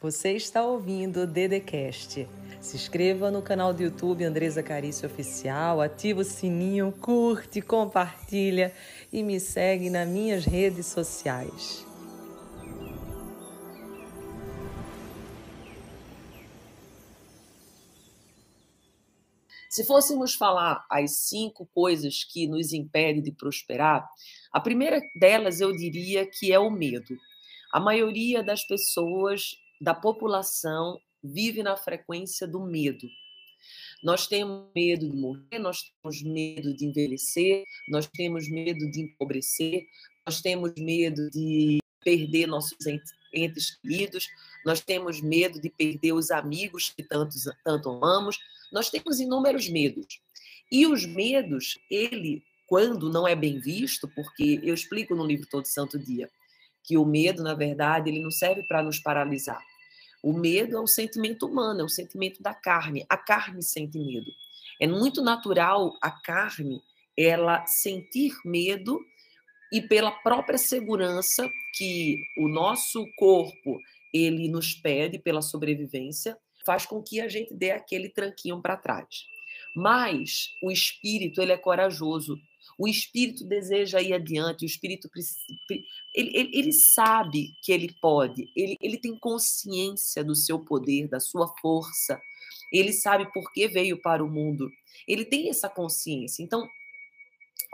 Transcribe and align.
Você 0.00 0.36
está 0.36 0.64
ouvindo 0.64 1.22
o 1.22 1.26
Dedecast. 1.26 2.28
Se 2.60 2.76
inscreva 2.76 3.32
no 3.32 3.42
canal 3.42 3.74
do 3.74 3.82
YouTube 3.82 4.22
Andresa 4.22 4.62
Carício 4.62 5.08
Oficial, 5.08 5.80
ativa 5.80 6.20
o 6.20 6.24
sininho, 6.24 6.92
curte, 7.00 7.60
compartilha 7.60 8.72
e 9.12 9.24
me 9.24 9.40
segue 9.40 9.90
nas 9.90 10.08
minhas 10.08 10.44
redes 10.44 10.86
sociais. 10.86 11.84
Se 19.68 19.84
fôssemos 19.84 20.36
falar 20.36 20.86
as 20.88 21.26
cinco 21.26 21.68
coisas 21.74 22.22
que 22.22 22.46
nos 22.46 22.72
impedem 22.72 23.20
de 23.20 23.32
prosperar, 23.32 24.08
a 24.52 24.60
primeira 24.60 25.00
delas 25.18 25.60
eu 25.60 25.72
diria 25.72 26.24
que 26.24 26.52
é 26.52 26.58
o 26.58 26.70
medo. 26.70 27.16
A 27.72 27.80
maioria 27.80 28.44
das 28.44 28.64
pessoas, 28.64 29.56
da 29.80 29.94
população, 29.94 31.00
vive 31.22 31.62
na 31.62 31.76
frequência 31.76 32.46
do 32.46 32.60
medo. 32.60 33.08
Nós 34.02 34.26
temos 34.26 34.68
medo 34.74 35.10
de 35.10 35.16
morrer, 35.16 35.58
nós 35.58 35.82
temos 35.82 36.22
medo 36.22 36.74
de 36.74 36.84
envelhecer, 36.84 37.64
nós 37.88 38.06
temos 38.06 38.48
medo 38.48 38.90
de 38.90 39.00
empobrecer, 39.00 39.86
nós 40.24 40.40
temos 40.40 40.72
medo 40.76 41.28
de 41.30 41.78
perder 42.04 42.46
nossos 42.46 42.78
entes 43.34 43.76
queridos, 43.80 44.28
nós 44.64 44.80
temos 44.80 45.20
medo 45.20 45.60
de 45.60 45.68
perder 45.68 46.12
os 46.12 46.30
amigos 46.30 46.90
que 46.90 47.02
tanto, 47.02 47.34
tanto 47.64 47.90
amamos, 47.90 48.38
nós 48.72 48.88
temos 48.88 49.18
inúmeros 49.18 49.68
medos. 49.68 50.20
E 50.70 50.86
os 50.86 51.04
medos, 51.04 51.78
ele, 51.90 52.42
quando 52.66 53.10
não 53.10 53.26
é 53.26 53.34
bem 53.34 53.58
visto, 53.58 54.06
porque 54.14 54.60
eu 54.62 54.74
explico 54.74 55.14
no 55.14 55.26
livro 55.26 55.48
Todo 55.50 55.66
Santo 55.66 55.98
Dia, 55.98 56.30
que 56.84 56.96
o 56.96 57.04
medo, 57.04 57.42
na 57.42 57.54
verdade, 57.54 58.10
ele 58.10 58.22
não 58.22 58.30
serve 58.30 58.62
para 58.62 58.82
nos 58.82 58.98
paralisar. 58.98 59.60
O 60.22 60.32
medo 60.32 60.76
é 60.76 60.80
um 60.80 60.86
sentimento 60.86 61.46
humano, 61.46 61.80
é 61.80 61.84
um 61.84 61.88
sentimento 61.88 62.42
da 62.42 62.54
carne. 62.54 63.06
A 63.08 63.16
carne 63.16 63.62
sente 63.62 63.98
medo. 63.98 64.30
É 64.80 64.86
muito 64.86 65.22
natural 65.22 65.96
a 66.00 66.10
carne 66.10 66.82
ela 67.16 67.66
sentir 67.66 68.32
medo 68.44 69.00
e 69.72 69.82
pela 69.82 70.10
própria 70.10 70.58
segurança 70.58 71.48
que 71.76 72.16
o 72.38 72.48
nosso 72.48 73.04
corpo 73.16 73.78
ele 74.12 74.48
nos 74.48 74.72
pede 74.72 75.18
pela 75.18 75.42
sobrevivência, 75.42 76.38
faz 76.64 76.86
com 76.86 77.02
que 77.02 77.20
a 77.20 77.28
gente 77.28 77.52
dê 77.54 77.72
aquele 77.72 78.08
tranquinho 78.08 78.62
para 78.62 78.76
trás. 78.76 79.26
Mas 79.74 80.54
o 80.62 80.70
espírito 80.70 81.42
ele 81.42 81.52
é 81.52 81.56
corajoso 81.58 82.38
o 82.76 82.86
espírito 82.86 83.44
deseja 83.44 84.00
ir 84.00 84.12
adiante, 84.12 84.64
o 84.64 84.66
espírito 84.66 85.08
ele, 85.68 85.84
ele, 86.14 86.50
ele 86.52 86.72
sabe 86.72 87.54
que 87.62 87.72
ele 87.72 87.94
pode, 88.00 88.50
ele, 88.54 88.76
ele 88.80 88.96
tem 88.98 89.16
consciência 89.16 90.24
do 90.24 90.34
seu 90.34 90.58
poder, 90.58 91.08
da 91.08 91.20
sua 91.20 91.48
força, 91.60 92.20
ele 92.72 92.92
sabe 92.92 93.32
por 93.32 93.52
que 93.52 93.66
veio 93.68 94.00
para 94.00 94.24
o 94.24 94.30
mundo, 94.30 94.70
ele 95.06 95.24
tem 95.24 95.48
essa 95.48 95.68
consciência. 95.68 96.42
Então, 96.42 96.68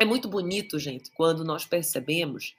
é 0.00 0.04
muito 0.04 0.28
bonito, 0.28 0.78
gente, 0.78 1.10
quando 1.12 1.44
nós 1.44 1.64
percebemos 1.64 2.54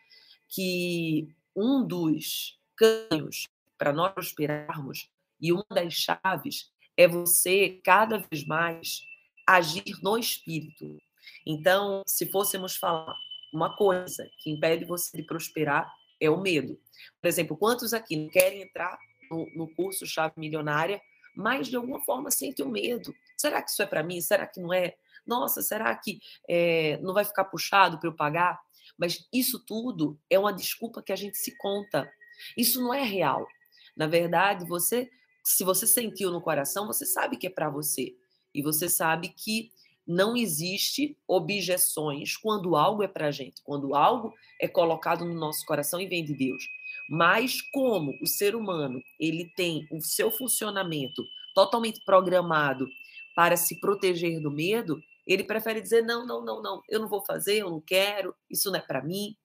que 0.47 1.27
um 1.55 1.85
dos 1.85 2.57
caminhos 2.75 3.47
para 3.77 3.91
nós 3.91 4.13
prosperarmos 4.13 5.09
e 5.41 5.51
uma 5.51 5.65
das 5.69 5.93
chaves 5.93 6.71
é 6.97 7.07
você 7.07 7.79
cada 7.83 8.17
vez 8.17 8.45
mais 8.45 9.01
agir 9.47 10.01
no 10.01 10.17
espírito. 10.17 10.97
Então, 11.45 12.03
se 12.05 12.25
fôssemos 12.25 12.75
falar 12.75 13.15
uma 13.53 13.75
coisa 13.75 14.29
que 14.39 14.51
impede 14.51 14.85
você 14.85 15.15
de 15.15 15.23
prosperar, 15.23 15.91
é 16.19 16.29
o 16.29 16.41
medo. 16.41 16.79
Por 17.21 17.27
exemplo, 17.27 17.57
quantos 17.57 17.93
aqui 17.93 18.15
não 18.15 18.29
querem 18.29 18.61
entrar 18.61 18.97
no, 19.29 19.49
no 19.55 19.75
curso 19.75 20.05
Chave 20.05 20.33
Milionária, 20.37 21.01
mas 21.35 21.67
de 21.67 21.75
alguma 21.75 22.01
forma 22.01 22.31
sentem 22.31 22.65
o 22.65 22.69
medo? 22.69 23.13
Será 23.37 23.61
que 23.61 23.69
isso 23.69 23.81
é 23.81 23.85
para 23.85 24.03
mim? 24.03 24.21
Será 24.21 24.47
que 24.47 24.59
não 24.59 24.73
é? 24.73 24.95
Nossa, 25.25 25.61
será 25.61 25.93
que 25.95 26.19
é, 26.47 26.97
não 27.01 27.13
vai 27.13 27.25
ficar 27.25 27.45
puxado 27.45 27.99
para 27.99 28.09
eu 28.09 28.15
pagar? 28.15 28.59
Mas 28.97 29.27
isso 29.33 29.59
tudo 29.59 30.19
é 30.29 30.39
uma 30.39 30.53
desculpa 30.53 31.01
que 31.01 31.11
a 31.11 31.15
gente 31.15 31.37
se 31.37 31.57
conta. 31.57 32.09
Isso 32.57 32.81
não 32.81 32.93
é 32.93 33.03
real. 33.03 33.45
Na 33.95 34.07
verdade, 34.07 34.65
você, 34.65 35.09
se 35.43 35.63
você 35.63 35.87
sentiu 35.87 36.31
no 36.31 36.41
coração, 36.41 36.87
você 36.87 37.05
sabe 37.05 37.37
que 37.37 37.47
é 37.47 37.49
para 37.49 37.69
você. 37.69 38.15
E 38.53 38.61
você 38.61 38.87
sabe 38.87 39.29
que 39.29 39.71
não 40.07 40.35
existe 40.35 41.17
objeções 41.27 42.37
quando 42.37 42.75
algo 42.75 43.03
é 43.03 43.07
para 43.07 43.27
a 43.27 43.31
gente, 43.31 43.61
quando 43.63 43.95
algo 43.95 44.33
é 44.61 44.67
colocado 44.67 45.25
no 45.25 45.33
nosso 45.33 45.65
coração 45.65 45.99
e 45.99 46.07
vem 46.07 46.23
de 46.23 46.33
Deus. 46.33 46.63
Mas 47.09 47.61
como 47.73 48.13
o 48.21 48.27
ser 48.27 48.55
humano 48.55 49.01
ele 49.19 49.51
tem 49.55 49.87
o 49.91 50.01
seu 50.01 50.29
funcionamento 50.29 51.23
totalmente 51.53 52.03
programado 52.05 52.87
para 53.35 53.57
se 53.57 53.79
proteger 53.79 54.39
do 54.41 54.51
medo, 54.51 55.01
ele 55.25 55.43
prefere 55.43 55.81
dizer 55.81 56.03
não, 56.03 56.25
não, 56.25 56.43
não, 56.43 56.61
não, 56.61 56.81
eu 56.89 56.99
não 56.99 57.07
vou 57.07 57.23
fazer, 57.25 57.57
eu 57.57 57.69
não 57.69 57.81
quero, 57.81 58.35
isso 58.49 58.69
não 58.69 58.77
é 58.77 58.81
para 58.81 59.03
mim. 59.03 59.35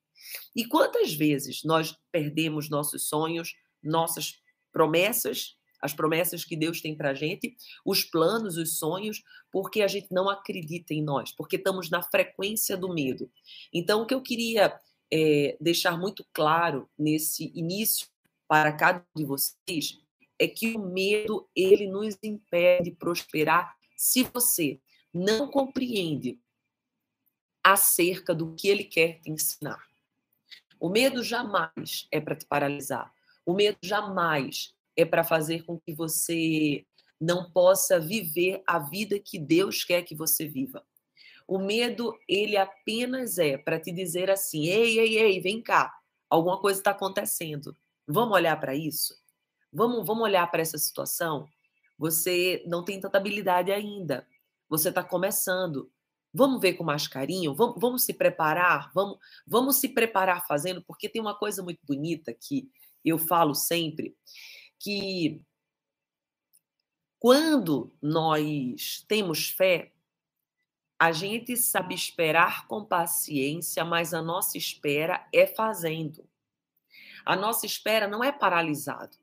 E 0.55 0.65
quantas 0.67 1.15
vezes 1.15 1.63
nós 1.65 1.97
perdemos 2.13 2.69
nossos 2.69 3.09
sonhos, 3.09 3.55
nossas 3.83 4.39
promessas 4.73 5.57
as 5.81 5.95
promessas 5.95 6.45
que 6.45 6.57
Deus 6.57 6.81
tem 6.81 6.95
para 6.95 7.11
a 7.11 7.15
gente, 7.15 7.57
os 7.85 8.05
planos, 8.05 8.57
os 8.57 8.79
sonhos, 8.79 9.23
porque 9.51 9.83
a 9.83 9.89
gente 9.89 10.09
não 10.11 10.29
acredita 10.29 10.93
em 10.93 11.03
nós, 11.03 11.33
porque 11.33 11.57
estamos 11.57 11.91
na 11.91 12.03
frequência 12.03 12.77
do 12.77 12.93
medo. 12.93 13.31
Então, 13.73 14.03
o 14.03 14.07
que 14.07 14.15
eu 14.15 14.23
queria 14.23 14.79
é, 15.13 15.57
deixar 15.61 15.99
muito 15.99 16.25
claro 16.33 16.89
nesse 16.99 17.53
início 17.55 18.07
para 18.47 18.73
cada 18.73 19.05
um 19.15 19.21
de 19.21 19.25
vocês 19.25 19.99
é 20.39 20.49
que 20.49 20.75
o 20.75 20.81
medo 20.81 21.49
ele 21.55 21.87
nos 21.87 22.17
impede 22.23 22.91
de 22.91 22.97
prosperar 22.97 23.77
se 23.97 24.23
você 24.23 24.81
não 25.13 25.49
compreende 25.49 26.41
acerca 27.63 28.35
do 28.35 28.55
que 28.55 28.69
ele 28.69 28.85
quer 28.85 29.21
te 29.21 29.31
ensinar. 29.31 29.85
O 30.79 30.89
medo 30.89 31.23
jamais 31.23 32.09
é 32.11 32.19
para 32.19 32.35
te 32.35 32.47
paralisar. 32.47 33.13
O 33.45 33.53
medo 33.53 33.77
jamais 33.83 34.75
é 35.01 35.05
para 35.05 35.25
fazer 35.25 35.65
com 35.65 35.79
que 35.79 35.95
você 35.95 36.85
não 37.21 37.51
possa 37.51 38.01
viver 38.01 38.63
a 38.67 38.79
vida 38.79 39.19
que 39.19 39.39
Deus 39.39 39.85
quer 39.85 40.03
que 40.03 40.15
você 40.15 40.47
viva. 40.47 40.85
O 41.47 41.59
medo, 41.59 42.17
ele 42.29 42.57
apenas 42.57 43.39
é 43.39 43.59
para 43.59 43.81
te 43.81 43.93
dizer 43.93 44.31
assim: 44.31 44.67
ei, 44.67 44.99
ei, 44.99 45.19
ei, 45.19 45.41
vem 45.41 45.61
cá, 45.61 45.93
alguma 46.29 46.61
coisa 46.61 46.81
está 46.81 46.93
acontecendo. 46.93 47.77
Vamos 48.07 48.35
olhar 48.35 48.59
para 48.59 48.75
isso? 48.75 49.15
Vamos, 49.73 50.07
vamos 50.07 50.25
olhar 50.25 50.49
para 50.51 50.63
essa 50.63 50.79
situação? 50.79 51.47
Você 51.99 52.65
não 52.67 52.85
tem 52.85 52.99
tanta 52.99 53.19
habilidade 53.19 53.71
ainda. 53.71 54.27
Você 54.69 54.89
está 54.89 55.03
começando. 55.03 55.91
Vamos 56.33 56.61
ver 56.61 56.75
com 56.75 56.85
mais 56.85 57.09
carinho? 57.09 57.55
Vamos, 57.55 57.77
vamos 57.79 58.03
se 58.05 58.15
preparar? 58.15 58.91
Vamos, 58.95 59.19
vamos 59.47 59.77
se 59.77 59.89
preparar 59.89 60.47
fazendo? 60.47 60.83
Porque 60.83 61.09
tem 61.09 61.21
uma 61.21 61.37
coisa 61.37 61.63
muito 61.63 61.81
bonita 61.85 62.33
que 62.33 62.71
eu 63.05 63.19
falo 63.19 63.55
sempre, 63.55 64.17
que 64.81 65.45
quando 67.19 67.93
nós 68.01 69.05
temos 69.07 69.51
fé, 69.51 69.93
a 70.99 71.13
gente 71.13 71.57
sabe 71.57 71.95
esperar 71.95 72.67
com 72.67 72.85
paciência, 72.85 73.85
mas 73.85 74.13
a 74.15 74.23
nossa 74.23 74.57
espera 74.57 75.29
é 75.33 75.47
fazendo. 75.47 76.27
A 77.25 77.37
nossa 77.37 77.67
espera 77.67 78.09
não 78.09 78.25
é 78.25 78.33
paralisado. 78.33 79.17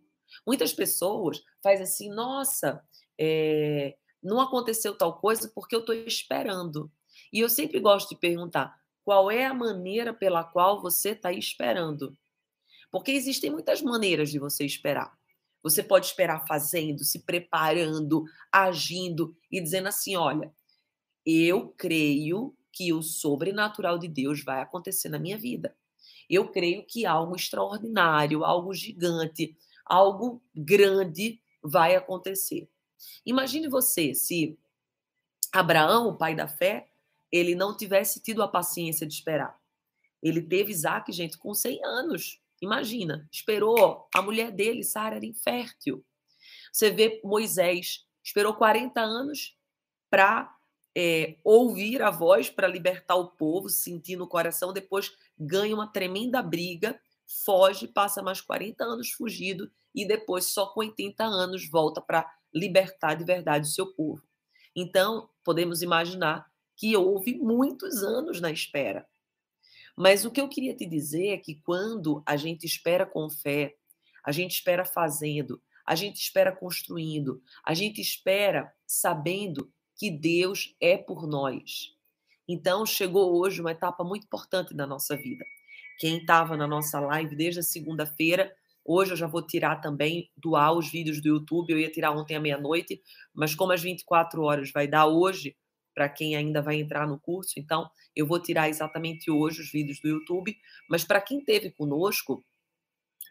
Muitas 0.46 0.74
pessoas 0.74 1.44
fazem 1.62 1.84
assim, 1.84 2.10
nossa, 2.10 2.84
é, 3.20 3.98
não 4.22 4.40
aconteceu 4.40 4.96
tal 4.96 5.20
coisa 5.20 5.52
porque 5.54 5.76
eu 5.76 5.80
estou 5.80 5.96
esperando. 5.96 6.92
E 7.34 7.40
eu 7.40 7.50
sempre 7.50 7.80
gosto 7.80 8.10
de 8.10 8.16
perguntar, 8.16 8.80
qual 9.04 9.32
é 9.32 9.46
a 9.46 9.54
maneira 9.54 10.14
pela 10.14 10.44
qual 10.44 10.82
você 10.82 11.12
está 11.12 11.32
esperando? 11.32 12.16
Porque 12.92 13.12
existem 13.12 13.50
muitas 13.50 13.82
maneiras 13.82 14.30
de 14.30 14.38
você 14.38 14.66
esperar. 14.66 15.18
Você 15.64 15.84
pode 15.84 16.06
esperar 16.06 16.46
fazendo, 16.48 17.04
se 17.04 17.20
preparando, 17.20 18.24
agindo 18.52 19.36
e 19.52 19.62
dizendo 19.62 19.88
assim: 19.88 20.16
olha, 20.16 20.54
eu 21.26 21.70
creio 21.70 22.56
que 22.72 22.94
o 22.94 23.02
sobrenatural 23.02 23.98
de 23.98 24.08
Deus 24.08 24.44
vai 24.44 24.62
acontecer 24.62 25.10
na 25.10 25.20
minha 25.20 25.38
vida. 25.38 25.76
Eu 26.30 26.50
creio 26.50 26.86
que 26.86 27.06
algo 27.06 27.36
extraordinário, 27.36 28.44
algo 28.44 28.74
gigante, 28.74 29.58
algo 29.86 30.42
grande 30.56 31.42
vai 31.64 31.96
acontecer. 31.96 32.70
Imagine 33.26 33.68
você 33.68 34.14
se 34.14 34.58
Abraão, 35.52 36.10
o 36.10 36.18
pai 36.18 36.36
da 36.36 36.48
fé, 36.48 36.88
ele 37.32 37.56
não 37.56 37.76
tivesse 37.76 38.22
tido 38.22 38.44
a 38.44 38.48
paciência 38.48 39.08
de 39.08 39.14
esperar. 39.14 39.58
Ele 40.22 40.42
teve 40.42 40.72
Isaac, 40.72 41.12
gente, 41.12 41.38
com 41.38 41.54
100 41.54 41.84
anos. 41.84 42.42
Imagina, 42.62 43.28
esperou 43.32 44.08
a 44.14 44.22
mulher 44.22 44.52
dele, 44.52 44.84
Sara, 44.84 45.18
era 45.18 45.26
infértil. 45.26 46.04
Você 46.72 46.90
vê 46.90 47.22
Moisés, 47.24 48.06
esperou 48.24 48.54
40 48.54 49.00
anos 49.00 49.56
para 50.10 50.54
é, 50.96 51.38
ouvir 51.44 52.02
a 52.02 52.10
voz, 52.10 52.50
para 52.50 52.68
libertar 52.68 53.16
o 53.16 53.30
povo, 53.30 53.70
sentir 53.70 54.16
no 54.16 54.28
coração, 54.28 54.74
depois 54.74 55.12
ganha 55.38 55.76
uma 55.76 55.92
tremenda 55.92 56.42
briga, 56.42 57.00
foge, 57.46 57.88
passa 57.88 58.24
mais 58.24 58.42
40 58.42 58.84
anos 58.84 59.12
fugido 59.12 59.72
e 59.94 60.08
depois, 60.08 60.46
só 60.46 60.68
com 60.68 60.80
80 60.80 61.24
anos, 61.24 61.70
volta 61.70 62.02
para 62.02 62.28
libertar 62.54 63.16
de 63.16 63.24
verdade 63.24 63.68
o 63.68 63.72
seu 63.72 63.94
povo. 63.94 64.24
Então, 64.76 65.30
podemos 65.44 65.82
imaginar 65.82 66.46
que 66.76 66.96
houve 66.96 67.36
muitos 67.36 68.04
anos 68.04 68.40
na 68.40 68.52
espera. 68.52 69.08
Mas 69.98 70.24
o 70.24 70.30
que 70.30 70.40
eu 70.40 70.48
queria 70.48 70.76
te 70.76 70.86
dizer 70.86 71.30
é 71.30 71.38
que 71.38 71.56
quando 71.56 72.22
a 72.24 72.38
gente 72.38 72.68
espera 72.68 73.04
com 73.04 73.28
fé, 73.32 73.76
a 74.24 74.32
gente 74.32 74.52
espera 74.52 74.86
fazendo, 74.86 75.60
a 75.84 75.96
gente 75.96 76.22
espera 76.22 76.52
construindo, 76.52 77.42
a 77.64 77.74
gente 77.74 78.00
espera 78.00 78.72
sabendo 78.86 79.72
que 79.96 80.12
Deus 80.12 80.76
é 80.80 80.98
por 80.98 81.26
nós. 81.26 81.96
Então, 82.48 82.86
chegou 82.86 83.36
hoje 83.36 83.60
uma 83.60 83.72
etapa 83.72 84.04
muito 84.04 84.26
importante 84.26 84.76
da 84.76 84.86
nossa 84.86 85.18
vida. 85.18 85.44
Quem 85.98 86.20
estava 86.20 86.56
na 86.56 86.68
nossa 86.68 87.00
live 87.00 87.36
desde 87.36 87.62
a 87.62 87.64
segunda-feira, 87.64 88.56
hoje 88.86 89.14
eu 89.14 89.18
já 89.18 89.26
vou 89.26 89.42
tirar 89.42 89.78
também 89.78 90.30
do 90.38 90.56
ar 90.56 90.74
os 90.74 90.92
vídeos 90.92 91.20
do 91.20 91.28
YouTube. 91.28 91.72
Eu 91.72 91.80
ia 91.80 91.92
tirar 91.92 92.12
ontem 92.12 92.36
à 92.36 92.40
meia-noite, 92.40 93.02
mas 93.34 93.56
como 93.56 93.72
as 93.72 93.82
24 93.82 94.44
horas 94.44 94.72
vai 94.72 94.88
dar 94.88 95.08
hoje, 95.08 95.58
para 95.98 96.08
quem 96.08 96.36
ainda 96.36 96.62
vai 96.62 96.76
entrar 96.76 97.08
no 97.08 97.20
curso, 97.20 97.54
então 97.58 97.90
eu 98.16 98.28
vou 98.28 98.40
tirar 98.40 98.70
exatamente 98.70 99.32
hoje 99.32 99.62
os 99.62 99.72
vídeos 99.72 100.00
do 100.00 100.08
YouTube. 100.08 100.56
Mas 100.88 101.04
para 101.04 101.20
quem 101.20 101.44
teve 101.44 101.72
conosco, 101.72 102.46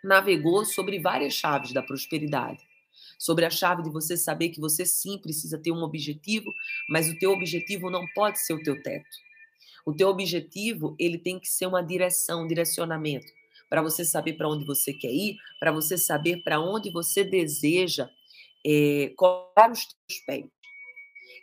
navegou 0.02 0.64
sobre 0.64 0.98
várias 0.98 1.32
chaves 1.32 1.72
da 1.72 1.80
prosperidade. 1.80 2.60
Sobre 3.16 3.44
a 3.44 3.50
chave 3.50 3.84
de 3.84 3.90
você 3.90 4.16
saber 4.16 4.48
que 4.48 4.60
você 4.60 4.84
sim 4.84 5.16
precisa 5.16 5.56
ter 5.56 5.70
um 5.70 5.84
objetivo, 5.84 6.52
mas 6.88 7.08
o 7.08 7.16
teu 7.16 7.30
objetivo 7.30 7.88
não 7.88 8.04
pode 8.16 8.40
ser 8.40 8.54
o 8.54 8.62
teu 8.64 8.82
teto. 8.82 9.16
O 9.86 9.94
teu 9.94 10.08
objetivo, 10.08 10.96
ele 10.98 11.18
tem 11.18 11.38
que 11.38 11.46
ser 11.46 11.66
uma 11.66 11.82
direção, 11.82 12.42
um 12.42 12.48
direcionamento, 12.48 13.32
para 13.70 13.80
você 13.80 14.04
saber 14.04 14.32
para 14.32 14.48
onde 14.48 14.64
você 14.64 14.92
quer 14.92 15.12
ir, 15.12 15.36
para 15.60 15.70
você 15.70 15.96
saber 15.96 16.42
para 16.42 16.60
onde 16.60 16.90
você 16.90 17.22
deseja 17.22 18.10
é, 18.66 19.12
colocar 19.16 19.70
os 19.70 19.86
teus 19.86 20.20
pés. 20.26 20.55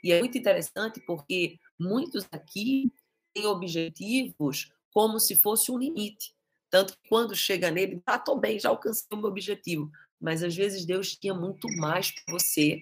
E 0.04 0.12
é 0.12 0.20
muito 0.20 0.38
interessante 0.38 1.02
porque 1.06 1.58
muitos 1.80 2.28
aqui 2.32 2.92
têm 3.34 3.46
objetivos 3.46 4.70
como 4.92 5.20
se 5.20 5.36
fosse 5.36 5.72
um 5.72 5.78
limite. 5.78 6.36
Tanto 6.70 6.94
que 6.94 7.10
quando 7.10 7.36
chega 7.36 7.72
nele, 7.72 8.02
ah, 8.06 8.20
tô 8.20 8.36
bem, 8.36 8.60
já 8.60 8.70
alcancei 8.70 9.08
o 9.14 9.18
meu 9.18 9.30
objetivo. 9.30 9.90
Mas 10.20 10.44
às 10.44 10.56
vezes 10.56 10.86
Deus 10.86 11.16
tinha 11.16 11.34
muito 11.34 11.68
mais 11.78 12.12
para 12.12 12.34
você. 12.34 12.82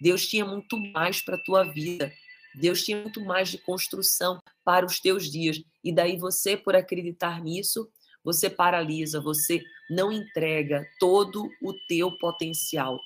Deus 0.00 0.26
tinha 0.26 0.44
muito 0.44 0.76
mais 0.78 1.22
para 1.22 1.36
a 1.36 1.42
tua 1.42 1.64
vida. 1.64 2.12
Deus 2.54 2.84
tinha 2.84 3.00
muito 3.00 3.20
mais 3.20 3.48
de 3.48 3.58
construção 3.58 4.40
para 4.64 4.84
os 4.84 5.00
teus 5.00 5.30
dias. 5.30 5.62
E 5.82 5.92
daí 5.92 6.18
você, 6.18 6.56
por 6.56 6.74
acreditar 6.74 7.40
nisso, 7.42 7.88
você 8.24 8.50
paralisa, 8.50 9.20
você 9.20 9.62
não 9.90 10.12
entrega 10.12 10.86
todo 10.98 11.48
o 11.62 11.72
teu 11.88 12.16
potencial, 12.18 12.98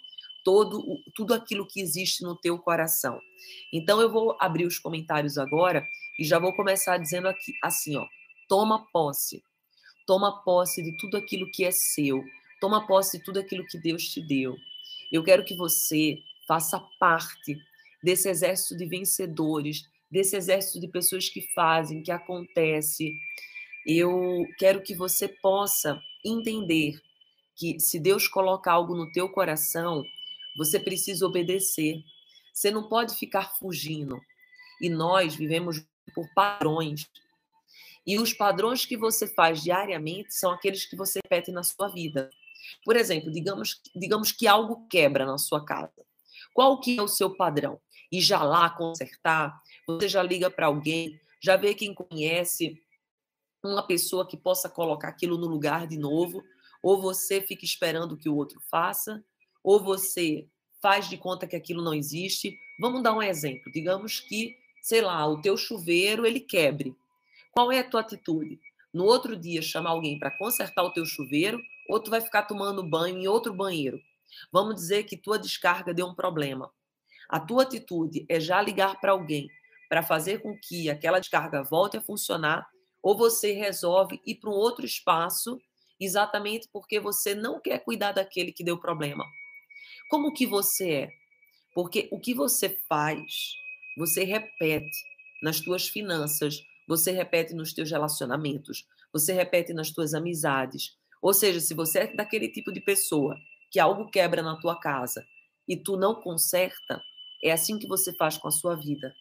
todo 0.44 1.00
tudo 1.14 1.34
aquilo 1.34 1.66
que 1.66 1.80
existe 1.80 2.22
no 2.22 2.36
teu 2.36 2.58
coração. 2.58 3.18
Então 3.72 4.00
eu 4.00 4.10
vou 4.10 4.36
abrir 4.38 4.66
os 4.66 4.78
comentários 4.78 5.38
agora 5.38 5.88
e 6.18 6.24
já 6.24 6.38
vou 6.38 6.54
começar 6.54 6.98
dizendo 6.98 7.26
aqui 7.26 7.52
assim, 7.62 7.96
ó: 7.96 8.06
toma 8.48 8.86
posse. 8.92 9.42
Toma 10.06 10.44
posse 10.44 10.82
de 10.82 10.96
tudo 10.98 11.16
aquilo 11.16 11.50
que 11.50 11.64
é 11.64 11.70
seu. 11.70 12.22
Toma 12.60 12.86
posse 12.86 13.18
de 13.18 13.24
tudo 13.24 13.40
aquilo 13.40 13.64
que 13.66 13.78
Deus 13.78 14.04
te 14.04 14.20
deu. 14.20 14.54
Eu 15.10 15.24
quero 15.24 15.44
que 15.44 15.54
você 15.54 16.18
faça 16.46 16.78
parte 17.00 17.58
desse 18.02 18.28
exército 18.28 18.76
de 18.76 18.84
vencedores, 18.84 19.88
desse 20.10 20.36
exército 20.36 20.78
de 20.78 20.88
pessoas 20.88 21.28
que 21.28 21.40
fazem, 21.54 22.02
que 22.02 22.12
acontece. 22.12 23.12
Eu 23.86 24.46
quero 24.58 24.82
que 24.82 24.94
você 24.94 25.26
possa 25.26 26.00
entender 26.22 27.00
que 27.56 27.80
se 27.80 27.98
Deus 27.98 28.28
coloca 28.28 28.70
algo 28.70 28.94
no 28.94 29.10
teu 29.10 29.28
coração, 29.28 30.04
você 30.54 30.78
precisa 30.78 31.26
obedecer. 31.26 32.02
Você 32.52 32.70
não 32.70 32.88
pode 32.88 33.16
ficar 33.16 33.56
fugindo. 33.58 34.20
E 34.80 34.88
nós 34.88 35.34
vivemos 35.34 35.84
por 36.14 36.28
padrões. 36.34 37.08
E 38.06 38.18
os 38.18 38.32
padrões 38.32 38.84
que 38.84 38.96
você 38.96 39.26
faz 39.26 39.62
diariamente 39.62 40.34
são 40.34 40.50
aqueles 40.50 40.84
que 40.84 40.96
você 40.96 41.20
repete 41.24 41.50
na 41.50 41.62
sua 41.62 41.88
vida. 41.88 42.30
Por 42.84 42.96
exemplo, 42.96 43.30
digamos, 43.30 43.80
digamos 43.94 44.32
que 44.32 44.46
algo 44.46 44.86
quebra 44.88 45.24
na 45.24 45.38
sua 45.38 45.64
casa. 45.64 46.04
Qual 46.52 46.80
que 46.80 46.98
é 46.98 47.02
o 47.02 47.08
seu 47.08 47.34
padrão? 47.34 47.80
E 48.12 48.20
já 48.20 48.42
lá 48.42 48.70
consertar, 48.70 49.60
você 49.86 50.08
já 50.08 50.22
liga 50.22 50.50
para 50.50 50.66
alguém, 50.66 51.18
já 51.42 51.56
vê 51.56 51.74
quem 51.74 51.94
conhece 51.94 52.80
uma 53.62 53.86
pessoa 53.86 54.26
que 54.26 54.36
possa 54.36 54.68
colocar 54.68 55.08
aquilo 55.08 55.38
no 55.38 55.46
lugar 55.46 55.86
de 55.86 55.98
novo, 55.98 56.44
ou 56.82 57.00
você 57.00 57.40
fica 57.40 57.64
esperando 57.64 58.16
que 58.16 58.28
o 58.28 58.36
outro 58.36 58.60
faça, 58.70 59.24
ou 59.64 59.82
você 59.82 60.46
faz 60.82 61.08
de 61.08 61.16
conta 61.16 61.46
que 61.46 61.56
aquilo 61.56 61.82
não 61.82 61.94
existe. 61.94 62.58
Vamos 62.78 63.02
dar 63.02 63.14
um 63.14 63.22
exemplo. 63.22 63.72
Digamos 63.72 64.20
que, 64.20 64.54
sei 64.82 65.00
lá, 65.00 65.26
o 65.26 65.40
teu 65.40 65.56
chuveiro 65.56 66.26
ele 66.26 66.40
quebre. 66.40 66.94
Qual 67.50 67.72
é 67.72 67.78
a 67.78 67.88
tua 67.88 68.02
atitude? 68.02 68.60
No 68.92 69.04
outro 69.04 69.34
dia, 69.34 69.62
chamar 69.62 69.90
alguém 69.90 70.18
para 70.18 70.36
consertar 70.36 70.82
o 70.84 70.92
teu 70.92 71.06
chuveiro 71.06 71.58
ou 71.88 71.98
tu 71.98 72.10
vai 72.10 72.20
ficar 72.20 72.42
tomando 72.42 72.86
banho 72.86 73.16
em 73.16 73.26
outro 73.26 73.54
banheiro? 73.54 73.98
Vamos 74.52 74.74
dizer 74.74 75.04
que 75.04 75.16
tua 75.16 75.38
descarga 75.38 75.94
deu 75.94 76.06
um 76.06 76.14
problema. 76.14 76.70
A 77.28 77.40
tua 77.40 77.62
atitude 77.62 78.26
é 78.28 78.38
já 78.38 78.60
ligar 78.60 79.00
para 79.00 79.12
alguém 79.12 79.48
para 79.88 80.02
fazer 80.02 80.42
com 80.42 80.56
que 80.58 80.90
aquela 80.90 81.18
descarga 81.18 81.62
volte 81.62 81.96
a 81.96 82.00
funcionar 82.00 82.66
ou 83.02 83.16
você 83.16 83.52
resolve 83.52 84.20
ir 84.26 84.34
para 84.36 84.50
um 84.50 84.54
outro 84.54 84.84
espaço 84.84 85.58
exatamente 85.98 86.68
porque 86.72 87.00
você 87.00 87.34
não 87.34 87.60
quer 87.60 87.78
cuidar 87.78 88.12
daquele 88.12 88.52
que 88.52 88.64
deu 88.64 88.78
problema. 88.78 89.24
Como 90.08 90.32
que 90.32 90.46
você 90.46 90.92
é? 90.92 91.08
Porque 91.74 92.08
o 92.12 92.20
que 92.20 92.34
você 92.34 92.68
faz, 92.88 93.54
você 93.96 94.24
repete 94.24 94.96
nas 95.42 95.60
tuas 95.60 95.88
finanças, 95.88 96.62
você 96.86 97.10
repete 97.10 97.54
nos 97.54 97.72
teus 97.72 97.90
relacionamentos, 97.90 98.86
você 99.12 99.32
repete 99.32 99.72
nas 99.72 99.90
tuas 99.90 100.14
amizades. 100.14 100.96
Ou 101.20 101.32
seja, 101.32 101.60
se 101.60 101.74
você 101.74 102.00
é 102.00 102.14
daquele 102.14 102.48
tipo 102.48 102.72
de 102.72 102.80
pessoa 102.80 103.36
que 103.70 103.80
algo 103.80 104.10
quebra 104.10 104.42
na 104.42 104.56
tua 104.60 104.78
casa 104.78 105.26
e 105.66 105.76
tu 105.76 105.96
não 105.96 106.14
conserta, 106.14 107.02
é 107.42 107.50
assim 107.50 107.78
que 107.78 107.88
você 107.88 108.14
faz 108.14 108.36
com 108.36 108.48
a 108.48 108.52
sua 108.52 108.76
vida. 108.76 109.14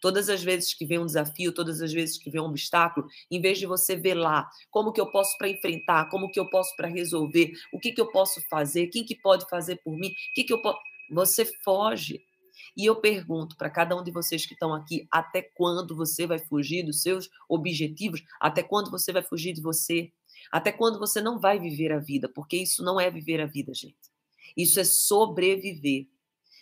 Todas 0.00 0.28
as 0.28 0.42
vezes 0.42 0.74
que 0.74 0.86
vem 0.86 0.98
um 0.98 1.06
desafio, 1.06 1.52
todas 1.52 1.80
as 1.80 1.92
vezes 1.92 2.18
que 2.18 2.30
vem 2.30 2.40
um 2.40 2.46
obstáculo, 2.46 3.06
em 3.30 3.40
vez 3.40 3.58
de 3.58 3.66
você 3.66 3.96
ver 3.96 4.14
lá 4.14 4.48
como 4.70 4.92
que 4.92 5.00
eu 5.00 5.10
posso 5.10 5.36
para 5.38 5.48
enfrentar, 5.48 6.08
como 6.08 6.30
que 6.30 6.38
eu 6.38 6.48
posso 6.48 6.74
para 6.76 6.88
resolver, 6.88 7.52
o 7.72 7.78
que 7.78 7.92
que 7.92 8.00
eu 8.00 8.10
posso 8.10 8.40
fazer, 8.48 8.88
quem 8.88 9.04
que 9.04 9.14
pode 9.14 9.48
fazer 9.48 9.76
por 9.82 9.96
mim, 9.96 10.08
o 10.08 10.34
que 10.34 10.44
que 10.44 10.52
eu 10.52 10.60
posso, 10.60 10.78
você 11.10 11.44
foge. 11.64 12.20
E 12.76 12.84
eu 12.84 12.96
pergunto 12.96 13.56
para 13.56 13.70
cada 13.70 13.96
um 13.96 14.02
de 14.02 14.10
vocês 14.10 14.44
que 14.44 14.52
estão 14.52 14.74
aqui, 14.74 15.06
até 15.10 15.42
quando 15.42 15.96
você 15.96 16.26
vai 16.26 16.38
fugir 16.38 16.82
dos 16.84 17.02
seus 17.02 17.28
objetivos? 17.48 18.22
Até 18.40 18.62
quando 18.62 18.90
você 18.90 19.12
vai 19.12 19.22
fugir 19.22 19.52
de 19.52 19.62
você? 19.62 20.12
Até 20.52 20.72
quando 20.72 20.98
você 20.98 21.20
não 21.20 21.38
vai 21.38 21.58
viver 21.58 21.92
a 21.92 21.98
vida? 21.98 22.28
Porque 22.28 22.56
isso 22.56 22.82
não 22.82 23.00
é 23.00 23.10
viver 23.10 23.40
a 23.40 23.46
vida, 23.46 23.72
gente. 23.74 23.96
Isso 24.56 24.78
é 24.78 24.84
sobreviver. 24.84 26.06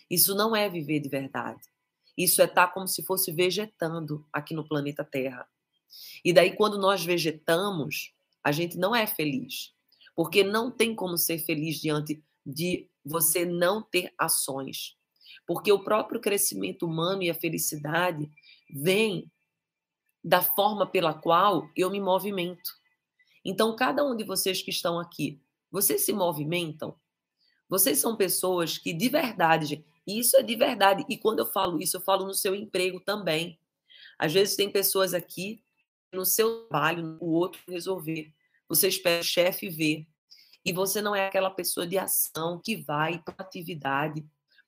Isso 0.09 0.35
não 0.35 0.55
é 0.55 0.69
viver 0.69 0.99
de 0.99 1.09
verdade. 1.09 1.61
Isso 2.17 2.41
é 2.41 2.45
estar 2.45 2.67
tá 2.67 2.73
como 2.73 2.87
se 2.87 3.03
fosse 3.03 3.31
vegetando 3.31 4.25
aqui 4.31 4.53
no 4.53 4.67
planeta 4.67 5.03
Terra. 5.03 5.47
E 6.23 6.33
daí, 6.33 6.55
quando 6.55 6.77
nós 6.77 7.03
vegetamos, 7.03 8.13
a 8.43 8.51
gente 8.51 8.77
não 8.77 8.95
é 8.95 9.05
feliz. 9.05 9.73
Porque 10.15 10.43
não 10.43 10.71
tem 10.71 10.95
como 10.95 11.17
ser 11.17 11.39
feliz 11.39 11.79
diante 11.79 12.23
de 12.45 12.87
você 13.03 13.45
não 13.45 13.81
ter 13.81 14.13
ações. 14.17 14.97
Porque 15.45 15.71
o 15.71 15.83
próprio 15.83 16.21
crescimento 16.21 16.85
humano 16.85 17.23
e 17.23 17.29
a 17.29 17.35
felicidade 17.35 18.29
vem 18.69 19.29
da 20.23 20.41
forma 20.41 20.87
pela 20.87 21.13
qual 21.13 21.69
eu 21.75 21.89
me 21.91 21.99
movimento. 21.99 22.71
Então, 23.43 23.75
cada 23.75 24.03
um 24.03 24.15
de 24.15 24.23
vocês 24.23 24.61
que 24.61 24.71
estão 24.71 24.99
aqui, 24.99 25.39
vocês 25.69 26.03
se 26.03 26.13
movimentam? 26.13 26.95
Vocês 27.69 27.99
são 27.99 28.15
pessoas 28.15 28.77
que 28.77 28.91
de 28.93 29.09
verdade, 29.09 29.85
isso 30.05 30.37
é 30.37 30.43
de 30.43 30.55
verdade. 30.55 31.05
E 31.09 31.17
quando 31.17 31.39
eu 31.39 31.45
falo 31.45 31.81
isso, 31.81 31.97
eu 31.97 32.01
falo 32.01 32.25
no 32.25 32.33
seu 32.33 32.53
emprego 32.55 32.99
também. 32.99 33.59
Às 34.17 34.33
vezes 34.33 34.55
tem 34.55 34.69
pessoas 34.69 35.13
aqui 35.13 35.63
no 36.13 36.25
seu 36.25 36.67
trabalho, 36.67 37.17
o 37.19 37.31
outro 37.31 37.61
resolver. 37.67 38.33
Você 38.69 38.87
espera 38.87 39.21
o 39.21 39.25
chefe 39.25 39.69
ver. 39.69 40.07
E 40.63 40.73
você 40.73 41.01
não 41.01 41.15
é 41.15 41.27
aquela 41.27 41.49
pessoa 41.49 41.85
de 41.85 41.97
ação 41.97 42.59
que 42.63 42.75
vai 42.75 43.19
para 43.19 43.35
atividade. 43.39 44.25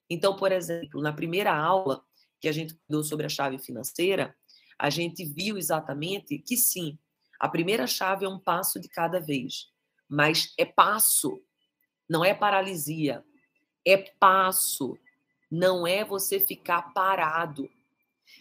Então, 0.10 0.36
por 0.36 0.52
exemplo, 0.52 1.02
na 1.02 1.12
primeira 1.12 1.56
aula 1.56 2.04
que 2.40 2.48
a 2.48 2.52
gente 2.52 2.80
deu 2.88 3.04
sobre 3.04 3.26
a 3.26 3.30
chave 3.30 3.58
financeira, 3.58 4.36
a 4.78 4.90
gente 4.90 5.26
viu 5.26 5.58
exatamente 5.58 6.38
que 6.38 6.56
sim, 6.56 7.00
a 7.40 7.50
primeira 7.50 7.88
chave 7.88 8.26
é 8.26 8.30
um 8.30 8.40
passo 8.40 8.80
de 8.80 8.88
cada 8.88 9.20
vez, 9.20 9.72
mas 10.08 10.54
é 10.58 10.66
passo, 10.66 11.42
não 12.10 12.24
é 12.24 12.34
paralisia, 12.34 13.24
é 13.86 13.98
passo. 13.98 14.98
Não 15.50 15.88
é 15.88 16.04
você 16.04 16.40
ficar 16.40 16.94
parado. 16.94 17.70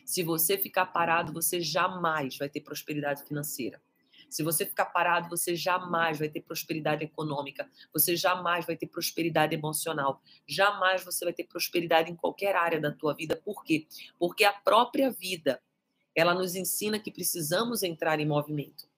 Se 0.05 0.23
você 0.23 0.59
ficar 0.59 0.87
parado, 0.87 1.33
você 1.33 1.61
jamais 1.61 2.37
vai 2.37 2.49
ter 2.49 2.61
prosperidade 2.61 3.25
financeira. 3.25 3.81
Se 4.29 4.43
você 4.43 4.67
ficar 4.67 4.87
parado, 4.87 5.29
você 5.29 5.55
jamais 5.55 6.19
vai 6.19 6.29
ter 6.29 6.41
prosperidade 6.41 7.05
econômica, 7.05 7.71
você 7.93 8.17
jamais 8.17 8.67
vai 8.67 8.77
ter 8.77 8.87
prosperidade 8.87 9.55
emocional, 9.55 10.21
jamais 10.47 11.05
você 11.05 11.25
vai 11.25 11.33
ter 11.33 11.45
prosperidade 11.45 12.11
em 12.11 12.17
qualquer 12.17 12.57
área 12.57 12.81
da 12.81 12.91
tua 12.91 13.15
vida. 13.15 13.37
Por 13.37 13.63
quê? 13.63 13.87
Porque 14.19 14.45
a 14.45 14.53
própria 14.53 15.11
vida, 15.11 15.63
ela 16.15 16.35
nos 16.35 16.57
ensina 16.57 16.99
que 16.99 17.13
precisamos 17.13 17.83
entrar 17.83 18.19
em 18.19 18.27
movimento. 18.27 18.89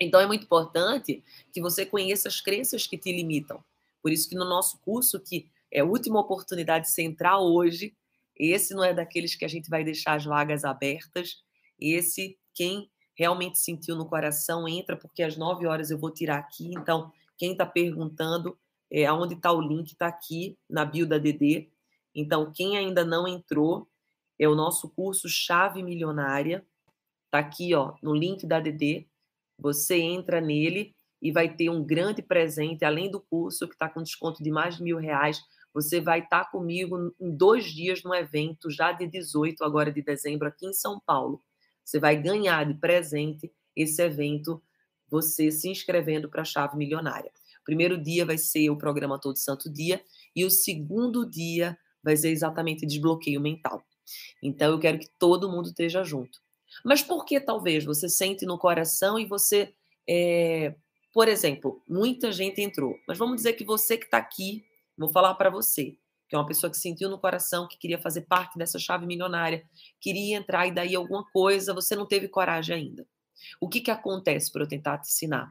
Então 0.00 0.20
é 0.20 0.26
muito 0.26 0.44
importante 0.44 1.22
que 1.52 1.60
você 1.60 1.84
conheça 1.84 2.28
as 2.28 2.40
crenças 2.40 2.86
que 2.86 2.98
te 2.98 3.12
limitam. 3.12 3.62
Por 4.02 4.10
isso 4.10 4.28
que 4.28 4.34
no 4.34 4.44
nosso 4.44 4.78
curso, 4.80 5.20
que 5.20 5.48
é 5.72 5.80
a 5.80 5.84
última 5.84 6.20
oportunidade 6.20 6.86
de 6.86 6.92
você 6.92 7.02
entrar 7.02 7.38
hoje, 7.38 7.96
esse 8.36 8.74
não 8.74 8.84
é 8.84 8.92
daqueles 8.92 9.34
que 9.34 9.44
a 9.44 9.48
gente 9.48 9.70
vai 9.70 9.82
deixar 9.82 10.14
as 10.14 10.24
vagas 10.24 10.64
abertas. 10.64 11.42
Esse, 11.80 12.38
quem 12.54 12.90
realmente 13.16 13.58
sentiu 13.58 13.96
no 13.96 14.06
coração, 14.06 14.68
entra, 14.68 14.96
porque 14.96 15.22
às 15.22 15.36
nove 15.36 15.66
horas 15.66 15.90
eu 15.90 15.98
vou 15.98 16.12
tirar 16.12 16.38
aqui. 16.38 16.72
Então, 16.74 17.10
quem 17.36 17.52
está 17.52 17.64
perguntando, 17.64 18.58
é, 18.90 19.06
aonde 19.06 19.34
está 19.34 19.52
o 19.52 19.60
link, 19.60 19.92
está 19.92 20.06
aqui 20.06 20.58
na 20.68 20.84
bio 20.84 21.06
da 21.06 21.18
DD. 21.18 21.70
Então, 22.14 22.52
quem 22.52 22.76
ainda 22.76 23.04
não 23.04 23.26
entrou, 23.26 23.88
é 24.38 24.48
o 24.48 24.54
nosso 24.54 24.90
curso 24.90 25.28
Chave 25.28 25.82
Milionária. 25.82 26.66
Está 27.26 27.38
aqui, 27.38 27.74
ó, 27.74 27.94
no 28.02 28.14
link 28.14 28.46
da 28.46 28.60
DD. 28.60 29.06
Você 29.58 29.98
entra 30.00 30.40
nele 30.40 30.94
e 31.20 31.30
vai 31.30 31.54
ter 31.54 31.70
um 31.70 31.84
grande 31.84 32.20
presente, 32.20 32.84
além 32.84 33.10
do 33.10 33.20
curso, 33.20 33.68
que 33.68 33.74
está 33.74 33.88
com 33.88 34.02
desconto 34.02 34.42
de 34.42 34.50
mais 34.50 34.76
de 34.76 34.82
mil 34.82 34.98
reais. 34.98 35.40
Você 35.74 36.00
vai 36.00 36.20
estar 36.20 36.50
comigo 36.50 37.14
em 37.20 37.30
dois 37.34 37.66
dias 37.66 38.02
no 38.02 38.14
evento, 38.14 38.70
já 38.70 38.92
de 38.92 39.06
18 39.06 39.64
agora 39.64 39.90
de 39.90 40.02
dezembro, 40.02 40.46
aqui 40.46 40.66
em 40.66 40.72
São 40.72 41.00
Paulo. 41.00 41.40
Você 41.84 41.98
vai 41.98 42.20
ganhar 42.20 42.64
de 42.66 42.74
presente 42.74 43.52
esse 43.74 44.02
evento, 44.02 44.62
você 45.08 45.50
se 45.50 45.68
inscrevendo 45.68 46.28
para 46.28 46.42
a 46.42 46.44
Chave 46.44 46.76
Milionária. 46.76 47.30
O 47.60 47.64
primeiro 47.64 47.96
dia 47.96 48.24
vai 48.26 48.38
ser 48.38 48.70
o 48.70 48.76
programa 48.76 49.18
Todo 49.18 49.36
Santo 49.36 49.70
Dia, 49.70 50.02
e 50.34 50.44
o 50.44 50.50
segundo 50.50 51.28
dia 51.28 51.78
vai 52.02 52.16
ser 52.16 52.30
exatamente 52.30 52.86
desbloqueio 52.86 53.40
mental. 53.40 53.82
Então, 54.42 54.72
eu 54.72 54.78
quero 54.78 54.98
que 54.98 55.08
todo 55.18 55.50
mundo 55.50 55.68
esteja 55.68 56.02
junto. 56.02 56.40
Mas 56.84 57.02
por 57.02 57.24
que 57.24 57.38
talvez 57.38 57.84
você 57.84 58.08
sente 58.08 58.44
no 58.44 58.58
coração 58.58 59.18
e 59.18 59.26
você 59.26 59.72
é, 60.08 60.74
por 61.12 61.28
exemplo, 61.28 61.82
muita 61.86 62.32
gente 62.32 62.60
entrou, 62.60 62.98
mas 63.06 63.18
vamos 63.18 63.36
dizer 63.36 63.52
que 63.52 63.64
você 63.64 63.98
que 63.98 64.06
está 64.06 64.18
aqui, 64.18 64.64
vou 64.96 65.10
falar 65.10 65.34
para 65.34 65.50
você, 65.50 65.96
que 66.28 66.34
é 66.34 66.38
uma 66.38 66.46
pessoa 66.46 66.70
que 66.70 66.76
sentiu 66.76 67.08
no 67.08 67.18
coração 67.18 67.68
que 67.68 67.78
queria 67.78 67.98
fazer 67.98 68.22
parte 68.22 68.58
dessa 68.58 68.78
chave 68.78 69.06
milionária, 69.06 69.64
queria 70.00 70.36
entrar 70.36 70.66
e 70.66 70.72
daí 70.72 70.94
alguma 70.94 71.24
coisa, 71.30 71.74
você 71.74 71.94
não 71.94 72.06
teve 72.06 72.28
coragem 72.28 72.76
ainda. 72.76 73.06
O 73.60 73.68
que, 73.68 73.80
que 73.80 73.90
acontece 73.90 74.50
para 74.50 74.62
eu 74.62 74.68
tentar 74.68 74.98
te 74.98 75.08
ensinar? 75.08 75.48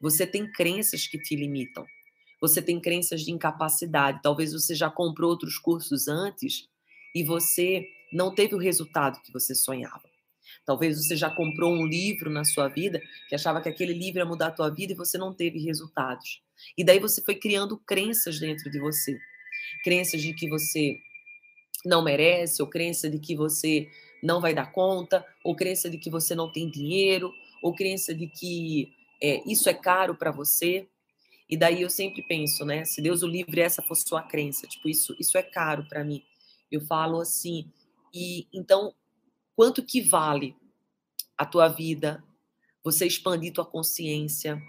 Você 0.00 0.26
tem 0.26 0.50
crenças 0.50 1.06
que 1.06 1.18
te 1.18 1.36
limitam. 1.36 1.84
Você 2.40 2.60
tem 2.60 2.80
crenças 2.80 3.22
de 3.22 3.32
incapacidade. 3.32 4.20
Talvez 4.22 4.52
você 4.52 4.74
já 4.74 4.90
comprou 4.90 5.30
outros 5.30 5.58
cursos 5.58 6.08
antes 6.08 6.68
e 7.14 7.22
você 7.22 7.86
não 8.12 8.34
teve 8.34 8.54
o 8.54 8.58
resultado 8.58 9.20
que 9.22 9.32
você 9.32 9.54
sonhava. 9.54 10.02
Talvez 10.64 10.96
você 10.96 11.16
já 11.16 11.30
comprou 11.30 11.72
um 11.72 11.86
livro 11.86 12.30
na 12.30 12.44
sua 12.44 12.68
vida 12.68 13.00
que 13.28 13.34
achava 13.34 13.60
que 13.60 13.68
aquele 13.68 13.92
livro 13.92 14.18
ia 14.18 14.24
mudar 14.24 14.48
a 14.48 14.52
tua 14.52 14.70
vida 14.70 14.92
e 14.92 14.96
você 14.96 15.16
não 15.16 15.32
teve 15.32 15.58
resultados. 15.58 16.42
E 16.76 16.84
daí 16.84 16.98
você 16.98 17.22
foi 17.22 17.34
criando 17.34 17.76
crenças 17.78 18.38
dentro 18.38 18.70
de 18.70 18.78
você. 18.78 19.18
Crenças 19.82 20.22
de 20.22 20.34
que 20.34 20.48
você 20.48 20.98
não 21.84 22.02
merece, 22.02 22.62
ou 22.62 22.68
crença 22.68 23.08
de 23.08 23.18
que 23.18 23.36
você 23.36 23.88
não 24.22 24.40
vai 24.40 24.54
dar 24.54 24.72
conta, 24.72 25.24
ou 25.44 25.54
crença 25.54 25.88
de 25.88 25.98
que 25.98 26.10
você 26.10 26.34
não 26.34 26.50
tem 26.50 26.70
dinheiro, 26.70 27.32
ou 27.62 27.74
crença 27.74 28.14
de 28.14 28.26
que 28.26 28.92
é, 29.22 29.42
isso 29.46 29.68
é 29.68 29.74
caro 29.74 30.14
para 30.14 30.30
você. 30.30 30.88
E 31.48 31.56
daí 31.56 31.82
eu 31.82 31.90
sempre 31.90 32.22
penso, 32.22 32.64
né? 32.64 32.84
Se 32.84 33.00
Deus 33.00 33.22
o 33.22 33.26
livre 33.26 33.60
essa 33.60 33.82
for 33.82 33.94
sua 33.94 34.22
crença, 34.22 34.66
tipo 34.66 34.88
isso, 34.88 35.14
isso 35.18 35.38
é 35.38 35.42
caro 35.42 35.86
para 35.88 36.04
mim. 36.04 36.22
Eu 36.70 36.80
falo 36.80 37.20
assim. 37.20 37.70
E 38.12 38.46
então 38.52 38.92
quanto 39.54 39.82
que 39.82 40.02
vale 40.02 40.54
a 41.36 41.46
tua 41.46 41.68
vida, 41.68 42.22
você 42.84 43.06
expandir 43.06 43.52
tua 43.52 43.64
consciência, 43.64 44.60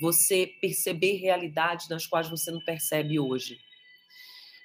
você 0.00 0.46
perceber 0.60 1.16
realidades 1.16 1.88
nas 1.88 2.06
quais 2.06 2.28
você 2.28 2.50
não 2.50 2.60
percebe 2.60 3.20
hoje. 3.20 3.58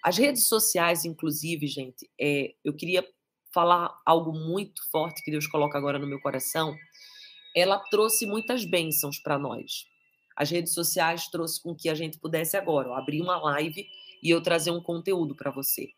As 0.04 0.18
redes 0.18 0.48
sociais, 0.48 1.04
inclusive, 1.04 1.68
gente, 1.68 2.10
é, 2.20 2.54
eu 2.63 2.74
queria 2.74 3.06
falar 3.54 4.00
algo 4.06 4.32
muito 4.32 4.82
forte 4.92 5.24
que 5.24 5.32
Deus 5.32 5.48
coloca 5.48 5.77
agora 5.77 5.98
no 5.98 6.08
meu 6.08 6.20
coração. 6.20 6.75
Ela 7.56 7.80
trouxe 7.89 8.25
muitas 8.25 8.65
bênçãos 8.65 9.18
para 9.18 9.39
nós. 9.39 9.88
As 10.36 10.51
redes 10.51 10.74
sociais 10.74 11.27
trouxe 11.27 11.62
com 11.62 11.74
que 11.74 11.89
a 11.89 11.96
gente 11.96 12.20
pudesse 12.20 12.58
agora 12.58 12.96
abrir 12.98 13.22
uma 13.22 13.38
live 13.38 13.88
e 14.22 14.30
eu 14.30 14.42
trazer 14.42 14.72
um 14.72 14.82
conteúdo 14.82 15.36
para 15.36 15.51
você. 15.51 15.89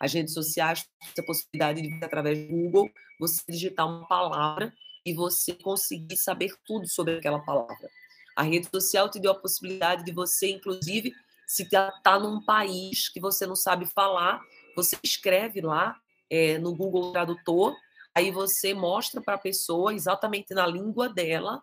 As 0.00 0.12
redes 0.12 0.34
sociais 0.34 0.88
têm 1.14 1.22
a 1.22 1.26
possibilidade 1.26 1.82
de, 1.82 2.04
através 2.04 2.38
do 2.38 2.48
Google, 2.48 2.90
você 3.20 3.42
digitar 3.48 3.86
uma 3.86 4.06
palavra 4.06 4.72
e 5.04 5.12
você 5.12 5.54
conseguir 5.54 6.16
saber 6.16 6.54
tudo 6.66 6.88
sobre 6.88 7.18
aquela 7.18 7.38
palavra. 7.38 7.90
A 8.36 8.42
rede 8.42 8.68
social 8.72 9.08
te 9.08 9.20
deu 9.20 9.32
a 9.32 9.38
possibilidade 9.38 10.04
de 10.04 10.12
você, 10.12 10.50
inclusive, 10.50 11.12
se 11.46 11.62
está 11.62 12.18
num 12.18 12.44
país 12.44 13.08
que 13.08 13.20
você 13.20 13.46
não 13.46 13.56
sabe 13.56 13.86
falar, 13.86 14.40
você 14.74 14.96
escreve 15.02 15.60
lá 15.60 15.96
é, 16.28 16.58
no 16.58 16.74
Google 16.74 17.12
Tradutor, 17.12 17.76
aí 18.14 18.30
você 18.30 18.74
mostra 18.74 19.20
para 19.20 19.34
a 19.34 19.38
pessoa 19.38 19.94
exatamente 19.94 20.54
na 20.54 20.66
língua 20.66 21.08
dela 21.08 21.60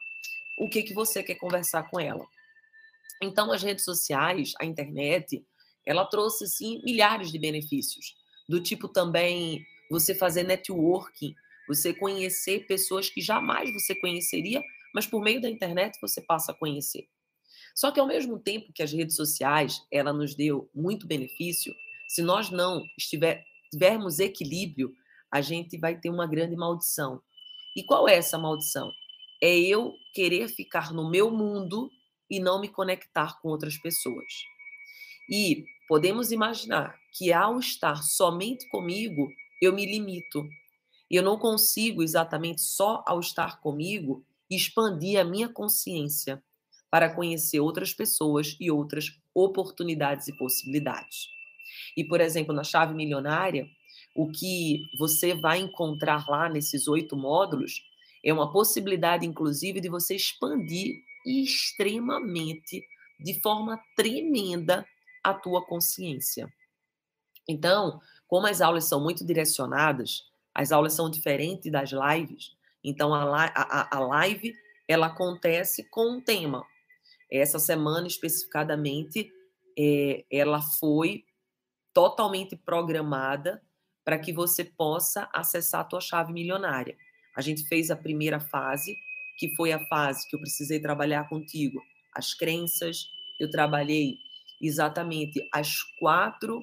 o 0.59 0.69
que, 0.69 0.83
que 0.83 0.93
você 0.93 1.23
quer 1.23 1.35
conversar 1.35 1.89
com 1.89 1.99
ela. 1.99 2.25
Então, 3.21 3.51
as 3.51 3.61
redes 3.61 3.83
sociais, 3.83 4.53
a 4.59 4.65
internet, 4.65 5.45
ela 5.85 6.05
trouxe, 6.05 6.47
sim, 6.47 6.81
milhares 6.83 7.31
de 7.31 7.39
benefícios 7.39 8.15
do 8.47 8.61
tipo 8.61 8.87
também 8.87 9.65
você 9.89 10.13
fazer 10.13 10.43
networking, 10.43 11.33
você 11.67 11.93
conhecer 11.93 12.65
pessoas 12.65 13.09
que 13.09 13.21
jamais 13.21 13.71
você 13.73 13.95
conheceria, 13.95 14.61
mas 14.93 15.05
por 15.05 15.21
meio 15.21 15.41
da 15.41 15.49
internet 15.49 15.97
você 16.01 16.21
passa 16.21 16.51
a 16.51 16.55
conhecer. 16.55 17.07
Só 17.75 17.91
que 17.91 17.99
ao 17.99 18.07
mesmo 18.07 18.39
tempo 18.39 18.73
que 18.73 18.83
as 18.83 18.91
redes 18.91 19.15
sociais, 19.15 19.81
ela 19.91 20.11
nos 20.11 20.35
deu 20.35 20.69
muito 20.73 21.07
benefício, 21.07 21.73
se 22.07 22.21
nós 22.21 22.49
não 22.49 22.83
estiver, 22.97 23.43
tivermos 23.71 24.19
equilíbrio, 24.19 24.91
a 25.31 25.39
gente 25.39 25.77
vai 25.77 25.97
ter 25.97 26.09
uma 26.09 26.27
grande 26.27 26.55
maldição. 26.55 27.21
E 27.75 27.83
qual 27.83 28.07
é 28.07 28.15
essa 28.15 28.37
maldição? 28.37 28.91
É 29.41 29.57
eu 29.57 29.93
querer 30.13 30.49
ficar 30.49 30.91
no 30.91 31.09
meu 31.09 31.31
mundo 31.31 31.89
e 32.29 32.39
não 32.39 32.59
me 32.59 32.67
conectar 32.67 33.39
com 33.41 33.49
outras 33.49 33.77
pessoas. 33.77 34.25
E 35.29 35.63
podemos 35.87 36.31
imaginar 36.31 36.97
que 37.13 37.31
ao 37.31 37.59
estar 37.59 38.03
somente 38.03 38.67
comigo, 38.69 39.29
eu 39.61 39.73
me 39.73 39.85
limito. 39.85 40.45
Eu 41.09 41.23
não 41.23 41.37
consigo 41.37 42.03
exatamente 42.03 42.61
só 42.61 43.03
ao 43.07 43.19
estar 43.19 43.61
comigo 43.61 44.25
expandir 44.55 45.19
a 45.19 45.23
minha 45.23 45.49
consciência 45.49 46.43
para 46.89 47.13
conhecer 47.13 47.59
outras 47.59 47.93
pessoas 47.93 48.57
e 48.59 48.69
outras 48.69 49.17
oportunidades 49.33 50.27
e 50.27 50.37
possibilidades. 50.37 51.27
E, 51.95 52.03
por 52.03 52.19
exemplo, 52.19 52.53
na 52.53 52.63
chave 52.63 52.93
milionária, 52.93 53.65
o 54.15 54.29
que 54.29 54.83
você 54.99 55.33
vai 55.33 55.59
encontrar 55.59 56.27
lá 56.27 56.49
nesses 56.49 56.87
oito 56.87 57.15
módulos 57.15 57.81
é 58.23 58.33
uma 58.33 58.51
possibilidade, 58.51 59.25
inclusive, 59.25 59.79
de 59.79 59.89
você 59.89 60.15
expandir 60.15 60.97
extremamente, 61.25 62.83
de 63.19 63.39
forma 63.41 63.79
tremenda, 63.95 64.85
a 65.23 65.33
tua 65.33 65.65
consciência. 65.65 66.51
Então, 67.47 67.99
como 68.27 68.47
as 68.47 68.59
aulas 68.59 68.85
são 68.85 69.01
muito 69.01 69.25
direcionadas, 69.25 70.23
as 70.53 70.71
aulas 70.71 70.93
são 70.93 71.09
diferentes 71.09 71.71
das 71.71 71.91
lives, 71.91 72.51
então 72.83 73.13
a, 73.13 73.45
a, 73.45 73.97
a 73.97 73.99
live 73.99 74.53
ela 74.87 75.07
acontece 75.07 75.87
com 75.89 76.17
um 76.17 76.21
tema. 76.21 76.65
Essa 77.31 77.59
semana 77.59 78.07
especificadamente, 78.07 79.31
é, 79.77 80.25
ela 80.29 80.61
foi 80.61 81.23
totalmente 81.93 82.55
programada 82.55 83.61
para 84.03 84.19
que 84.19 84.33
você 84.33 84.65
possa 84.65 85.29
acessar 85.33 85.81
a 85.81 85.85
tua 85.85 86.01
chave 86.01 86.33
milionária. 86.33 86.97
A 87.35 87.41
gente 87.41 87.67
fez 87.67 87.89
a 87.89 87.95
primeira 87.95 88.39
fase, 88.39 88.95
que 89.37 89.55
foi 89.55 89.71
a 89.71 89.79
fase 89.87 90.27
que 90.27 90.35
eu 90.35 90.41
precisei 90.41 90.79
trabalhar 90.79 91.29
contigo, 91.29 91.81
as 92.13 92.33
crenças, 92.33 93.05
eu 93.39 93.49
trabalhei 93.49 94.17
exatamente 94.61 95.47
as 95.53 95.81
quatro, 95.99 96.61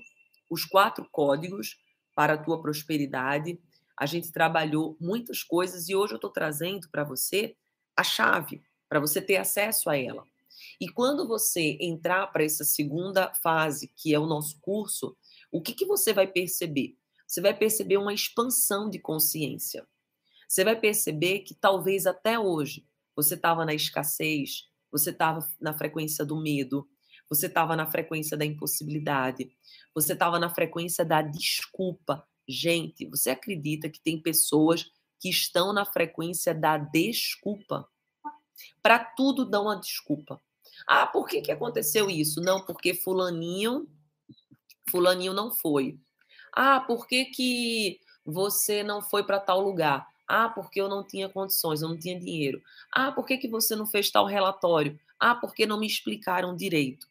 os 0.50 0.64
quatro 0.64 1.08
códigos 1.10 1.76
para 2.14 2.34
a 2.34 2.38
tua 2.38 2.60
prosperidade. 2.60 3.58
A 3.98 4.06
gente 4.06 4.30
trabalhou 4.30 4.96
muitas 5.00 5.42
coisas 5.42 5.88
e 5.88 5.94
hoje 5.94 6.12
eu 6.12 6.16
estou 6.16 6.30
trazendo 6.30 6.88
para 6.90 7.02
você 7.02 7.56
a 7.96 8.04
chave, 8.04 8.62
para 8.88 9.00
você 9.00 9.20
ter 9.20 9.36
acesso 9.36 9.90
a 9.90 9.96
ela. 9.96 10.24
E 10.80 10.88
quando 10.88 11.26
você 11.26 11.76
entrar 11.80 12.28
para 12.28 12.44
essa 12.44 12.64
segunda 12.64 13.32
fase, 13.34 13.92
que 13.96 14.14
é 14.14 14.18
o 14.18 14.26
nosso 14.26 14.60
curso, 14.60 15.16
o 15.50 15.60
que, 15.60 15.74
que 15.74 15.84
você 15.84 16.12
vai 16.12 16.26
perceber? 16.26 16.96
Você 17.26 17.40
vai 17.40 17.56
perceber 17.56 17.96
uma 17.96 18.14
expansão 18.14 18.88
de 18.88 18.98
consciência. 18.98 19.86
Você 20.48 20.64
vai 20.64 20.78
perceber 20.78 21.40
que 21.40 21.54
talvez 21.54 22.06
até 22.06 22.38
hoje 22.38 22.86
você 23.14 23.34
estava 23.34 23.66
na 23.66 23.74
escassez, 23.74 24.68
você 24.90 25.10
estava 25.10 25.46
na 25.60 25.76
frequência 25.76 26.24
do 26.24 26.40
medo, 26.40 26.88
você 27.28 27.46
estava 27.46 27.76
na 27.76 27.86
frequência 27.86 28.36
da 28.36 28.44
impossibilidade, 28.44 29.50
você 29.94 30.14
estava 30.14 30.38
na 30.38 30.48
frequência 30.48 31.04
da 31.04 31.20
desculpa. 31.20 32.26
Gente, 32.48 33.04
você 33.04 33.30
acredita 33.30 33.90
que 33.90 34.00
tem 34.00 34.18
pessoas 34.18 34.90
que 35.20 35.28
estão 35.28 35.70
na 35.70 35.84
frequência 35.84 36.54
da 36.54 36.78
desculpa? 36.78 37.86
Para 38.82 39.04
tudo 39.04 39.44
dão 39.44 39.64
uma 39.64 39.76
desculpa. 39.76 40.40
Ah, 40.86 41.06
por 41.06 41.28
que, 41.28 41.42
que 41.42 41.52
aconteceu 41.52 42.08
isso? 42.08 42.40
Não, 42.40 42.64
porque 42.64 42.94
fulaninho, 42.94 43.86
fulaninho 44.90 45.34
não 45.34 45.50
foi. 45.50 45.98
Ah, 46.52 46.80
por 46.80 47.06
que, 47.06 47.26
que 47.26 48.00
você 48.24 48.82
não 48.82 49.02
foi 49.02 49.24
para 49.24 49.40
tal 49.40 49.60
lugar? 49.60 50.08
Ah, 50.26 50.48
porque 50.48 50.80
eu 50.80 50.88
não 50.88 51.06
tinha 51.06 51.28
condições, 51.28 51.82
eu 51.82 51.88
não 51.88 51.98
tinha 51.98 52.18
dinheiro. 52.18 52.62
Ah, 52.90 53.12
por 53.12 53.26
que, 53.26 53.36
que 53.36 53.48
você 53.48 53.76
não 53.76 53.86
fez 53.86 54.10
tal 54.10 54.24
relatório? 54.24 54.98
Ah, 55.18 55.34
porque 55.34 55.66
não 55.66 55.78
me 55.78 55.86
explicaram 55.86 56.56
direito. 56.56 57.06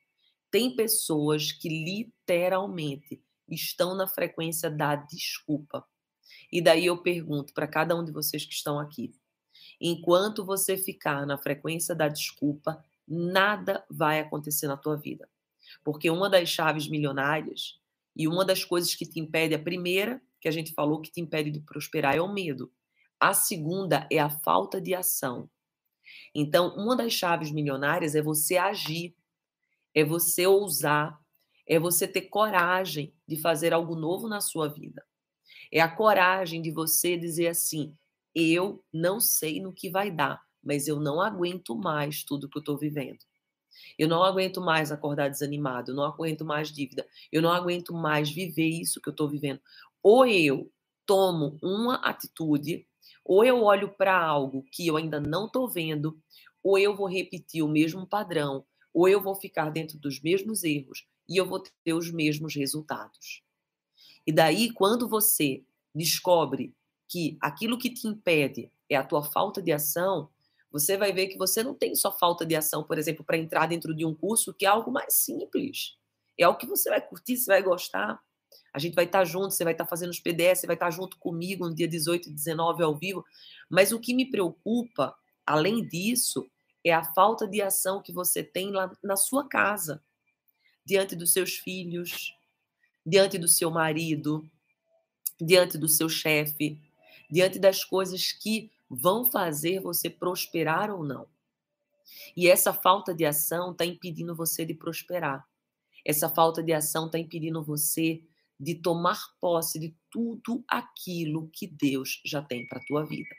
Tem 0.49 0.75
pessoas 0.75 1.51
que 1.51 1.69
literalmente 1.69 3.21
estão 3.49 3.95
na 3.95 4.07
frequência 4.07 4.69
da 4.69 4.95
desculpa. 4.95 5.85
E 6.51 6.61
daí 6.61 6.85
eu 6.85 6.97
pergunto 6.97 7.53
para 7.53 7.67
cada 7.67 7.95
um 7.95 8.03
de 8.03 8.11
vocês 8.11 8.45
que 8.45 8.53
estão 8.53 8.79
aqui: 8.79 9.13
enquanto 9.79 10.45
você 10.45 10.77
ficar 10.77 11.25
na 11.25 11.37
frequência 11.37 11.95
da 11.95 12.07
desculpa, 12.07 12.83
nada 13.07 13.85
vai 13.89 14.19
acontecer 14.19 14.67
na 14.67 14.77
tua 14.77 14.97
vida. 14.97 15.29
Porque 15.83 16.09
uma 16.09 16.29
das 16.29 16.49
chaves 16.49 16.87
milionárias 16.87 17.79
e 18.15 18.27
uma 18.27 18.43
das 18.43 18.63
coisas 18.63 18.95
que 18.95 19.05
te 19.05 19.19
impede, 19.19 19.53
a 19.53 19.59
primeira 19.59 20.21
que 20.39 20.47
a 20.47 20.51
gente 20.51 20.73
falou 20.73 21.01
que 21.01 21.11
te 21.11 21.21
impede 21.21 21.51
de 21.51 21.59
prosperar 21.59 22.15
é 22.15 22.21
o 22.21 22.31
medo. 22.31 22.71
A 23.19 23.33
segunda 23.33 24.07
é 24.11 24.19
a 24.19 24.29
falta 24.29 24.79
de 24.79 24.93
ação. 24.93 25.49
Então, 26.33 26.75
uma 26.75 26.95
das 26.95 27.13
chaves 27.13 27.51
milionárias 27.51 28.15
é 28.15 28.21
você 28.21 28.57
agir, 28.57 29.15
é 29.93 30.03
você 30.03 30.45
ousar, 30.45 31.19
é 31.67 31.77
você 31.77 32.07
ter 32.07 32.21
coragem 32.23 33.13
de 33.27 33.35
fazer 33.35 33.73
algo 33.73 33.95
novo 33.95 34.27
na 34.27 34.39
sua 34.39 34.69
vida. 34.69 35.03
É 35.71 35.81
a 35.81 35.93
coragem 35.93 36.61
de 36.61 36.71
você 36.71 37.17
dizer 37.17 37.47
assim: 37.47 37.95
eu 38.33 38.83
não 38.93 39.19
sei 39.19 39.61
no 39.61 39.73
que 39.73 39.89
vai 39.89 40.09
dar, 40.09 40.41
mas 40.63 40.87
eu 40.87 40.99
não 40.99 41.21
aguento 41.21 41.75
mais 41.75 42.23
tudo 42.23 42.49
que 42.49 42.57
eu 42.57 42.61
estou 42.61 42.77
vivendo. 42.77 43.19
Eu 43.99 44.07
não 44.07 44.23
aguento 44.23 44.61
mais 44.61 44.91
acordar 44.91 45.29
desanimado, 45.29 45.91
eu 45.91 45.95
não 45.95 46.03
aguento 46.03 46.45
mais 46.45 46.71
dívida, 46.71 47.05
eu 47.31 47.41
não 47.41 47.51
aguento 47.51 47.93
mais 47.93 48.29
viver 48.29 48.67
isso 48.67 49.01
que 49.01 49.09
eu 49.09 49.11
estou 49.11 49.29
vivendo. 49.29 49.59
Ou 50.01 50.25
eu 50.25 50.71
tomo 51.05 51.57
uma 51.61 51.95
atitude 51.95 52.87
ou 53.23 53.43
eu 53.43 53.61
olho 53.61 53.89
para 53.89 54.17
algo 54.17 54.63
que 54.71 54.87
eu 54.87 54.95
ainda 54.95 55.19
não 55.19 55.47
estou 55.47 55.69
vendo, 55.69 56.17
ou 56.63 56.79
eu 56.79 56.95
vou 56.95 57.07
repetir 57.07 57.61
o 57.61 57.67
mesmo 57.67 58.07
padrão, 58.07 58.65
ou 58.93 59.09
eu 59.09 59.21
vou 59.21 59.35
ficar 59.35 59.69
dentro 59.69 59.99
dos 59.99 60.21
mesmos 60.21 60.63
erros 60.63 61.05
e 61.27 61.37
eu 61.37 61.45
vou 61.45 61.61
ter 61.83 61.93
os 61.93 62.11
mesmos 62.11 62.55
resultados. 62.55 63.43
E 64.25 64.31
daí, 64.31 64.71
quando 64.71 65.07
você 65.07 65.63
descobre 65.93 66.75
que 67.07 67.37
aquilo 67.41 67.77
que 67.77 67.89
te 67.89 68.07
impede 68.07 68.71
é 68.89 68.95
a 68.95 69.03
tua 69.03 69.23
falta 69.23 69.61
de 69.61 69.71
ação, 69.71 70.29
você 70.71 70.97
vai 70.97 71.13
ver 71.13 71.27
que 71.27 71.37
você 71.37 71.63
não 71.63 71.73
tem 71.73 71.95
só 71.95 72.11
falta 72.11 72.45
de 72.45 72.55
ação, 72.55 72.83
por 72.83 72.97
exemplo, 72.97 73.23
para 73.23 73.37
entrar 73.37 73.67
dentro 73.67 73.95
de 73.95 74.05
um 74.05 74.13
curso 74.13 74.53
que 74.53 74.65
é 74.65 74.69
algo 74.69 74.91
mais 74.91 75.13
simples. 75.13 75.97
É 76.37 76.43
algo 76.43 76.59
que 76.59 76.67
você 76.67 76.89
vai 76.89 77.01
curtir, 77.01 77.37
você 77.37 77.45
vai 77.45 77.63
gostar. 77.63 78.19
A 78.73 78.79
gente 78.79 78.93
vai 78.93 79.05
estar 79.05 79.23
junto, 79.23 79.51
você 79.51 79.63
vai 79.63 79.73
estar 79.73 79.87
fazendo 79.87 80.09
os 80.09 80.19
PDS, 80.19 80.59
você 80.59 80.67
vai 80.67 80.75
estar 80.75 80.91
junto 80.91 81.17
comigo 81.17 81.67
no 81.67 81.73
dia 81.73 81.87
18 81.87 82.29
e 82.29 82.33
19 82.33 82.83
ao 82.83 82.95
vivo. 82.95 83.23
Mas 83.69 83.91
o 83.91 83.99
que 83.99 84.13
me 84.13 84.29
preocupa, 84.29 85.15
além 85.45 85.87
disso, 85.87 86.45
é 86.85 86.93
a 86.93 87.03
falta 87.13 87.47
de 87.47 87.61
ação 87.61 88.01
que 88.01 88.11
você 88.11 88.43
tem 88.43 88.71
lá 88.71 88.91
na 89.03 89.15
sua 89.15 89.47
casa, 89.47 90.03
diante 90.87 91.17
dos 91.17 91.33
seus 91.33 91.57
filhos, 91.57 92.33
diante 93.05 93.37
do 93.37 93.45
seu 93.45 93.69
marido, 93.69 94.49
diante 95.39 95.77
do 95.77 95.89
seu 95.89 96.07
chefe, 96.07 96.79
diante 97.29 97.59
das 97.59 97.83
coisas 97.83 98.31
que 98.31 98.71
vão 98.89 99.25
fazer 99.25 99.81
você 99.81 100.09
prosperar 100.09 100.89
ou 100.89 101.03
não. 101.03 101.27
E 102.37 102.47
essa 102.47 102.73
falta 102.73 103.13
de 103.13 103.25
ação 103.25 103.73
está 103.73 103.85
impedindo 103.85 104.33
você 104.33 104.65
de 104.65 104.73
prosperar. 104.73 105.45
Essa 106.05 106.29
falta 106.29 106.63
de 106.63 106.71
ação 106.71 107.07
está 107.07 107.19
impedindo 107.19 107.61
você 107.61 108.23
de 108.57 108.73
tomar 108.73 109.19
posse 109.41 109.77
de 109.77 109.93
tudo 110.09 110.63
aquilo 110.69 111.49
que 111.51 111.67
Deus 111.67 112.21
já 112.23 112.41
tem 112.41 112.65
para 112.65 112.79
a 112.79 112.85
tua 112.85 113.05
vida. 113.05 113.35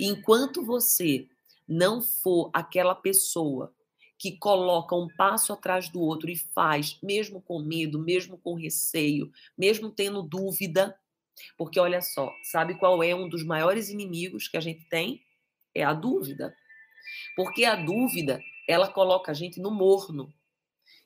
E 0.00 0.06
enquanto 0.08 0.64
você 0.64 1.28
não 1.68 2.02
for 2.02 2.50
aquela 2.52 2.96
pessoa 2.96 3.72
que 4.18 4.36
coloca 4.36 4.96
um 4.96 5.08
passo 5.16 5.52
atrás 5.52 5.88
do 5.88 6.00
outro 6.00 6.28
e 6.28 6.36
faz, 6.36 6.98
mesmo 7.02 7.40
com 7.40 7.60
medo, 7.60 7.98
mesmo 7.98 8.36
com 8.36 8.54
receio, 8.54 9.30
mesmo 9.56 9.90
tendo 9.90 10.22
dúvida, 10.22 10.98
porque 11.56 11.78
olha 11.78 12.00
só, 12.00 12.34
sabe 12.42 12.74
qual 12.74 13.02
é 13.02 13.14
um 13.14 13.28
dos 13.28 13.44
maiores 13.44 13.90
inimigos 13.90 14.48
que 14.48 14.56
a 14.56 14.60
gente 14.60 14.84
tem? 14.88 15.22
É 15.74 15.84
a 15.84 15.92
dúvida. 15.92 16.54
Porque 17.36 17.64
a 17.64 17.76
dúvida, 17.76 18.42
ela 18.66 18.88
coloca 18.88 19.30
a 19.30 19.34
gente 19.34 19.60
no 19.60 19.70
morno. 19.70 20.32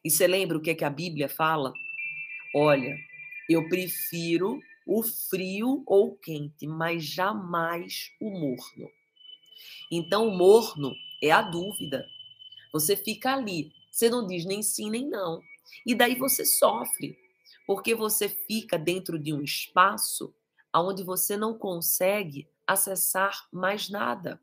E 0.02 0.10
você 0.10 0.26
lembra 0.26 0.56
o 0.56 0.60
que 0.60 0.70
é 0.70 0.74
que 0.74 0.84
a 0.84 0.90
Bíblia 0.90 1.28
fala? 1.28 1.72
Olha, 2.54 2.96
eu 3.48 3.68
prefiro 3.68 4.58
o 4.86 5.02
frio 5.02 5.82
ou 5.86 6.08
o 6.08 6.16
quente, 6.16 6.66
mas 6.66 7.04
jamais 7.04 8.10
o 8.20 8.30
morno. 8.30 8.90
Então, 9.90 10.28
o 10.28 10.36
morno 10.36 10.92
é 11.22 11.30
a 11.30 11.42
dúvida. 11.42 12.08
Você 12.72 12.96
fica 12.96 13.34
ali, 13.34 13.72
você 13.90 14.08
não 14.08 14.26
diz 14.26 14.44
nem 14.44 14.62
sim 14.62 14.90
nem 14.90 15.08
não. 15.08 15.42
E 15.86 15.94
daí 15.94 16.14
você 16.14 16.44
sofre, 16.44 17.18
porque 17.66 17.94
você 17.94 18.28
fica 18.28 18.78
dentro 18.78 19.18
de 19.18 19.32
um 19.32 19.42
espaço 19.42 20.34
onde 20.74 21.02
você 21.02 21.36
não 21.36 21.56
consegue 21.56 22.48
acessar 22.66 23.46
mais 23.52 23.90
nada. 23.90 24.40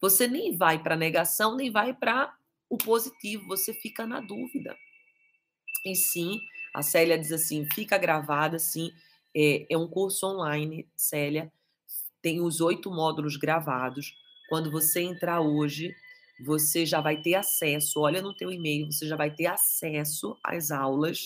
Você 0.00 0.28
nem 0.28 0.56
vai 0.56 0.80
para 0.80 0.94
a 0.94 0.98
negação, 0.98 1.56
nem 1.56 1.70
vai 1.70 1.92
para 1.92 2.36
o 2.70 2.78
positivo, 2.78 3.46
você 3.48 3.74
fica 3.74 4.06
na 4.06 4.20
dúvida. 4.20 4.76
E 5.84 5.94
sim, 5.96 6.40
a 6.72 6.82
Célia 6.82 7.18
diz 7.18 7.32
assim: 7.32 7.66
fica 7.72 7.98
gravada, 7.98 8.58
sim. 8.58 8.92
É, 9.34 9.66
é 9.70 9.78
um 9.78 9.88
curso 9.88 10.26
online, 10.26 10.88
Célia. 10.96 11.52
Tem 12.22 12.40
os 12.40 12.60
oito 12.60 12.90
módulos 12.90 13.36
gravados. 13.36 14.14
Quando 14.48 14.70
você 14.70 15.00
entrar 15.00 15.40
hoje, 15.40 15.94
você 16.44 16.86
já 16.86 17.00
vai 17.00 17.20
ter 17.20 17.34
acesso. 17.34 18.00
Olha 18.00 18.22
no 18.22 18.34
teu 18.34 18.50
e-mail, 18.50 18.90
você 18.90 19.06
já 19.06 19.16
vai 19.16 19.30
ter 19.30 19.46
acesso 19.46 20.36
às 20.44 20.70
aulas. 20.70 21.20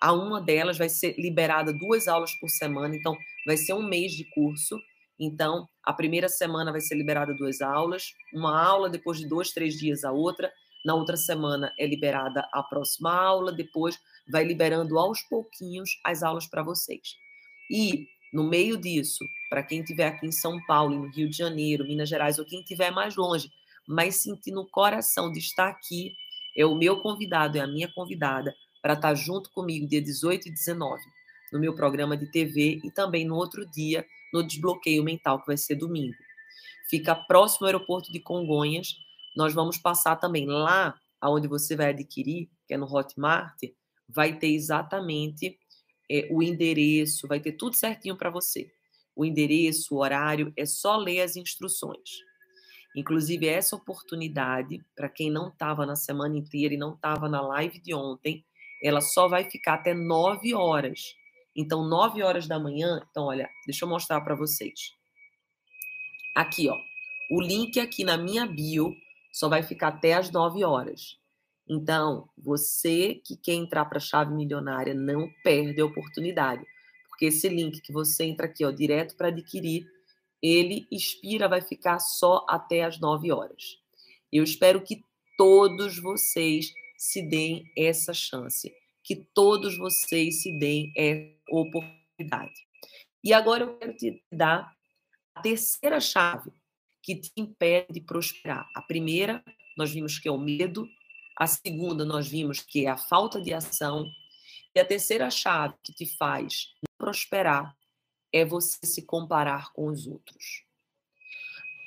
A 0.00 0.12
uma 0.12 0.40
delas 0.40 0.78
vai 0.78 0.88
ser 0.88 1.14
liberada 1.18 1.72
duas 1.72 2.06
aulas 2.06 2.32
por 2.40 2.48
semana, 2.48 2.94
então 2.94 3.16
vai 3.46 3.56
ser 3.56 3.72
um 3.74 3.82
mês 3.82 4.12
de 4.12 4.24
curso. 4.24 4.78
Então, 5.18 5.66
a 5.82 5.92
primeira 5.92 6.28
semana 6.28 6.70
vai 6.70 6.80
ser 6.80 6.94
liberada 6.94 7.34
duas 7.34 7.60
aulas, 7.60 8.12
uma 8.32 8.64
aula 8.64 8.88
depois 8.88 9.18
de 9.18 9.26
dois, 9.26 9.50
três 9.50 9.74
dias 9.74 10.04
a 10.04 10.12
outra. 10.12 10.52
Na 10.84 10.94
outra 10.94 11.16
semana 11.16 11.72
é 11.76 11.84
liberada 11.86 12.48
a 12.52 12.62
próxima 12.62 13.12
aula, 13.12 13.50
depois 13.50 13.98
vai 14.30 14.44
liberando 14.44 14.96
aos 14.98 15.20
pouquinhos 15.22 15.90
as 16.04 16.22
aulas 16.22 16.46
para 16.46 16.62
vocês. 16.62 17.16
E 17.68 18.06
no 18.32 18.44
meio 18.44 18.76
disso, 18.76 19.24
para 19.50 19.62
quem 19.62 19.80
estiver 19.80 20.06
aqui 20.06 20.26
em 20.26 20.32
São 20.32 20.64
Paulo, 20.66 20.94
no 20.94 21.08
Rio 21.08 21.28
de 21.28 21.36
Janeiro, 21.36 21.84
Minas 21.84 22.08
Gerais, 22.08 22.38
ou 22.38 22.44
quem 22.44 22.60
estiver 22.60 22.92
mais 22.92 23.16
longe, 23.16 23.50
mas 23.88 24.16
sentir 24.16 24.52
no 24.52 24.68
coração 24.68 25.32
de 25.32 25.38
estar 25.38 25.68
aqui, 25.68 26.14
é 26.54 26.66
o 26.66 26.74
meu 26.74 27.00
convidado, 27.00 27.56
é 27.56 27.62
a 27.62 27.66
minha 27.66 27.90
convidada, 27.94 28.54
para 28.82 28.92
estar 28.92 29.14
junto 29.14 29.50
comigo 29.50 29.88
dia 29.88 30.02
18 30.02 30.48
e 30.48 30.50
19, 30.50 31.00
no 31.50 31.58
meu 31.58 31.74
programa 31.74 32.16
de 32.16 32.30
TV 32.30 32.80
e 32.84 32.90
também 32.90 33.24
no 33.24 33.34
outro 33.34 33.64
dia, 33.64 34.06
no 34.32 34.42
Desbloqueio 34.42 35.02
Mental, 35.02 35.40
que 35.40 35.46
vai 35.46 35.56
ser 35.56 35.76
domingo. 35.76 36.14
Fica 36.90 37.14
próximo 37.14 37.66
ao 37.66 37.68
aeroporto 37.68 38.12
de 38.12 38.20
Congonhas. 38.20 38.94
Nós 39.34 39.54
vamos 39.54 39.78
passar 39.78 40.16
também 40.16 40.46
lá, 40.46 40.94
aonde 41.20 41.48
você 41.48 41.74
vai 41.74 41.90
adquirir, 41.90 42.50
que 42.66 42.74
é 42.74 42.76
no 42.76 42.86
Hotmart, 42.86 43.58
vai 44.06 44.38
ter 44.38 44.48
exatamente 44.48 45.58
é, 46.10 46.28
o 46.30 46.42
endereço, 46.42 47.26
vai 47.26 47.40
ter 47.40 47.52
tudo 47.52 47.74
certinho 47.74 48.16
para 48.16 48.30
você. 48.30 48.70
O 49.16 49.24
endereço, 49.24 49.94
o 49.94 49.98
horário, 49.98 50.52
é 50.56 50.66
só 50.66 50.96
ler 50.96 51.22
as 51.22 51.36
instruções. 51.36 52.27
Inclusive, 52.98 53.46
essa 53.46 53.76
oportunidade, 53.76 54.84
para 54.96 55.08
quem 55.08 55.30
não 55.30 55.50
estava 55.50 55.86
na 55.86 55.94
semana 55.94 56.36
inteira 56.36 56.74
e 56.74 56.76
não 56.76 56.94
estava 56.94 57.28
na 57.28 57.40
live 57.40 57.78
de 57.78 57.94
ontem, 57.94 58.44
ela 58.82 59.00
só 59.00 59.28
vai 59.28 59.48
ficar 59.48 59.74
até 59.74 59.94
9 59.94 60.52
horas. 60.52 61.14
Então, 61.54 61.84
9 61.84 62.24
horas 62.24 62.48
da 62.48 62.58
manhã, 62.58 63.00
então, 63.08 63.26
olha, 63.26 63.48
deixa 63.64 63.84
eu 63.84 63.88
mostrar 63.88 64.20
para 64.22 64.34
vocês. 64.34 64.90
Aqui, 66.34 66.68
ó. 66.68 66.76
O 67.30 67.40
link 67.40 67.78
aqui 67.78 68.02
na 68.02 68.16
minha 68.16 68.44
bio 68.44 68.92
só 69.32 69.48
vai 69.48 69.62
ficar 69.62 69.88
até 69.88 70.14
as 70.14 70.32
9 70.32 70.64
horas. 70.64 71.20
Então, 71.68 72.28
você 72.36 73.22
que 73.24 73.36
quer 73.36 73.54
entrar 73.54 73.84
para 73.84 73.98
a 73.98 74.00
chave 74.00 74.34
milionária, 74.34 74.92
não 74.92 75.30
perde 75.44 75.80
a 75.80 75.86
oportunidade. 75.86 76.66
Porque 77.08 77.26
esse 77.26 77.48
link 77.48 77.80
que 77.80 77.92
você 77.92 78.24
entra 78.24 78.46
aqui, 78.46 78.64
ó, 78.64 78.72
direto 78.72 79.16
para 79.16 79.28
adquirir, 79.28 79.86
ele 80.42 80.86
expira, 80.90 81.48
vai 81.48 81.60
ficar 81.60 81.98
só 81.98 82.44
até 82.48 82.84
as 82.84 82.98
9 82.98 83.32
horas. 83.32 83.78
Eu 84.32 84.44
espero 84.44 84.82
que 84.82 85.02
todos 85.36 85.98
vocês 85.98 86.72
se 86.96 87.22
deem 87.22 87.70
essa 87.76 88.12
chance, 88.12 88.72
que 89.02 89.16
todos 89.16 89.76
vocês 89.78 90.42
se 90.42 90.52
deem 90.52 90.92
essa 90.96 91.32
oportunidade. 91.50 92.54
E 93.22 93.32
agora 93.32 93.64
eu 93.64 93.78
quero 93.78 93.96
te 93.96 94.22
dar 94.30 94.72
a 95.34 95.40
terceira 95.40 96.00
chave 96.00 96.50
que 97.02 97.16
te 97.16 97.30
impede 97.36 97.94
de 97.94 98.00
prosperar. 98.00 98.68
A 98.74 98.82
primeira, 98.82 99.42
nós 99.76 99.90
vimos 99.90 100.18
que 100.18 100.28
é 100.28 100.32
o 100.32 100.38
medo, 100.38 100.88
a 101.36 101.46
segunda, 101.46 102.04
nós 102.04 102.28
vimos 102.28 102.60
que 102.60 102.86
é 102.86 102.90
a 102.90 102.96
falta 102.96 103.40
de 103.40 103.54
ação, 103.54 104.10
e 104.74 104.80
a 104.80 104.84
terceira 104.84 105.30
chave 105.30 105.74
que 105.82 105.92
te 105.92 106.06
faz 106.16 106.68
prosperar 106.98 107.74
é 108.32 108.44
você 108.44 108.86
se 108.86 109.02
comparar 109.02 109.72
com 109.72 109.88
os 109.88 110.06
outros. 110.06 110.64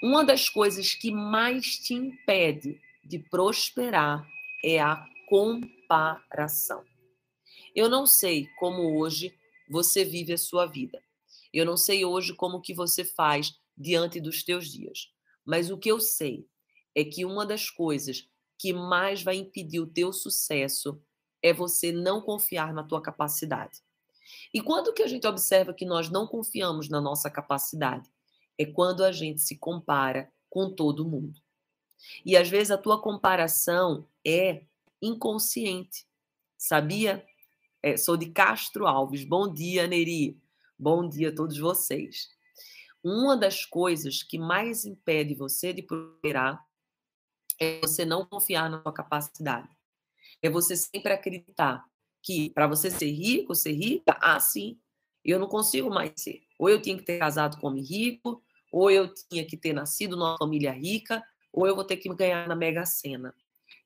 Uma 0.01 0.23
das 0.23 0.49
coisas 0.49 0.93
que 0.93 1.11
mais 1.11 1.77
te 1.77 1.93
impede 1.93 2.81
de 3.03 3.19
prosperar 3.19 4.27
é 4.63 4.79
a 4.79 5.05
comparação. 5.27 6.83
Eu 7.75 7.87
não 7.87 8.05
sei 8.05 8.47
como 8.57 8.99
hoje 8.99 9.33
você 9.69 10.03
vive 10.03 10.33
a 10.33 10.37
sua 10.37 10.65
vida. 10.65 11.01
Eu 11.53 11.65
não 11.65 11.77
sei 11.77 12.03
hoje 12.03 12.33
como 12.33 12.61
que 12.61 12.73
você 12.73 13.05
faz 13.05 13.53
diante 13.77 14.19
dos 14.19 14.43
teus 14.43 14.71
dias. 14.71 15.11
Mas 15.45 15.69
o 15.69 15.77
que 15.77 15.89
eu 15.89 15.99
sei 15.99 16.47
é 16.95 17.03
que 17.03 17.23
uma 17.25 17.45
das 17.45 17.69
coisas 17.69 18.27
que 18.57 18.73
mais 18.73 19.23
vai 19.23 19.35
impedir 19.35 19.79
o 19.79 19.87
teu 19.87 20.11
sucesso 20.13 21.01
é 21.41 21.53
você 21.53 21.91
não 21.91 22.21
confiar 22.21 22.73
na 22.73 22.83
tua 22.83 23.01
capacidade. 23.01 23.81
E 24.53 24.61
quando 24.61 24.93
que 24.93 25.03
a 25.03 25.07
gente 25.07 25.27
observa 25.27 25.73
que 25.73 25.85
nós 25.85 26.09
não 26.09 26.27
confiamos 26.27 26.89
na 26.89 26.99
nossa 26.99 27.29
capacidade? 27.29 28.09
É 28.57 28.65
quando 28.65 29.03
a 29.03 29.11
gente 29.11 29.41
se 29.41 29.57
compara 29.57 30.31
com 30.49 30.73
todo 30.73 31.07
mundo. 31.07 31.39
E 32.25 32.35
às 32.35 32.49
vezes 32.49 32.71
a 32.71 32.77
tua 32.77 33.01
comparação 33.01 34.07
é 34.25 34.63
inconsciente. 35.01 36.05
Sabia? 36.57 37.25
É, 37.81 37.97
sou 37.97 38.15
de 38.15 38.29
Castro 38.29 38.85
Alves. 38.85 39.23
Bom 39.23 39.51
dia, 39.51 39.87
Neri. 39.87 40.39
Bom 40.77 41.07
dia 41.07 41.29
a 41.29 41.35
todos 41.35 41.57
vocês. 41.57 42.29
Uma 43.03 43.35
das 43.35 43.65
coisas 43.65 44.21
que 44.21 44.37
mais 44.37 44.85
impede 44.85 45.33
você 45.33 45.73
de 45.73 45.81
prosperar 45.81 46.63
é 47.59 47.79
você 47.79 48.05
não 48.05 48.25
confiar 48.25 48.69
na 48.69 48.81
sua 48.81 48.93
capacidade. 48.93 49.69
É 50.41 50.49
você 50.49 50.75
sempre 50.75 51.13
acreditar 51.13 51.85
que 52.21 52.49
para 52.51 52.67
você 52.67 52.89
ser 52.91 53.11
rico, 53.11 53.55
ser 53.55 53.73
rica, 53.73 54.17
ah, 54.21 54.39
sim, 54.39 54.79
eu 55.23 55.39
não 55.39 55.47
consigo 55.47 55.89
mais 55.89 56.11
ser. 56.15 56.41
Ou 56.57 56.69
eu 56.69 56.81
tinha 56.81 56.97
que 56.97 57.03
ter 57.03 57.19
casado 57.19 57.59
com 57.59 57.67
homem 57.67 57.83
rico, 57.83 58.43
ou 58.71 58.89
eu 58.89 59.13
tinha 59.13 59.45
que 59.45 59.57
ter 59.57 59.73
nascido 59.73 60.15
numa 60.15 60.37
família 60.37 60.71
rica, 60.71 61.23
ou 61.51 61.67
eu 61.67 61.75
vou 61.75 61.83
ter 61.83 61.97
que 61.97 62.13
ganhar 62.13 62.47
na 62.47 62.55
Mega 62.55 62.85
Sena. 62.85 63.33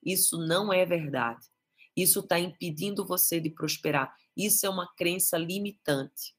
Isso 0.04 0.38
não 0.38 0.72
é 0.72 0.86
verdade. 0.86 1.48
Isso 1.96 2.20
está 2.20 2.38
impedindo 2.40 3.06
você 3.06 3.40
de 3.40 3.50
prosperar. 3.50 4.14
Isso 4.36 4.66
é 4.66 4.70
uma 4.70 4.88
crença 4.96 5.38
limitante. 5.38 6.36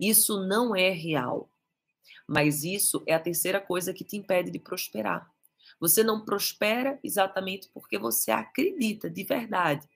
Isso 0.00 0.46
não 0.46 0.74
é 0.74 0.90
real. 0.90 1.50
Mas 2.26 2.64
isso 2.64 3.02
é 3.06 3.14
a 3.14 3.20
terceira 3.20 3.60
coisa 3.60 3.92
que 3.92 4.02
te 4.02 4.16
impede 4.16 4.50
de 4.50 4.58
prosperar. 4.58 5.30
Você 5.78 6.02
não 6.02 6.24
prospera 6.24 6.98
exatamente 7.02 7.68
porque 7.72 7.98
você 7.98 8.30
acredita 8.30 9.10
de 9.10 9.24
verdade 9.24 9.86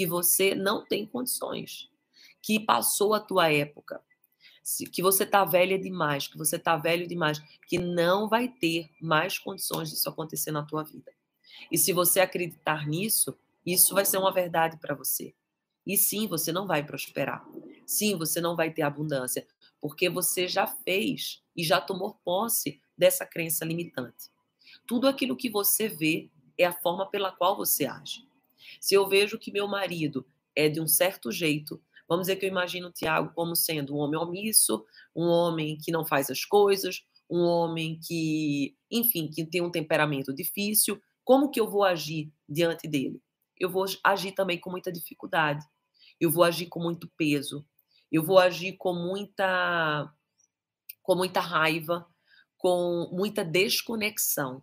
que 0.00 0.06
você 0.06 0.54
não 0.54 0.82
tem 0.82 1.04
condições, 1.04 1.90
que 2.40 2.58
passou 2.58 3.12
a 3.12 3.20
tua 3.20 3.52
época, 3.52 4.02
que 4.90 5.02
você 5.02 5.24
está 5.24 5.44
velha 5.44 5.78
demais, 5.78 6.26
que 6.26 6.38
você 6.38 6.56
está 6.56 6.74
velho 6.74 7.06
demais, 7.06 7.38
que 7.66 7.76
não 7.76 8.26
vai 8.26 8.48
ter 8.48 8.88
mais 8.98 9.38
condições 9.38 9.90
disso 9.90 10.08
acontecer 10.08 10.52
na 10.52 10.64
tua 10.64 10.84
vida. 10.84 11.12
E 11.70 11.76
se 11.76 11.92
você 11.92 12.18
acreditar 12.18 12.88
nisso, 12.88 13.38
isso 13.66 13.92
vai 13.92 14.06
ser 14.06 14.16
uma 14.16 14.32
verdade 14.32 14.78
para 14.78 14.94
você. 14.94 15.34
E 15.86 15.98
sim, 15.98 16.26
você 16.26 16.50
não 16.50 16.66
vai 16.66 16.82
prosperar. 16.82 17.46
Sim, 17.84 18.16
você 18.16 18.40
não 18.40 18.56
vai 18.56 18.72
ter 18.72 18.80
abundância, 18.80 19.46
porque 19.82 20.08
você 20.08 20.48
já 20.48 20.66
fez 20.66 21.42
e 21.54 21.62
já 21.62 21.78
tomou 21.78 22.18
posse 22.24 22.80
dessa 22.96 23.26
crença 23.26 23.66
limitante. 23.66 24.30
Tudo 24.86 25.06
aquilo 25.06 25.36
que 25.36 25.50
você 25.50 25.90
vê 25.90 26.30
é 26.56 26.64
a 26.64 26.72
forma 26.72 27.04
pela 27.04 27.30
qual 27.30 27.54
você 27.54 27.84
age. 27.84 28.29
Se 28.80 28.94
eu 28.94 29.08
vejo 29.08 29.38
que 29.38 29.52
meu 29.52 29.66
marido 29.66 30.26
é 30.54 30.68
de 30.68 30.80
um 30.80 30.86
certo 30.86 31.32
jeito, 31.32 31.82
vamos 32.08 32.24
dizer 32.26 32.36
que 32.36 32.44
eu 32.44 32.50
imagino 32.50 32.88
o 32.88 32.92
Tiago 32.92 33.32
como 33.34 33.56
sendo 33.56 33.94
um 33.94 33.98
homem 33.98 34.18
omisso, 34.18 34.84
um 35.14 35.24
homem 35.24 35.78
que 35.78 35.90
não 35.90 36.04
faz 36.04 36.30
as 36.30 36.44
coisas, 36.44 37.02
um 37.30 37.40
homem 37.42 37.98
que, 38.06 38.76
enfim, 38.90 39.28
que 39.28 39.44
tem 39.46 39.62
um 39.62 39.70
temperamento 39.70 40.34
difícil, 40.34 41.00
como 41.24 41.50
que 41.50 41.60
eu 41.60 41.70
vou 41.70 41.84
agir 41.84 42.32
diante 42.48 42.88
dele? 42.88 43.22
Eu 43.56 43.70
vou 43.70 43.84
agir 44.04 44.32
também 44.32 44.58
com 44.58 44.70
muita 44.70 44.90
dificuldade. 44.90 45.64
Eu 46.18 46.30
vou 46.30 46.42
agir 46.42 46.66
com 46.66 46.80
muito 46.80 47.08
peso. 47.16 47.64
Eu 48.10 48.24
vou 48.24 48.38
agir 48.38 48.72
com 48.76 48.92
muita 48.92 50.12
com 51.02 51.14
muita 51.14 51.40
raiva, 51.40 52.06
com 52.56 53.08
muita 53.12 53.44
desconexão. 53.44 54.62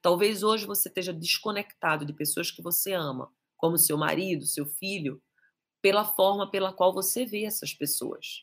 Talvez 0.00 0.42
hoje 0.42 0.64
você 0.64 0.88
esteja 0.88 1.12
desconectado 1.12 2.04
de 2.04 2.12
pessoas 2.12 2.50
que 2.50 2.62
você 2.62 2.92
ama, 2.92 3.30
como 3.62 3.78
seu 3.78 3.96
marido, 3.96 4.44
seu 4.44 4.66
filho, 4.66 5.22
pela 5.80 6.04
forma 6.04 6.50
pela 6.50 6.72
qual 6.72 6.92
você 6.92 7.24
vê 7.24 7.44
essas 7.44 7.72
pessoas. 7.72 8.42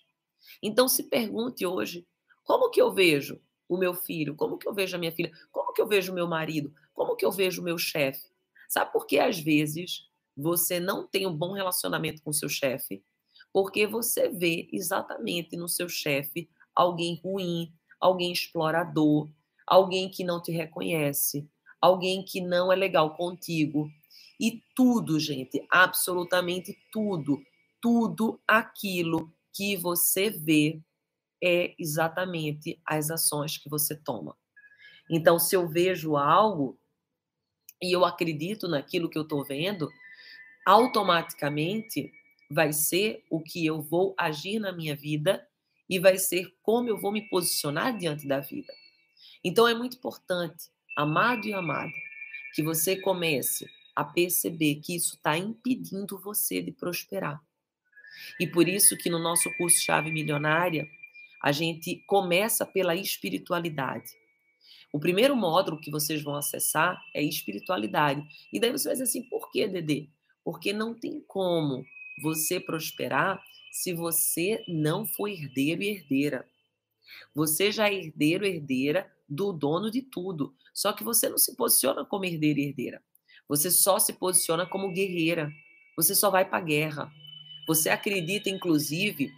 Então 0.64 0.88
se 0.88 1.10
pergunte 1.10 1.66
hoje, 1.66 2.08
como 2.46 2.70
que 2.70 2.82
eu 2.82 2.94
vejo 2.94 3.38
o 3.68 3.78
meu 3.78 3.94
filho? 3.94 4.34
Como 4.34 4.58
que 4.58 4.66
eu 4.66 4.74
vejo 4.74 4.96
a 4.96 5.00
minha 5.00 5.12
filha? 5.12 5.30
Como 5.52 5.74
que 5.74 5.82
eu 5.82 5.88
vejo 5.88 6.14
o 6.14 6.16
meu 6.16 6.26
marido? 6.26 6.74
Como 6.94 7.18
que 7.18 7.26
eu 7.26 7.34
vejo 7.34 7.62
o 7.62 7.66
meu 7.66 7.78
chefe? 7.78 8.30
Sabe 8.70 8.94
por 8.94 9.06
que 9.06 9.20
às 9.20 9.38
vezes 9.38 10.08
você 10.38 10.80
não 10.80 11.06
tem 11.06 11.28
um 11.28 11.36
bom 11.36 11.52
relacionamento 11.52 12.24
com 12.24 12.32
seu 12.32 12.48
chefe? 12.48 13.04
Porque 13.52 13.86
você 13.86 14.30
vê 14.30 14.70
exatamente 14.72 15.58
no 15.58 15.68
seu 15.68 15.90
chefe 15.90 16.50
alguém 16.74 17.20
ruim, 17.22 17.74
alguém 18.00 18.32
explorador, 18.32 19.30
alguém 19.68 20.10
que 20.10 20.24
não 20.24 20.42
te 20.42 20.54
reconhece, 20.54 21.46
alguém 21.82 22.24
que 22.24 22.40
não 22.40 22.72
é 22.72 22.76
legal 22.78 23.18
contigo, 23.18 23.92
e 24.39 24.63
tudo, 24.73 25.19
gente, 25.19 25.65
absolutamente 25.69 26.78
tudo, 26.91 27.43
tudo 27.82 28.41
aquilo 28.47 29.34
que 29.54 29.75
você 29.75 30.30
vê 30.30 30.82
é 31.43 31.75
exatamente 31.78 32.82
as 32.86 33.10
ações 33.12 33.58
que 33.58 33.69
você 33.69 33.95
toma. 33.95 34.38
Então, 35.10 35.38
se 35.39 35.56
eu 35.56 35.67
vejo 35.67 36.15
algo 36.15 36.80
e 37.82 37.93
eu 37.93 38.06
acredito 38.06 38.67
naquilo 38.67 39.10
que 39.10 39.17
eu 39.17 39.23
estou 39.23 39.43
vendo, 39.43 39.89
automaticamente 40.65 42.12
vai 42.49 42.71
ser 42.71 43.23
o 43.30 43.41
que 43.41 43.65
eu 43.65 43.82
vou 43.82 44.15
agir 44.17 44.60
na 44.60 44.71
minha 44.71 44.95
vida 44.95 45.45
e 45.89 45.99
vai 45.99 46.17
ser 46.17 46.54
como 46.62 46.89
eu 46.89 46.97
vou 46.97 47.12
me 47.12 47.28
posicionar 47.30 47.97
diante 47.97 48.28
da 48.28 48.39
vida. 48.39 48.71
Então 49.43 49.67
é 49.67 49.73
muito 49.73 49.97
importante, 49.97 50.69
amado 50.95 51.47
e 51.47 51.54
amada, 51.54 51.91
que 52.54 52.62
você 52.62 52.95
comece 52.95 53.65
a 54.00 54.04
perceber 54.06 54.76
que 54.76 54.96
isso 54.96 55.16
está 55.16 55.38
impedindo 55.38 56.18
você 56.18 56.62
de 56.62 56.72
prosperar. 56.72 57.44
E 58.40 58.48
por 58.48 58.66
isso 58.66 58.96
que 58.96 59.10
no 59.10 59.20
nosso 59.20 59.54
curso 59.58 59.84
Chave 59.84 60.10
Milionária, 60.10 60.88
a 61.44 61.52
gente 61.52 61.98
começa 62.08 62.66
pela 62.66 62.96
espiritualidade. 62.96 64.10
O 64.94 65.02
primeiro 65.02 65.36
módulo 65.36 65.82
que 65.82 65.92
vocês 65.92 66.24
vão 66.24 66.36
acessar 66.36 66.98
é 67.14 67.22
espiritualidade. 67.22 68.26
E 68.54 68.58
daí 68.58 68.72
você 68.72 68.86
vai 68.86 68.94
dizer 68.94 69.04
assim, 69.04 69.24
por 69.24 69.52
que, 69.52 69.68
Dedê? 69.68 70.08
Porque 70.46 70.72
não 70.72 70.94
tem 70.94 71.22
como 71.28 71.84
você 72.24 72.58
prosperar 72.58 73.44
se 73.70 73.94
você 73.94 74.64
não 74.66 75.06
for 75.06 75.28
herdeiro 75.28 75.84
e 75.84 75.90
herdeira. 75.90 76.48
Você 77.36 77.70
já 77.70 77.90
é 77.90 77.96
herdeiro 77.96 78.46
herdeira 78.46 79.12
do 79.28 79.52
dono 79.52 79.92
de 79.92 80.02
tudo. 80.02 80.56
Só 80.74 80.94
que 80.94 81.04
você 81.04 81.28
não 81.28 81.38
se 81.38 81.54
posiciona 81.58 82.06
como 82.06 82.24
herdeiro 82.24 82.60
e 82.60 82.68
herdeira. 82.68 83.04
Você 83.50 83.72
só 83.72 83.98
se 83.98 84.14
posiciona 84.14 84.68
como 84.68 84.92
guerreira. 84.92 85.52
Você 85.98 86.14
só 86.14 86.30
vai 86.30 86.48
para 86.48 86.60
a 86.60 86.62
guerra. 86.62 87.12
Você 87.68 87.90
acredita, 87.90 88.48
inclusive, 88.48 89.32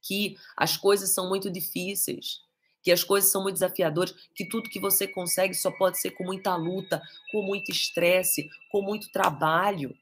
que 0.00 0.36
as 0.56 0.76
coisas 0.76 1.12
são 1.12 1.28
muito 1.28 1.50
difíceis, 1.50 2.40
que 2.80 2.92
as 2.92 3.02
coisas 3.02 3.30
são 3.30 3.42
muito 3.42 3.54
desafiadoras, 3.54 4.14
que 4.34 4.46
tudo 4.46 4.70
que 4.70 4.78
você 4.78 5.06
consegue 5.08 5.52
só 5.52 5.70
pode 5.72 5.98
ser 5.98 6.12
com 6.12 6.24
muita 6.24 6.54
luta, 6.54 7.02
com 7.32 7.42
muito 7.42 7.72
estresse, 7.72 8.48
com 8.70 8.82
muito 8.82 9.10
trabalho. 9.10 9.94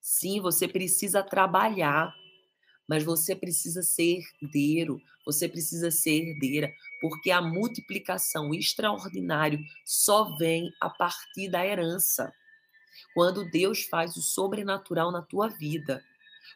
Sim, 0.00 0.40
você 0.40 0.68
precisa 0.68 1.24
trabalhar, 1.24 2.14
mas 2.88 3.02
você 3.02 3.34
precisa 3.34 3.82
ser 3.82 4.20
herdeiro, 4.40 5.02
você 5.26 5.48
precisa 5.48 5.90
ser 5.90 6.28
herdeira, 6.28 6.72
porque 7.00 7.30
a 7.30 7.42
multiplicação 7.42 8.54
extraordinária 8.54 9.60
só 9.84 10.36
vem 10.36 10.72
a 10.80 10.88
partir 10.88 11.48
da 11.50 11.66
herança 11.66 12.32
quando 13.14 13.48
Deus 13.50 13.84
faz 13.84 14.16
o 14.16 14.22
sobrenatural 14.22 15.10
na 15.10 15.22
tua 15.22 15.48
vida, 15.48 16.02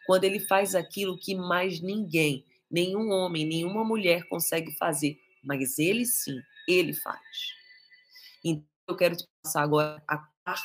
quando 0.06 0.24
ele 0.24 0.40
faz 0.40 0.74
aquilo 0.74 1.18
que 1.18 1.34
mais 1.34 1.80
ninguém, 1.80 2.44
nenhum 2.70 3.10
homem, 3.10 3.46
nenhuma 3.46 3.84
mulher 3.84 4.26
consegue 4.28 4.72
fazer, 4.72 5.18
mas 5.42 5.78
ele 5.78 6.04
sim, 6.04 6.40
ele 6.68 6.92
faz. 6.92 7.20
Então, 8.44 8.64
eu 8.88 8.96
quero 8.96 9.16
te 9.16 9.24
passar 9.42 9.62
agora 9.62 10.02
a 10.06 10.18
quarta 10.44 10.64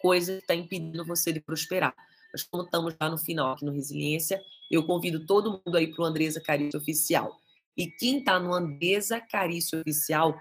coisa 0.00 0.32
que 0.34 0.40
está 0.40 0.54
impedindo 0.54 1.04
você 1.04 1.32
de 1.32 1.40
prosperar. 1.40 1.94
Mas 2.32 2.42
como 2.42 2.64
estamos 2.64 2.94
lá 3.00 3.08
no 3.08 3.18
final 3.18 3.52
aqui 3.52 3.64
no 3.64 3.72
Resiliência, 3.72 4.42
eu 4.70 4.84
convido 4.84 5.24
todo 5.26 5.62
mundo 5.64 5.76
aí 5.76 5.86
para 5.86 6.02
o 6.02 6.06
Andresa 6.06 6.40
Carício 6.40 6.80
Oficial. 6.80 7.38
E 7.76 7.86
quem 7.86 8.18
está 8.18 8.38
no 8.38 8.52
Andresa 8.52 9.20
Carício 9.20 9.80
Oficial, 9.80 10.38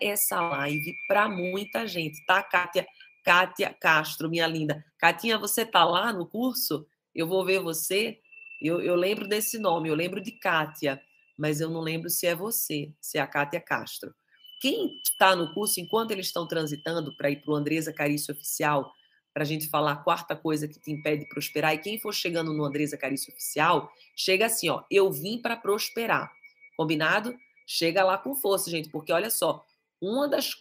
essa 0.00 0.40
live 0.40 0.94
para 1.06 1.28
muita 1.28 1.86
gente, 1.86 2.24
tá, 2.26 2.42
Kátia? 2.42 2.86
Kátia 3.24 3.74
Castro, 3.80 4.30
minha 4.30 4.46
linda. 4.46 4.84
Catinha, 4.98 5.36
você 5.36 5.62
está 5.62 5.84
lá 5.84 6.12
no 6.12 6.26
curso? 6.26 6.86
Eu 7.14 7.26
vou 7.26 7.44
ver 7.44 7.60
você. 7.60 8.18
Eu, 8.60 8.80
eu 8.80 8.94
lembro 8.94 9.26
desse 9.26 9.58
nome, 9.58 9.88
eu 9.88 9.94
lembro 9.94 10.20
de 10.20 10.30
Kátia, 10.30 11.00
mas 11.36 11.60
eu 11.60 11.68
não 11.68 11.80
lembro 11.80 12.08
se 12.08 12.26
é 12.26 12.34
você, 12.34 12.92
se 13.00 13.18
é 13.18 13.20
a 13.20 13.26
Kátia 13.26 13.60
Castro. 13.60 14.14
Quem 14.60 15.00
está 15.04 15.36
no 15.36 15.52
curso, 15.52 15.80
enquanto 15.80 16.12
eles 16.12 16.26
estão 16.26 16.46
transitando 16.46 17.14
para 17.16 17.28
ir 17.28 17.42
para 17.42 17.52
o 17.52 17.56
Andresa 17.56 17.92
Carício 17.92 18.32
Oficial, 18.32 18.90
para 19.34 19.42
a 19.42 19.46
gente 19.46 19.68
falar 19.68 19.92
a 19.92 19.96
quarta 19.96 20.34
coisa 20.34 20.66
que 20.66 20.80
te 20.80 20.90
impede 20.90 21.24
de 21.24 21.28
prosperar, 21.28 21.74
e 21.74 21.78
quem 21.78 21.98
for 21.98 22.14
chegando 22.14 22.54
no 22.54 22.64
Andresa 22.64 22.96
Carício 22.96 23.32
Oficial, 23.34 23.90
chega 24.16 24.46
assim, 24.46 24.70
ó, 24.70 24.82
eu 24.90 25.12
vim 25.12 25.42
para 25.42 25.56
prosperar. 25.56 26.32
Combinado? 26.74 27.36
Chega 27.66 28.04
lá 28.04 28.16
com 28.16 28.34
força, 28.34 28.70
gente, 28.70 28.88
porque 28.88 29.12
olha 29.12 29.28
só, 29.28 29.64
uma 30.00 30.28
das 30.28 30.52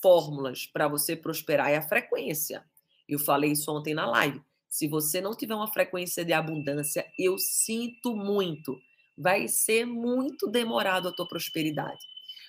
fórmulas 0.00 0.66
para 0.66 0.88
você 0.88 1.16
prosperar 1.16 1.70
é 1.70 1.76
a 1.76 1.82
frequência. 1.82 2.64
Eu 3.08 3.18
falei 3.18 3.52
isso 3.52 3.70
ontem 3.70 3.94
na 3.94 4.06
live. 4.06 4.40
Se 4.68 4.88
você 4.88 5.20
não 5.20 5.36
tiver 5.36 5.54
uma 5.54 5.72
frequência 5.72 6.24
de 6.24 6.32
abundância, 6.32 7.06
eu 7.18 7.36
sinto 7.36 8.16
muito. 8.16 8.80
Vai 9.18 9.48
ser 9.48 9.84
muito 9.84 10.46
demorado 10.46 11.08
a 11.08 11.12
tua 11.12 11.28
prosperidade. 11.28 12.00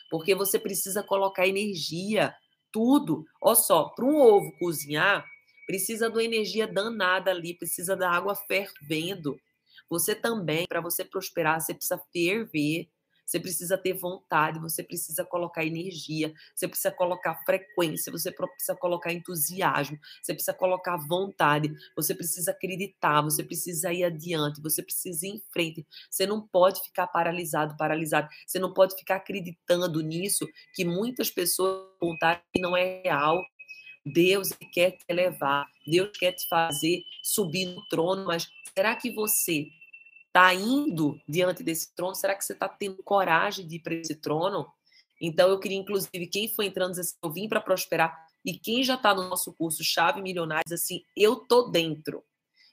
Porque 0.10 0.34
você 0.34 0.58
precisa 0.60 1.04
colocar 1.04 1.48
energia, 1.48 2.34
tudo. 2.72 3.26
Olha 3.42 3.56
só, 3.56 3.90
para 3.90 4.06
um 4.06 4.16
ovo 4.16 4.52
cozinhar, 4.58 5.26
precisa 5.66 6.10
de 6.10 6.16
uma 6.16 6.24
energia 6.24 6.68
danada 6.68 7.32
ali, 7.32 7.58
precisa 7.58 7.96
da 7.96 8.10
água 8.10 8.36
fervendo. 8.36 9.38
Você 9.90 10.16
também, 10.16 10.66
para 10.68 10.82
você 10.82 11.04
prosperar, 11.04 11.60
você 11.60 11.74
precisa 11.74 12.02
ferver, 12.12 12.88
você 13.26 13.40
precisa 13.40 13.78
ter 13.78 13.94
vontade, 13.94 14.60
você 14.60 14.84
precisa 14.84 15.24
colocar 15.24 15.66
energia, 15.66 16.34
você 16.54 16.68
precisa 16.68 16.92
colocar 16.92 17.36
frequência, 17.46 18.12
você 18.12 18.32
precisa 18.32 18.76
colocar 18.76 19.14
entusiasmo, 19.14 19.98
você 20.22 20.34
precisa 20.34 20.54
colocar 20.54 20.98
vontade, 20.98 21.74
você 21.96 22.14
precisa 22.14 22.52
acreditar, 22.52 23.22
você 23.22 23.44
precisa 23.44 23.94
ir 23.94 24.04
adiante, 24.04 24.62
você 24.62 24.84
precisa 24.84 25.26
ir 25.26 25.32
em 25.32 25.44
frente. 25.52 25.86
Você 26.10 26.26
não 26.26 26.46
pode 26.46 26.82
ficar 26.82 27.08
paralisado, 27.08 27.78
paralisado. 27.78 28.28
Você 28.46 28.60
não 28.60 28.74
pode 28.74 28.96
ficar 28.96 29.16
acreditando 29.16 30.02
nisso 30.02 30.48
que 30.76 30.84
muitas 30.84 31.30
pessoas 31.30 31.88
vontade 32.02 32.42
não 32.58 32.76
é 32.76 33.02
real. 33.04 33.44
Deus 34.06 34.50
quer 34.74 34.92
te 34.92 35.06
elevar, 35.08 35.66
Deus 35.88 36.10
quer 36.18 36.34
te 36.34 36.46
fazer 36.50 37.04
subir 37.24 37.68
no 37.68 37.86
trono, 37.88 38.26
mas 38.26 38.50
será 38.76 38.96
que 38.96 39.10
você 39.10 39.68
está 40.34 40.52
indo 40.52 41.22
diante 41.30 41.62
desse 41.64 41.94
trono? 41.94 42.16
Será 42.16 42.34
que 42.34 42.44
você 42.44 42.54
está 42.54 42.68
tendo 42.68 43.04
coragem 43.04 43.68
de 43.68 43.76
ir 43.76 43.80
para 43.80 43.94
esse 43.94 44.16
trono? 44.16 44.68
Então, 45.22 45.48
eu 45.48 45.60
queria, 45.60 45.78
inclusive, 45.78 46.26
quem 46.28 46.48
foi 46.48 46.66
entrando 46.66 46.90
dizer 46.90 47.02
assim, 47.02 47.16
eu 47.22 47.32
vim 47.32 47.48
para 47.48 47.62
prosperar, 47.62 48.18
e 48.44 48.58
quem 48.58 48.84
já 48.84 48.96
está 48.96 49.14
no 49.14 49.30
nosso 49.30 49.54
curso 49.54 49.84
Chave 49.84 50.22
Milionários, 50.22 50.72
assim, 50.72 51.04
eu 51.16 51.36
tô 51.36 51.70
dentro. 51.70 52.24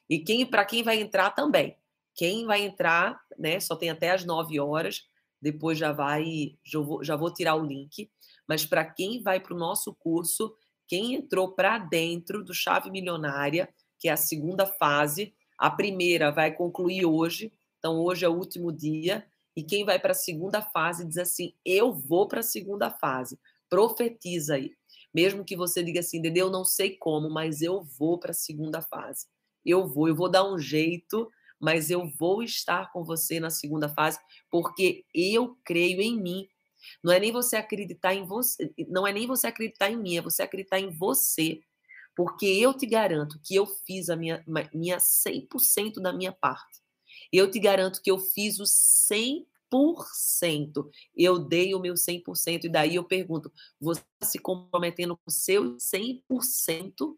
E 0.08 0.18
quem 0.18 0.44
para 0.46 0.64
quem 0.64 0.82
vai 0.82 1.00
entrar 1.00 1.30
também. 1.30 1.76
Quem 2.14 2.44
vai 2.44 2.62
entrar, 2.62 3.20
né? 3.38 3.60
Só 3.60 3.76
tem 3.76 3.90
até 3.90 4.10
as 4.10 4.24
9 4.24 4.58
horas, 4.58 5.02
depois 5.40 5.78
já 5.78 5.92
vai, 5.92 6.58
já 6.64 6.80
vou, 6.80 7.04
já 7.04 7.14
vou 7.14 7.32
tirar 7.32 7.54
o 7.54 7.64
link. 7.64 8.10
Mas 8.48 8.66
para 8.66 8.84
quem 8.84 9.22
vai 9.22 9.38
para 9.38 9.54
o 9.54 9.58
nosso 9.58 9.94
curso, 9.94 10.52
quem 10.88 11.14
entrou 11.14 11.54
para 11.54 11.78
dentro 11.78 12.42
do 12.42 12.52
Chave 12.52 12.90
Milionária, 12.90 13.68
que 13.98 14.08
é 14.08 14.12
a 14.12 14.16
segunda 14.16 14.66
fase, 14.66 15.32
a 15.60 15.70
primeira 15.70 16.32
vai 16.32 16.50
concluir 16.50 17.04
hoje, 17.04 17.52
então 17.78 18.00
hoje 18.00 18.24
é 18.24 18.28
o 18.28 18.34
último 18.34 18.72
dia, 18.72 19.26
e 19.54 19.62
quem 19.62 19.84
vai 19.84 19.98
para 19.98 20.12
a 20.12 20.14
segunda 20.14 20.62
fase 20.62 21.06
diz 21.06 21.18
assim: 21.18 21.52
Eu 21.62 21.92
vou 21.92 22.26
para 22.26 22.40
a 22.40 22.42
segunda 22.42 22.90
fase. 22.90 23.38
Profetiza 23.68 24.54
aí. 24.54 24.72
Mesmo 25.12 25.44
que 25.44 25.54
você 25.54 25.82
diga 25.82 26.00
assim, 26.00 26.22
Dede, 26.22 26.38
eu 26.40 26.50
não 26.50 26.64
sei 26.64 26.96
como, 26.96 27.28
mas 27.28 27.60
eu 27.60 27.82
vou 27.82 28.18
para 28.18 28.30
a 28.30 28.34
segunda 28.34 28.80
fase. 28.80 29.26
Eu 29.64 29.86
vou, 29.86 30.08
eu 30.08 30.14
vou 30.14 30.30
dar 30.30 30.50
um 30.50 30.58
jeito, 30.58 31.30
mas 31.60 31.90
eu 31.90 32.08
vou 32.18 32.42
estar 32.42 32.90
com 32.90 33.04
você 33.04 33.38
na 33.38 33.50
segunda 33.50 33.88
fase, 33.88 34.18
porque 34.50 35.04
eu 35.14 35.58
creio 35.62 36.00
em 36.00 36.18
mim. 36.18 36.48
Não 37.04 37.12
é 37.12 37.20
nem 37.20 37.32
você 37.32 37.56
acreditar 37.56 38.14
em 38.14 38.24
você, 38.24 38.72
não 38.88 39.06
é 39.06 39.12
nem 39.12 39.26
você 39.26 39.48
acreditar 39.48 39.90
em 39.90 39.96
mim, 39.96 40.16
é 40.16 40.22
você 40.22 40.42
acreditar 40.42 40.80
em 40.80 40.90
você. 40.90 41.60
Porque 42.20 42.44
eu 42.44 42.74
te 42.74 42.84
garanto 42.84 43.40
que 43.42 43.54
eu 43.54 43.64
fiz 43.64 44.10
a 44.10 44.16
minha, 44.16 44.44
minha 44.74 44.98
100% 44.98 46.02
da 46.02 46.12
minha 46.12 46.30
parte. 46.30 46.82
Eu 47.32 47.50
te 47.50 47.58
garanto 47.58 48.02
que 48.02 48.10
eu 48.10 48.18
fiz 48.18 48.60
o 48.60 48.64
100%. 48.64 49.46
Eu 51.16 51.38
dei 51.38 51.74
o 51.74 51.80
meu 51.80 51.94
100%. 51.94 52.64
E 52.64 52.68
daí 52.68 52.96
eu 52.96 53.04
pergunto: 53.04 53.50
você 53.80 54.02
está 54.02 54.32
se 54.32 54.38
comprometendo 54.38 55.16
com 55.16 55.22
o 55.28 55.30
seu 55.30 55.78
100%? 55.78 57.16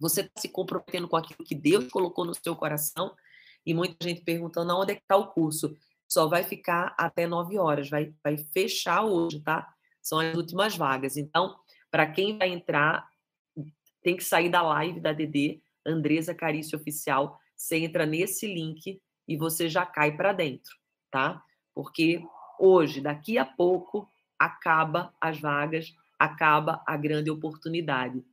Você 0.00 0.22
está 0.22 0.40
se 0.40 0.48
comprometendo 0.48 1.08
com 1.08 1.16
aquilo 1.16 1.44
que 1.44 1.54
Deus 1.54 1.86
colocou 1.90 2.24
no 2.24 2.32
seu 2.32 2.56
coração? 2.56 3.14
E 3.66 3.74
muita 3.74 4.02
gente 4.02 4.22
perguntando 4.22 4.74
onde 4.78 4.92
é 4.92 4.94
que 4.94 5.02
está 5.02 5.18
o 5.18 5.30
curso. 5.30 5.76
Só 6.08 6.26
vai 6.26 6.42
ficar 6.42 6.94
até 6.96 7.26
9 7.26 7.58
horas, 7.58 7.90
vai, 7.90 8.14
vai 8.24 8.38
fechar 8.38 9.04
hoje, 9.04 9.40
tá? 9.40 9.74
São 10.00 10.18
as 10.18 10.34
últimas 10.34 10.74
vagas. 10.74 11.18
Então, 11.18 11.54
para 11.90 12.10
quem 12.10 12.38
vai 12.38 12.48
entrar, 12.48 13.06
tem 14.06 14.16
que 14.16 14.22
sair 14.22 14.48
da 14.48 14.62
live 14.62 15.00
da 15.00 15.12
DD, 15.12 15.60
Andresa 15.84 16.32
Carício 16.32 16.78
Oficial. 16.78 17.40
Você 17.56 17.78
entra 17.78 18.06
nesse 18.06 18.46
link 18.46 19.02
e 19.26 19.36
você 19.36 19.68
já 19.68 19.84
cai 19.84 20.16
para 20.16 20.32
dentro, 20.32 20.78
tá? 21.10 21.42
Porque 21.74 22.22
hoje, 22.56 23.00
daqui 23.00 23.36
a 23.36 23.44
pouco, 23.44 24.08
acaba 24.38 25.12
as 25.20 25.40
vagas, 25.40 25.92
acaba 26.16 26.84
a 26.86 26.96
grande 26.96 27.32
oportunidade. 27.32 28.24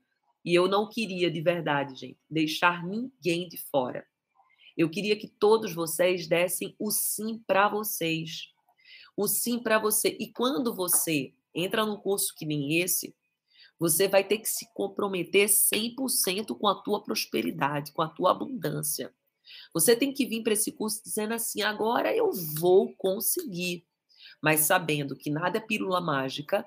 E 0.45 0.53
eu 0.53 0.67
não 0.67 0.87
queria, 0.87 1.31
de 1.31 1.41
verdade, 1.41 1.95
gente, 1.95 2.19
deixar 2.29 2.85
ninguém 2.85 3.49
de 3.49 3.57
fora. 3.57 4.05
Eu 4.77 4.91
queria 4.91 5.15
que 5.15 5.27
todos 5.27 5.73
vocês 5.73 6.27
dessem 6.27 6.75
o 6.77 6.91
sim 6.91 7.41
para 7.47 7.67
vocês. 7.67 8.53
O 9.17 9.27
sim 9.27 9.57
para 9.57 9.79
você. 9.79 10.15
E 10.19 10.31
quando 10.31 10.71
você 10.75 11.33
entra 11.51 11.83
num 11.83 11.97
curso 11.97 12.31
que 12.37 12.45
nem 12.45 12.77
esse, 12.79 13.15
você 13.83 14.07
vai 14.07 14.23
ter 14.23 14.37
que 14.37 14.47
se 14.47 14.65
comprometer 14.73 15.49
100% 15.49 16.57
com 16.57 16.69
a 16.69 16.75
tua 16.81 17.03
prosperidade, 17.03 17.91
com 17.91 18.01
a 18.01 18.07
tua 18.07 18.31
abundância. 18.31 19.13
Você 19.73 19.93
tem 19.93 20.13
que 20.13 20.25
vir 20.25 20.41
para 20.41 20.53
esse 20.53 20.71
curso 20.71 21.03
dizendo 21.03 21.33
assim: 21.33 21.63
agora 21.63 22.15
eu 22.15 22.31
vou 22.57 22.95
conseguir. 22.95 23.85
Mas 24.41 24.61
sabendo 24.61 25.17
que 25.17 25.29
nada 25.29 25.57
é 25.57 25.61
pílula 25.61 25.99
mágica, 25.99 26.65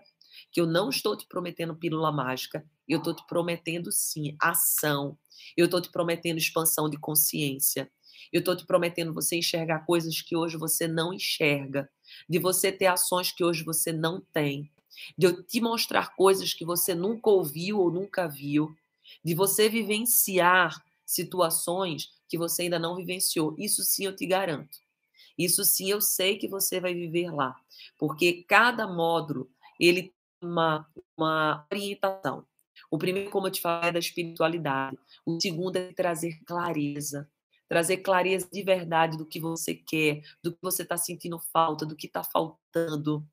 que 0.52 0.60
eu 0.60 0.66
não 0.66 0.90
estou 0.90 1.16
te 1.16 1.26
prometendo 1.26 1.74
pílula 1.74 2.12
mágica, 2.12 2.62
eu 2.86 2.98
estou 2.98 3.14
te 3.14 3.26
prometendo 3.26 3.90
sim 3.90 4.36
ação, 4.38 5.18
eu 5.56 5.64
estou 5.64 5.80
te 5.80 5.90
prometendo 5.90 6.36
expansão 6.36 6.86
de 6.86 6.98
consciência, 6.98 7.90
eu 8.30 8.40
estou 8.40 8.54
te 8.54 8.66
prometendo 8.66 9.14
você 9.14 9.36
enxergar 9.36 9.86
coisas 9.86 10.20
que 10.20 10.36
hoje 10.36 10.58
você 10.58 10.86
não 10.86 11.14
enxerga, 11.14 11.88
de 12.28 12.38
você 12.38 12.70
ter 12.70 12.86
ações 12.86 13.32
que 13.32 13.42
hoje 13.42 13.64
você 13.64 13.90
não 13.90 14.20
tem, 14.34 14.70
de 15.16 15.26
eu 15.26 15.42
te 15.42 15.60
mostrar 15.60 16.14
coisas 16.14 16.52
que 16.54 16.64
você 16.64 16.94
nunca 16.94 17.30
ouviu 17.30 17.78
ou 17.80 17.90
nunca 17.90 18.26
viu, 18.26 18.76
de 19.24 19.34
você 19.34 19.68
vivenciar 19.68 20.82
situações 21.04 22.10
que 22.28 22.36
você 22.36 22.62
ainda 22.62 22.78
não 22.78 22.96
vivenciou. 22.96 23.54
Isso 23.58 23.82
sim 23.84 24.04
eu 24.04 24.14
te 24.14 24.26
garanto. 24.26 24.78
Isso 25.38 25.64
sim 25.64 25.90
eu 25.90 26.00
sei 26.00 26.38
que 26.38 26.48
você 26.48 26.80
vai 26.80 26.94
viver 26.94 27.30
lá, 27.30 27.54
porque 27.98 28.44
cada 28.48 28.86
módulo 28.86 29.50
ele 29.78 30.02
tem 30.40 30.50
uma, 30.50 30.86
uma 31.16 31.66
orientação. 31.70 32.44
O 32.90 32.98
primeiro, 32.98 33.30
como 33.30 33.46
eu 33.46 33.50
te 33.50 33.60
falei, 33.60 33.90
é 33.90 33.92
da 33.92 33.98
espiritualidade. 33.98 34.98
O 35.24 35.40
segundo 35.40 35.76
é 35.76 35.92
trazer 35.92 36.40
clareza. 36.44 37.28
Trazer 37.68 37.98
clareza 37.98 38.48
de 38.50 38.62
verdade 38.62 39.18
do 39.18 39.26
que 39.26 39.40
você 39.40 39.74
quer, 39.74 40.22
do 40.42 40.52
que 40.52 40.58
você 40.62 40.82
está 40.82 40.96
sentindo 40.96 41.38
falta, 41.38 41.84
do 41.84 41.96
que 41.96 42.06
está 42.06 42.22
faltando 42.22 43.26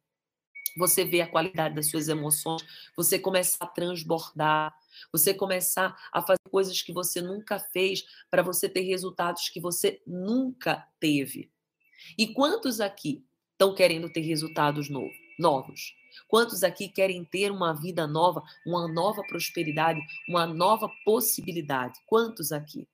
você 0.76 1.06
vê 1.06 1.22
a 1.22 1.28
qualidade 1.28 1.76
das 1.76 1.90
suas 1.90 2.08
emoções, 2.08 2.66
você 2.96 3.20
começar 3.20 3.64
a 3.64 3.68
transbordar, 3.68 4.76
você 5.12 5.34
começar 5.34 5.96
a 6.12 6.22
fazer 6.22 6.40
coisas 6.50 6.82
que 6.82 6.92
você 6.92 7.22
nunca 7.22 7.60
fez 7.60 8.06
para 8.30 8.42
você 8.42 8.68
ter 8.68 8.82
resultados 8.82 9.50
que 9.50 9.60
você 9.60 10.02
nunca 10.06 10.88
teve. 11.00 11.52
E 12.18 12.28
quantos 12.28 12.82
aqui 12.82 13.24
estão 13.52 13.74
querendo 13.74 14.12
ter 14.12 14.22
resultados 14.22 14.90
novos? 14.90 15.24
novos? 15.38 15.96
Quantos 16.28 16.64
aqui 16.64 16.88
querem 16.88 17.24
ter 17.24 17.52
uma 17.52 17.74
vida 17.74 18.06
nova, 18.06 18.44
uma 18.66 18.88
nova 18.88 19.24
prosperidade, 19.24 20.00
uma 20.28 20.46
nova 20.46 20.90
possibilidade? 21.04 22.00
Quantos 22.06 22.52
aqui? 22.52 22.88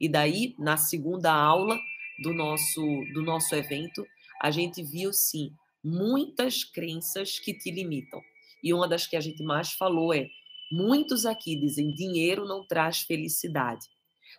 E 0.00 0.08
daí, 0.08 0.54
na 0.58 0.76
segunda 0.76 1.32
aula 1.32 1.78
do 2.22 2.32
nosso 2.32 2.80
do 3.12 3.22
nosso 3.22 3.54
evento, 3.54 4.06
a 4.40 4.50
gente 4.50 4.82
viu 4.82 5.12
sim 5.12 5.52
muitas 5.82 6.64
crenças 6.64 7.38
que 7.38 7.52
te 7.52 7.70
limitam. 7.70 8.22
E 8.62 8.72
uma 8.72 8.86
das 8.86 9.06
que 9.06 9.16
a 9.16 9.20
gente 9.20 9.42
mais 9.42 9.72
falou 9.72 10.14
é: 10.14 10.28
muitos 10.70 11.26
aqui 11.26 11.56
dizem 11.56 11.92
dinheiro 11.92 12.46
não 12.46 12.66
traz 12.66 13.00
felicidade. 13.00 13.86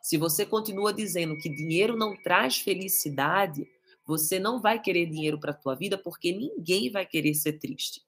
Se 0.02 0.18
você 0.18 0.46
continua 0.46 0.94
dizendo 0.94 1.38
que 1.38 1.50
dinheiro 1.50 1.96
não 1.96 2.16
traz 2.22 2.58
felicidade, 2.58 3.68
você 4.06 4.40
não 4.40 4.62
vai 4.62 4.82
querer 4.82 5.06
dinheiro 5.06 5.40
para 5.40 5.52
a 5.52 5.56
tua 5.56 5.76
vida 5.76 5.98
porque 5.98 6.32
ninguém 6.32 6.90
vai 6.92 7.06
querer 7.06 7.34
ser 7.34 7.54
triste. 7.54 8.02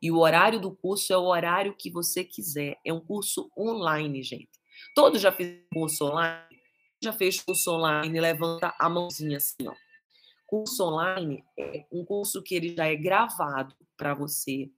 E 0.00 0.10
o 0.10 0.18
horário 0.18 0.60
do 0.60 0.70
curso 0.70 1.12
é 1.12 1.16
o 1.16 1.24
horário 1.24 1.74
que 1.76 1.90
você 1.90 2.24
quiser. 2.24 2.78
É 2.84 2.92
um 2.92 3.00
curso 3.00 3.50
online, 3.56 4.22
gente. 4.22 4.50
Todos 4.94 5.20
já 5.20 5.32
fizeram 5.32 5.64
curso 5.72 6.04
online? 6.04 6.58
Já 7.02 7.12
fez 7.12 7.40
curso 7.40 7.72
online? 7.72 8.20
Levanta 8.20 8.74
a 8.78 8.88
mãozinha 8.88 9.38
assim, 9.38 9.66
ó. 9.66 9.74
Curso 10.48 10.82
online 10.82 11.44
é 11.58 11.84
um 11.92 12.02
curso 12.06 12.42
que 12.42 12.54
ele 12.54 12.74
já 12.74 12.86
é 12.86 12.96
gravado 12.96 13.76
para 13.98 14.14
você. 14.14 14.70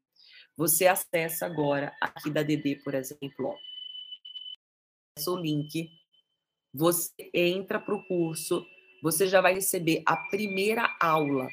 Você 0.57 0.89
acessa 0.89 1.47
agora 1.47 1.95
aqui 2.01 2.29
da 2.29 2.43
DD, 2.43 2.81
por 2.83 2.93
exemplo, 2.93 3.57
ó. 5.17 5.31
o 5.31 5.37
link, 5.37 5.89
você 6.75 7.13
entra 7.33 7.79
para 7.79 7.95
o 7.95 8.05
curso, 8.09 8.67
você 9.01 9.29
já 9.29 9.41
vai 9.41 9.55
receber 9.55 10.03
a 10.05 10.17
primeira 10.17 10.93
aula. 11.01 11.49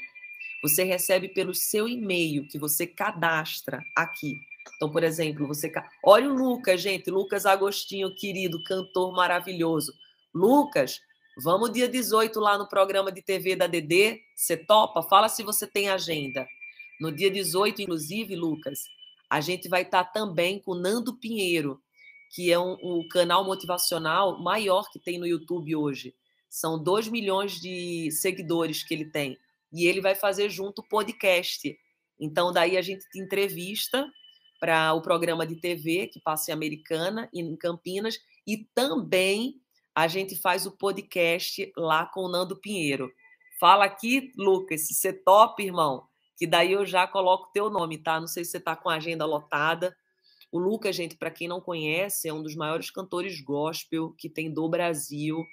Você 0.63 0.83
recebe 0.83 1.29
pelo 1.29 1.53
seu 1.53 1.87
e-mail 1.87 2.47
que 2.47 2.57
você 2.57 2.87
cadastra 2.87 3.83
aqui. 3.95 4.33
Então, 4.75 4.91
por 4.91 5.03
exemplo, 5.03 5.45
você. 5.45 5.71
Olha 6.03 6.27
o 6.27 6.33
Lucas, 6.33 6.81
gente. 6.81 7.11
Lucas 7.11 7.45
Agostinho, 7.45 8.15
querido, 8.15 8.63
cantor 8.63 9.13
maravilhoso. 9.13 9.93
Lucas, 10.33 10.99
Vamos 11.39 11.71
dia 11.71 11.87
18 11.87 12.39
lá 12.39 12.57
no 12.57 12.67
programa 12.67 13.11
de 13.11 13.21
TV 13.21 13.55
da 13.55 13.67
DD. 13.67 14.23
Você 14.35 14.57
topa? 14.57 15.03
Fala 15.03 15.29
se 15.29 15.43
você 15.43 15.67
tem 15.67 15.87
agenda. 15.87 16.47
No 16.99 17.11
dia 17.11 17.29
18, 17.29 17.83
inclusive, 17.83 18.35
Lucas, 18.35 18.79
a 19.29 19.39
gente 19.39 19.69
vai 19.69 19.83
estar 19.83 20.03
tá 20.03 20.09
também 20.11 20.59
com 20.59 20.73
Nando 20.73 21.15
Pinheiro, 21.15 21.79
que 22.33 22.51
é 22.51 22.57
um, 22.57 23.07
canal 23.11 23.45
motivacional 23.45 24.41
maior 24.41 24.89
que 24.89 24.97
tem 24.97 25.19
no 25.19 25.27
YouTube 25.27 25.75
hoje. 25.75 26.15
São 26.49 26.81
2 26.81 27.07
milhões 27.07 27.61
de 27.61 28.09
seguidores 28.09 28.81
que 28.81 28.95
ele 28.95 29.05
tem. 29.05 29.37
E 29.71 29.85
ele 29.85 30.01
vai 30.01 30.15
fazer 30.15 30.49
junto 30.49 30.79
o 30.79 30.87
podcast. 30.89 31.77
Então, 32.19 32.51
daí 32.51 32.75
a 32.75 32.81
gente 32.81 33.07
te 33.11 33.19
entrevista 33.19 34.11
para 34.59 34.91
o 34.95 35.03
programa 35.03 35.45
de 35.45 35.55
TV 35.57 36.07
que 36.07 36.19
passa 36.19 36.49
em 36.49 36.53
Americana, 36.55 37.29
em 37.31 37.55
Campinas, 37.55 38.17
e 38.47 38.65
também 38.73 39.61
a 39.97 40.07
gente 40.07 40.35
faz 40.35 40.67
o 40.67 40.77
podcast 40.77 41.73
lá 41.75 42.05
com 42.05 42.21
o 42.21 42.29
Nando 42.29 42.55
Pinheiro. 42.55 43.11
Fala 43.59 43.85
aqui, 43.85 44.31
Lucas, 44.37 44.81
se 44.81 44.93
você 44.93 45.11
top, 45.11 45.63
irmão, 45.63 46.03
que 46.37 46.45
daí 46.45 46.73
eu 46.73 46.85
já 46.85 47.07
coloco 47.07 47.49
teu 47.51 47.67
nome, 47.67 47.97
tá? 47.97 48.19
Não 48.19 48.27
sei 48.27 48.45
se 48.45 48.51
você 48.51 48.59
tá 48.59 48.75
com 48.75 48.91
a 48.91 48.97
agenda 48.97 49.25
lotada. 49.25 49.97
O 50.51 50.59
Lucas, 50.59 50.95
gente, 50.95 51.17
para 51.17 51.31
quem 51.31 51.47
não 51.47 51.59
conhece, 51.59 52.29
é 52.29 52.33
um 52.33 52.43
dos 52.43 52.53
maiores 52.55 52.91
cantores 52.91 53.41
gospel 53.41 54.13
que 54.15 54.29
tem 54.29 54.53
do 54.53 54.69
Brasil. 54.69 55.43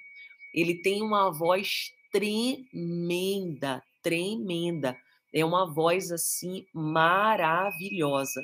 Ele 0.53 0.75
tem 0.75 1.01
uma 1.01 1.31
voz 1.31 1.91
tremenda, 2.11 3.81
tremenda. 4.03 4.95
É 5.33 5.43
uma 5.43 5.65
voz 5.65 6.11
assim 6.11 6.67
maravilhosa. 6.71 8.43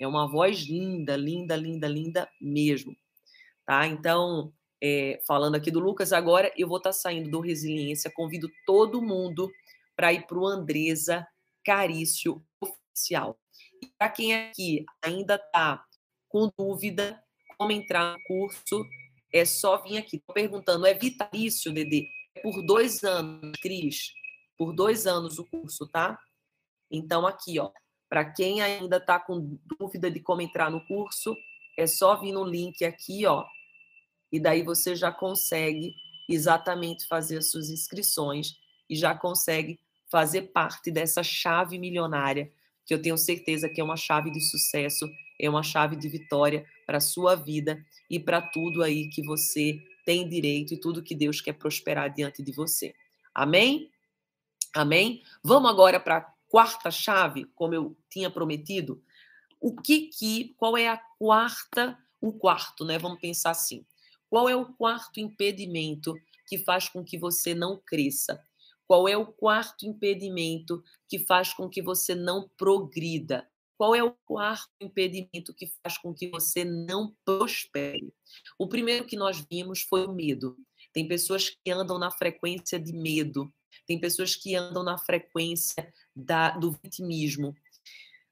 É 0.00 0.08
uma 0.08 0.26
voz 0.26 0.60
linda, 0.60 1.14
linda, 1.14 1.54
linda, 1.56 1.86
linda 1.86 2.26
mesmo. 2.40 2.96
Tá? 3.66 3.86
Então, 3.86 4.50
é, 4.82 5.20
falando 5.26 5.54
aqui 5.54 5.70
do 5.70 5.80
Lucas, 5.80 6.12
agora 6.12 6.52
eu 6.56 6.68
vou 6.68 6.78
estar 6.78 6.90
tá 6.90 6.94
saindo 6.94 7.30
do 7.30 7.40
Resiliência. 7.40 8.12
Convido 8.14 8.48
todo 8.66 9.02
mundo 9.02 9.50
para 9.94 10.12
ir 10.12 10.26
para 10.26 10.38
o 10.38 10.46
Andresa 10.46 11.26
Carício 11.64 12.44
Oficial. 12.60 13.38
E 13.82 13.86
para 13.98 14.10
quem 14.10 14.34
aqui 14.34 14.84
ainda 15.02 15.36
está 15.36 15.82
com 16.28 16.50
dúvida 16.56 17.22
como 17.56 17.72
entrar 17.72 18.12
no 18.12 18.22
curso, 18.24 18.84
é 19.32 19.44
só 19.44 19.82
vir 19.82 19.98
aqui. 19.98 20.16
Estou 20.16 20.34
perguntando, 20.34 20.86
é 20.86 20.94
vitalício, 20.94 21.72
Dedê? 21.72 22.08
É 22.34 22.40
por 22.40 22.64
dois 22.64 23.02
anos, 23.02 23.52
Cris. 23.60 24.12
Por 24.58 24.74
dois 24.74 25.06
anos 25.06 25.38
o 25.38 25.46
curso, 25.46 25.86
tá? 25.88 26.18
Então, 26.90 27.26
aqui, 27.26 27.58
ó. 27.58 27.70
Para 28.08 28.24
quem 28.24 28.62
ainda 28.62 28.98
está 28.98 29.18
com 29.18 29.58
dúvida 29.78 30.10
de 30.10 30.20
como 30.20 30.40
entrar 30.40 30.70
no 30.70 30.86
curso, 30.86 31.34
é 31.76 31.86
só 31.86 32.16
vir 32.16 32.32
no 32.32 32.44
link 32.44 32.84
aqui, 32.84 33.26
ó, 33.26 33.44
e 34.30 34.40
daí 34.40 34.62
você 34.62 34.94
já 34.94 35.12
consegue 35.12 35.94
exatamente 36.28 37.06
fazer 37.06 37.38
as 37.38 37.50
suas 37.50 37.70
inscrições 37.70 38.56
e 38.88 38.96
já 38.96 39.14
consegue 39.14 39.78
fazer 40.08 40.42
parte 40.52 40.90
dessa 40.90 41.22
chave 41.22 41.78
milionária, 41.78 42.50
que 42.84 42.94
eu 42.94 43.02
tenho 43.02 43.18
certeza 43.18 43.68
que 43.68 43.80
é 43.80 43.84
uma 43.84 43.96
chave 43.96 44.30
de 44.30 44.40
sucesso, 44.40 45.08
é 45.40 45.50
uma 45.50 45.62
chave 45.62 45.96
de 45.96 46.08
vitória 46.08 46.64
para 46.86 46.98
a 46.98 47.00
sua 47.00 47.34
vida 47.34 47.84
e 48.08 48.18
para 48.18 48.40
tudo 48.40 48.82
aí 48.82 49.08
que 49.08 49.22
você 49.22 49.82
tem 50.04 50.28
direito 50.28 50.72
e 50.72 50.80
tudo 50.80 51.02
que 51.02 51.14
Deus 51.14 51.40
quer 51.40 51.54
prosperar 51.54 52.12
diante 52.12 52.42
de 52.42 52.52
você. 52.52 52.94
Amém? 53.34 53.90
Amém? 54.74 55.22
Vamos 55.42 55.70
agora 55.70 55.98
para 55.98 56.18
a 56.18 56.26
quarta 56.48 56.90
chave, 56.90 57.44
como 57.54 57.74
eu 57.74 57.96
tinha 58.08 58.30
prometido. 58.30 59.02
O 59.60 59.74
que 59.74 60.02
que, 60.02 60.54
qual 60.56 60.76
é 60.76 60.88
a 60.88 60.96
quarta, 61.18 61.98
o 62.20 62.32
quarto, 62.32 62.84
né? 62.84 62.98
Vamos 62.98 63.20
pensar 63.20 63.50
assim. 63.50 63.84
Qual 64.28 64.48
é 64.48 64.56
o 64.56 64.72
quarto 64.74 65.20
impedimento 65.20 66.14
que 66.46 66.58
faz 66.58 66.88
com 66.88 67.04
que 67.04 67.18
você 67.18 67.54
não 67.54 67.80
cresça? 67.84 68.42
Qual 68.86 69.08
é 69.08 69.16
o 69.16 69.26
quarto 69.26 69.84
impedimento 69.84 70.82
que 71.08 71.18
faz 71.18 71.52
com 71.52 71.68
que 71.68 71.82
você 71.82 72.14
não 72.14 72.48
progrida? 72.56 73.48
Qual 73.76 73.94
é 73.94 74.02
o 74.02 74.12
quarto 74.24 74.70
impedimento 74.80 75.52
que 75.52 75.66
faz 75.82 75.98
com 75.98 76.14
que 76.14 76.28
você 76.28 76.64
não 76.64 77.14
prospere? 77.24 78.12
O 78.58 78.68
primeiro 78.68 79.04
que 79.04 79.16
nós 79.16 79.44
vimos 79.50 79.82
foi 79.82 80.06
o 80.06 80.12
medo. 80.12 80.56
Tem 80.92 81.06
pessoas 81.06 81.50
que 81.50 81.70
andam 81.70 81.98
na 81.98 82.10
frequência 82.10 82.80
de 82.80 82.92
medo, 82.92 83.52
tem 83.86 84.00
pessoas 84.00 84.34
que 84.34 84.54
andam 84.54 84.82
na 84.82 84.96
frequência 84.96 85.92
da, 86.14 86.50
do 86.50 86.72
vitimismo. 86.72 87.54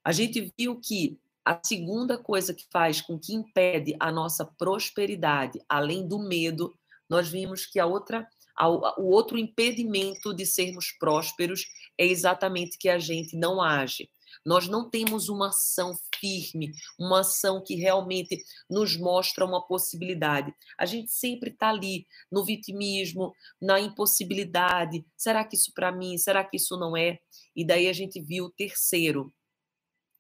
A 0.02 0.12
gente 0.12 0.52
viu 0.59 0.80
que 0.80 1.18
a 1.44 1.61
segunda 1.62 2.16
coisa 2.16 2.54
que 2.54 2.64
faz 2.72 3.00
com 3.00 3.18
que 3.18 3.35
impede 3.35 3.94
a 4.00 4.11
nossa 4.11 4.44
prosperidade, 4.44 5.61
além 5.68 6.09
do 6.09 6.18
medo, 6.18 6.74
nós 7.09 7.28
vimos 7.28 7.66
que 7.66 7.78
a 7.78 7.85
outra, 7.85 8.26
a, 8.57 8.68
o 9.00 9.11
outro 9.11 9.37
impedimento 9.37 10.33
de 10.33 10.46
sermos 10.46 10.92
prósperos 10.98 11.66
é 11.98 12.07
exatamente 12.07 12.78
que 12.78 12.88
a 12.88 12.98
gente 12.98 13.37
não 13.37 13.61
age. 13.61 14.09
Nós 14.44 14.66
não 14.66 14.88
temos 14.88 15.28
uma 15.28 15.48
ação 15.48 15.94
firme, 16.18 16.72
uma 16.98 17.20
ação 17.20 17.62
que 17.62 17.74
realmente 17.74 18.42
nos 18.68 18.96
mostra 18.96 19.44
uma 19.44 19.64
possibilidade. 19.66 20.52
A 20.78 20.87
gente 20.87 21.12
sempre 21.12 21.50
está 21.50 21.68
ali 21.68 22.07
no 22.33 22.44
vitimismo, 22.44 23.33
na 23.61 23.78
impossibilidade. 23.80 25.04
Será 25.16 25.44
que 25.44 25.57
isso 25.57 25.72
para 25.74 25.92
mim? 25.92 26.18
Será 26.18 26.42
que 26.42 26.57
isso 26.57 26.76
não 26.76 26.96
é? 26.96 27.18
E 27.54 27.64
daí 27.64 27.88
a 27.88 27.92
gente 27.92 28.20
viu 28.20 28.46
o 28.46 28.50
terceiro, 28.50 29.33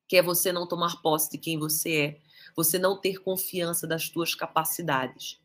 que 0.08 0.16
é 0.16 0.22
você 0.22 0.52
não 0.52 0.66
tomar 0.66 1.02
posse 1.02 1.30
de 1.30 1.38
quem 1.38 1.58
você 1.58 1.96
é, 1.96 2.18
você 2.56 2.78
não 2.78 3.00
ter 3.00 3.22
confiança 3.22 3.86
das 3.86 4.04
suas 4.04 4.34
capacidades. 4.34 5.38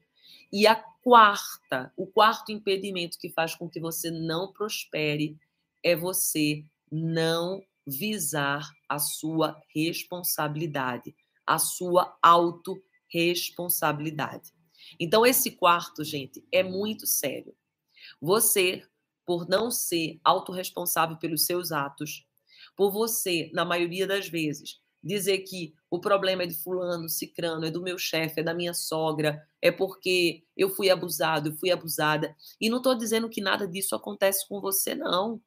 E 0.52 0.66
a 0.68 0.76
quarta, 0.76 1.94
o 1.96 2.06
quarto 2.08 2.52
impedimento 2.52 3.18
que 3.18 3.30
faz 3.30 3.56
com 3.56 3.70
que 3.70 3.80
você 3.80 4.12
não 4.12 4.52
prospere 4.52 5.40
é 5.84 5.96
você 5.96 6.66
não 6.92 7.64
visar 7.86 8.68
a 8.88 8.98
sua 9.00 9.62
responsabilidade, 9.74 11.16
a 11.46 11.58
sua 11.58 12.18
autorresponsabilidade. 12.22 14.54
Então, 15.00 15.26
esse 15.26 15.52
quarto, 15.52 16.04
gente, 16.04 16.46
é 16.52 16.62
muito 16.64 17.08
sério. 17.08 17.56
Você, 18.22 18.84
por 19.26 19.48
não 19.48 19.72
ser 19.72 20.20
autorresponsável 20.24 21.18
pelos 21.18 21.46
seus 21.46 21.72
atos, 21.72 22.28
por 22.80 22.92
você, 22.92 23.52
na 23.54 23.66
maioria 23.66 24.08
das 24.08 24.30
vezes, 24.30 24.80
dizer 25.04 25.40
que 25.40 25.74
o 25.92 26.00
problema 26.00 26.44
é 26.44 26.46
de 26.46 26.56
fulano, 26.56 27.10
cicrano, 27.10 27.66
é 27.66 27.70
do 27.70 27.84
meu 27.84 27.98
chefe, 27.98 28.40
é 28.40 28.44
da 28.44 28.54
minha 28.54 28.74
sogra, 28.74 29.46
é 29.62 29.70
porque 29.70 30.46
eu 30.56 30.70
fui 30.70 30.90
abusado, 30.90 31.50
eu 31.50 31.58
fui 31.58 31.72
abusada. 31.72 32.34
E 32.58 32.70
não 32.70 32.78
estou 32.78 32.96
dizendo 32.96 33.28
que 33.28 33.42
nada 33.42 33.68
disso 33.68 33.96
acontece 33.96 34.48
com 34.48 34.62
você, 34.62 34.96
não. 34.96 35.42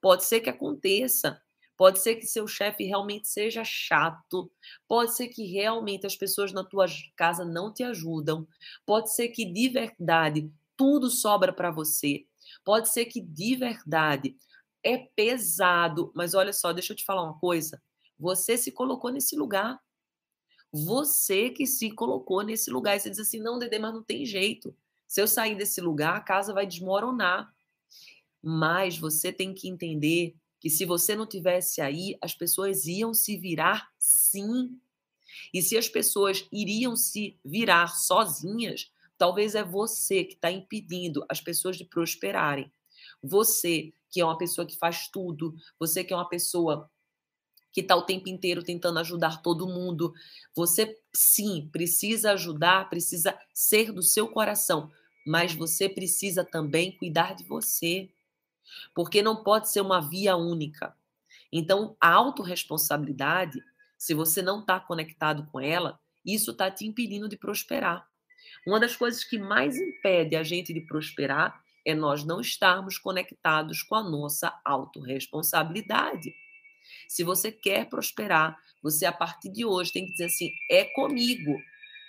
Pode 0.00 0.24
ser 0.24 0.40
que 0.40 0.48
aconteça. 0.48 1.38
Pode 1.76 1.98
ser 1.98 2.16
que 2.16 2.24
seu 2.24 2.48
chefe 2.48 2.84
realmente 2.84 3.28
seja 3.28 3.62
chato. 3.62 4.50
Pode 4.88 5.14
ser 5.14 5.28
que 5.28 5.52
realmente 5.52 6.06
as 6.06 6.16
pessoas 6.16 6.50
na 6.50 6.64
tua 6.64 6.86
casa 7.14 7.44
não 7.44 7.70
te 7.70 7.82
ajudam. 7.82 8.48
Pode 8.86 9.14
ser 9.14 9.28
que 9.28 9.44
de 9.44 9.68
verdade 9.68 10.50
tudo 10.78 11.10
sobra 11.10 11.52
para 11.52 11.70
você. 11.70 12.24
Pode 12.64 12.88
ser 12.88 13.04
que 13.04 13.20
de 13.20 13.54
verdade 13.54 14.34
é 14.84 14.98
pesado, 14.98 16.12
mas 16.14 16.34
olha 16.34 16.52
só, 16.52 16.72
deixa 16.72 16.92
eu 16.92 16.96
te 16.96 17.04
falar 17.04 17.22
uma 17.22 17.38
coisa. 17.38 17.80
Você 18.18 18.56
se 18.56 18.70
colocou 18.70 19.10
nesse 19.10 19.36
lugar. 19.36 19.80
Você 20.72 21.50
que 21.50 21.66
se 21.66 21.90
colocou 21.90 22.42
nesse 22.42 22.70
lugar. 22.70 22.96
E 22.96 23.00
você 23.00 23.10
diz 23.10 23.18
assim: 23.18 23.40
não, 23.40 23.58
Dedê, 23.58 23.78
mas 23.78 23.92
não 23.92 24.02
tem 24.02 24.24
jeito. 24.24 24.76
Se 25.06 25.20
eu 25.20 25.26
sair 25.26 25.56
desse 25.56 25.80
lugar, 25.80 26.16
a 26.16 26.20
casa 26.20 26.52
vai 26.52 26.66
desmoronar. 26.66 27.52
Mas 28.42 28.96
você 28.96 29.32
tem 29.32 29.52
que 29.52 29.68
entender 29.68 30.36
que 30.60 30.70
se 30.70 30.84
você 30.84 31.16
não 31.16 31.26
tivesse 31.26 31.80
aí, 31.80 32.16
as 32.20 32.34
pessoas 32.34 32.86
iam 32.86 33.12
se 33.12 33.36
virar 33.36 33.90
sim. 33.98 34.78
E 35.52 35.62
se 35.62 35.76
as 35.76 35.88
pessoas 35.88 36.46
iriam 36.52 36.94
se 36.94 37.38
virar 37.44 37.88
sozinhas, 37.88 38.90
talvez 39.16 39.54
é 39.54 39.64
você 39.64 40.24
que 40.24 40.34
está 40.34 40.50
impedindo 40.50 41.24
as 41.28 41.40
pessoas 41.40 41.76
de 41.76 41.84
prosperarem. 41.84 42.70
Você 43.22 43.92
que 44.10 44.20
é 44.20 44.24
uma 44.24 44.38
pessoa 44.38 44.66
que 44.66 44.76
faz 44.76 45.08
tudo, 45.08 45.54
você 45.78 46.02
que 46.02 46.12
é 46.12 46.16
uma 46.16 46.28
pessoa 46.28 46.90
que 47.72 47.80
está 47.80 47.94
o 47.94 48.02
tempo 48.02 48.28
inteiro 48.28 48.62
tentando 48.62 48.98
ajudar 48.98 49.42
todo 49.42 49.68
mundo. 49.68 50.12
Você, 50.54 50.98
sim, 51.14 51.68
precisa 51.72 52.32
ajudar, 52.32 52.88
precisa 52.90 53.38
ser 53.54 53.92
do 53.92 54.02
seu 54.02 54.28
coração, 54.28 54.90
mas 55.26 55.54
você 55.54 55.88
precisa 55.88 56.44
também 56.44 56.96
cuidar 56.96 57.34
de 57.34 57.44
você, 57.44 58.10
porque 58.94 59.22
não 59.22 59.42
pode 59.42 59.70
ser 59.70 59.80
uma 59.80 60.00
via 60.00 60.36
única. 60.36 60.96
Então, 61.52 61.96
a 62.00 62.12
autorresponsabilidade, 62.12 63.62
se 63.96 64.14
você 64.14 64.42
não 64.42 64.60
está 64.60 64.78
conectado 64.80 65.46
com 65.50 65.60
ela, 65.60 65.98
isso 66.24 66.52
está 66.52 66.70
te 66.70 66.86
impedindo 66.86 67.28
de 67.28 67.36
prosperar. 67.36 68.08
Uma 68.66 68.80
das 68.80 68.96
coisas 68.96 69.24
que 69.24 69.38
mais 69.38 69.76
impede 69.76 70.36
a 70.36 70.42
gente 70.42 70.72
de 70.72 70.80
prosperar 70.80 71.60
é 71.90 71.94
nós 71.94 72.24
não 72.24 72.40
estarmos 72.40 72.98
conectados 72.98 73.82
com 73.82 73.94
a 73.94 74.02
nossa 74.02 74.58
autorresponsabilidade. 74.64 76.34
Se 77.08 77.22
você 77.22 77.52
quer 77.52 77.88
prosperar, 77.88 78.56
você 78.82 79.06
a 79.06 79.12
partir 79.12 79.50
de 79.50 79.64
hoje 79.64 79.92
tem 79.92 80.06
que 80.06 80.12
dizer 80.12 80.26
assim: 80.26 80.50
é 80.70 80.84
comigo. 80.84 81.56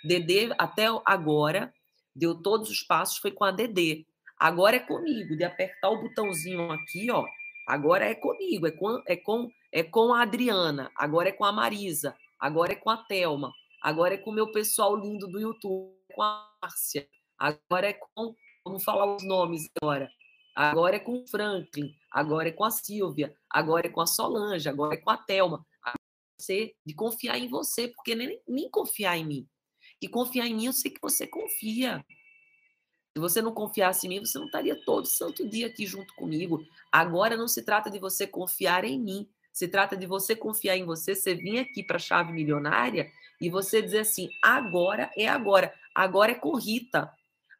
Dedê 0.04 0.50
até 0.58 0.86
agora 1.04 1.72
deu 2.14 2.34
todos 2.34 2.70
os 2.70 2.82
passos 2.82 3.18
foi 3.18 3.30
com 3.30 3.44
a 3.44 3.50
Dedê. 3.50 4.04
Agora 4.38 4.76
é 4.76 4.80
comigo, 4.80 5.36
de 5.36 5.44
apertar 5.44 5.90
o 5.90 6.00
botãozinho 6.00 6.70
aqui, 6.70 7.10
ó. 7.10 7.24
Agora 7.66 8.04
é 8.04 8.14
comigo, 8.14 8.66
é 8.66 8.72
com, 8.72 9.02
é 9.06 9.16
com, 9.16 9.50
é 9.70 9.82
com 9.84 10.12
a 10.12 10.22
Adriana, 10.22 10.90
agora 10.96 11.28
é 11.28 11.32
com 11.32 11.44
a 11.44 11.52
Marisa, 11.52 12.16
agora 12.40 12.72
é 12.72 12.74
com 12.74 12.90
a 12.90 12.96
Telma, 12.96 13.52
agora 13.80 14.14
é 14.14 14.18
com 14.18 14.30
o 14.30 14.34
meu 14.34 14.50
pessoal 14.50 14.96
lindo 14.96 15.28
do 15.28 15.38
YouTube, 15.38 15.94
com 16.12 16.22
a 16.22 16.50
Márcia, 16.60 17.06
agora 17.38 17.88
é 17.88 17.92
com, 17.92 18.34
vamos 18.64 18.84
falar 18.84 19.16
os 19.16 19.24
nomes 19.24 19.68
agora, 19.80 20.10
agora 20.54 20.96
é 20.96 21.00
com 21.00 21.22
o 21.22 21.26
Franklin, 21.26 21.94
agora 22.10 22.48
é 22.48 22.52
com 22.52 22.64
a 22.64 22.70
Silvia, 22.70 23.34
agora 23.50 23.86
é 23.86 23.90
com 23.90 24.00
a 24.00 24.06
Solange, 24.06 24.68
agora 24.68 24.94
é 24.94 24.98
com 24.98 25.10
a 25.10 25.16
Thelma. 25.16 25.64
Você, 26.38 26.74
de 26.84 26.94
confiar 26.94 27.38
em 27.38 27.48
você, 27.48 27.88
porque 27.88 28.14
nem, 28.14 28.40
nem 28.48 28.68
confiar 28.68 29.16
em 29.16 29.24
mim. 29.24 29.48
E 30.00 30.08
confiar 30.08 30.46
em 30.46 30.54
mim, 30.54 30.66
eu 30.66 30.72
sei 30.72 30.90
que 30.90 31.00
você 31.00 31.24
confia. 31.24 32.04
Se 33.14 33.20
você 33.20 33.40
não 33.40 33.52
confiasse 33.52 34.06
em 34.06 34.10
mim, 34.10 34.20
você 34.20 34.38
não 34.38 34.46
estaria 34.46 34.74
todo 34.84 35.06
santo 35.06 35.48
dia 35.48 35.68
aqui 35.68 35.86
junto 35.86 36.12
comigo. 36.14 36.64
Agora 36.90 37.36
não 37.36 37.46
se 37.46 37.62
trata 37.62 37.88
de 37.88 37.98
você 38.00 38.26
confiar 38.26 38.84
em 38.84 38.98
mim, 38.98 39.28
se 39.52 39.68
trata 39.68 39.96
de 39.96 40.06
você 40.06 40.34
confiar 40.34 40.76
em 40.76 40.84
você, 40.84 41.14
você 41.14 41.34
vir 41.34 41.60
aqui 41.60 41.82
para 41.84 41.96
a 41.96 42.00
chave 42.00 42.32
milionária 42.32 43.12
e 43.40 43.50
você 43.50 43.82
dizer 43.82 44.00
assim: 44.00 44.28
agora 44.42 45.10
é 45.16 45.28
agora. 45.28 45.72
Agora 45.94 46.32
é 46.32 46.34
com 46.34 46.56
Rita, 46.56 47.12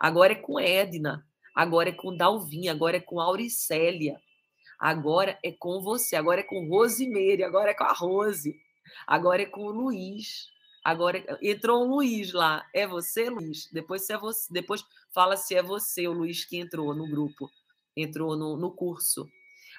agora 0.02 0.32
é 0.32 0.36
com 0.36 0.58
Edna, 0.58 1.24
agora 1.54 1.90
é 1.90 1.92
com 1.92 2.16
Dalvin, 2.16 2.66
agora 2.66 2.96
é 2.96 3.00
com 3.00 3.20
Auricélia, 3.20 4.20
agora 4.76 5.38
é 5.44 5.52
com 5.52 5.80
você, 5.80 6.16
agora 6.16 6.40
é 6.40 6.42
com 6.42 6.68
Rosimeire, 6.68 7.44
agora 7.44 7.70
é 7.70 7.74
com 7.74 7.84
a 7.84 7.92
Rose, 7.92 8.60
agora 9.06 9.42
é 9.42 9.46
com 9.46 9.62
o 9.62 9.70
Luiz. 9.70 10.50
Agora 10.84 11.16
é, 11.16 11.50
entrou 11.50 11.84
um 11.84 11.88
Luiz 11.88 12.32
lá. 12.32 12.66
É 12.74 12.84
você, 12.88 13.30
Luiz? 13.30 13.68
Depois 13.72 14.04
se 14.04 14.12
é 14.12 14.18
você, 14.18 14.52
depois 14.52 14.84
fala 15.14 15.36
se 15.36 15.54
é 15.54 15.62
você, 15.62 16.08
o 16.08 16.12
Luiz 16.12 16.44
que 16.44 16.56
entrou 16.56 16.92
no 16.92 17.08
grupo, 17.08 17.48
entrou 17.96 18.36
no, 18.36 18.56
no 18.56 18.72
curso. 18.72 19.28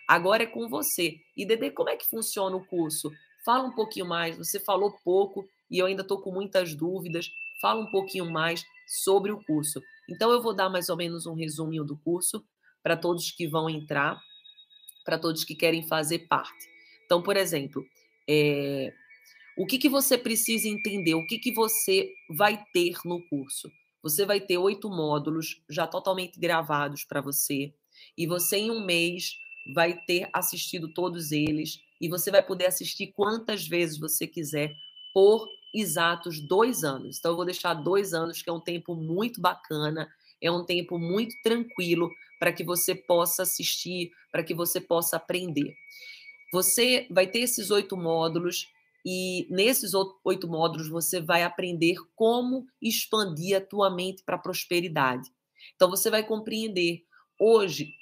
Agora 0.07 0.43
é 0.43 0.45
com 0.45 0.69
você. 0.69 1.17
E 1.36 1.45
Dede, 1.45 1.71
como 1.71 1.89
é 1.89 1.97
que 1.97 2.09
funciona 2.09 2.55
o 2.55 2.65
curso? 2.65 3.11
Fala 3.43 3.67
um 3.67 3.76
pouquinho 3.76 4.05
mais. 4.05 4.38
Você 4.38 4.61
falou 4.61 4.97
pouco 5.03 5.45
e 5.69 5.80
eu 5.80 5.86
ainda 5.86 6.01
estou 6.01 6.21
com 6.21 6.32
muitas 6.32 6.74
dúvidas. 6.74 7.30
Fala 7.61 7.82
um 7.82 7.91
pouquinho 7.91 8.32
mais 8.32 8.63
sobre 8.88 9.32
o 9.34 9.43
curso. 9.43 9.82
Então, 10.09 10.31
eu 10.31 10.41
vou 10.41 10.53
dar 10.53 10.69
mais 10.69 10.89
ou 10.89 10.97
menos 10.97 11.25
um 11.25 11.33
resuminho 11.33 11.83
do 11.83 11.97
curso 11.97 12.45
para 12.81 12.97
todos 12.97 13.31
que 13.31 13.47
vão 13.47 13.69
entrar, 13.69 14.19
para 15.05 15.17
todos 15.17 15.43
que 15.43 15.55
querem 15.55 15.87
fazer 15.87 16.27
parte. 16.27 16.67
Então, 17.05 17.21
por 17.21 17.37
exemplo, 17.37 17.85
é, 18.27 18.93
o 19.57 19.65
que, 19.65 19.77
que 19.77 19.89
você 19.89 20.17
precisa 20.17 20.67
entender? 20.67 21.13
O 21.13 21.25
que, 21.25 21.37
que 21.37 21.53
você 21.53 22.11
vai 22.29 22.63
ter 22.73 22.95
no 23.05 23.21
curso? 23.27 23.71
Você 24.01 24.25
vai 24.25 24.41
ter 24.41 24.57
oito 24.57 24.89
módulos 24.89 25.61
já 25.69 25.87
totalmente 25.87 26.39
gravados 26.39 27.05
para 27.05 27.21
você, 27.21 27.73
e 28.17 28.27
você, 28.27 28.57
em 28.57 28.71
um 28.71 28.85
mês, 28.85 29.35
vai 29.73 29.97
ter 30.05 30.27
assistido 30.33 30.93
todos 30.93 31.31
eles, 31.31 31.79
e 32.01 32.09
você 32.09 32.29
vai 32.29 32.43
poder 32.43 32.65
assistir 32.65 33.13
quantas 33.15 33.65
vezes 33.65 33.97
você 33.97 34.27
quiser 34.27 34.73
por 35.13 35.47
exatos 35.74 36.39
dois 36.39 36.84
anos. 36.84 37.17
Então, 37.17 37.32
eu 37.32 37.36
vou 37.36 37.45
deixar 37.45 37.74
dois 37.74 38.13
anos, 38.13 38.41
que 38.41 38.49
é 38.49 38.53
um 38.53 38.59
tempo 38.59 38.95
muito 38.95 39.41
bacana, 39.41 40.07
é 40.41 40.51
um 40.51 40.65
tempo 40.65 40.99
muito 40.99 41.36
tranquilo 41.41 42.09
para 42.39 42.51
que 42.51 42.63
você 42.63 42.93
possa 42.93 43.43
assistir, 43.43 44.11
para 44.32 44.43
que 44.43 44.53
você 44.53 44.82
possa 44.82 45.15
aprender. 45.15 45.74
Você 46.51 47.07
vai 47.09 47.26
ter 47.26 47.39
esses 47.39 47.71
oito 47.71 47.95
módulos 47.95 48.67
e 49.05 49.47
nesses 49.49 49.93
oito 50.24 50.47
módulos 50.47 50.88
você 50.88 51.19
vai 51.21 51.43
aprender 51.43 51.95
como 52.15 52.67
expandir 52.82 53.57
a 53.57 53.61
tua 53.61 53.89
mente 53.89 54.24
para 54.24 54.36
a 54.36 54.39
prosperidade. 54.39 55.30
Então 55.76 55.89
você 55.89 56.09
vai 56.09 56.24
compreender 56.24 57.03
hoje 57.39 57.93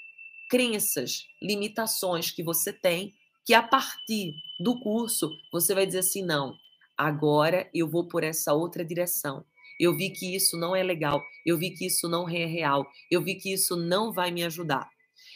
crenças, 0.50 1.28
limitações 1.42 2.30
que 2.32 2.44
você 2.44 2.74
tem, 2.74 3.14
que 3.46 3.54
a 3.54 3.64
partir 3.64 4.34
do 4.60 4.80
curso 4.80 5.32
você 5.52 5.74
vai 5.74 5.86
dizer 5.86 6.00
assim: 6.00 6.24
não, 6.24 6.56
Agora 7.04 7.68
eu 7.74 7.90
vou 7.90 8.08
por 8.08 8.24
essa 8.24 8.54
outra 8.54 8.86
direção. 8.86 9.44
Eu 9.80 9.98
vi 9.98 10.12
que 10.12 10.36
isso 10.36 10.56
não 10.56 10.76
é 10.76 10.84
legal, 10.84 11.26
eu 11.44 11.58
vi 11.58 11.72
que 11.72 11.88
isso 11.88 12.08
não 12.08 12.30
é 12.30 12.46
real, 12.46 12.88
eu 13.10 13.24
vi 13.24 13.34
que 13.34 13.52
isso 13.52 13.76
não 13.76 14.14
vai 14.14 14.30
me 14.30 14.44
ajudar. 14.44 14.88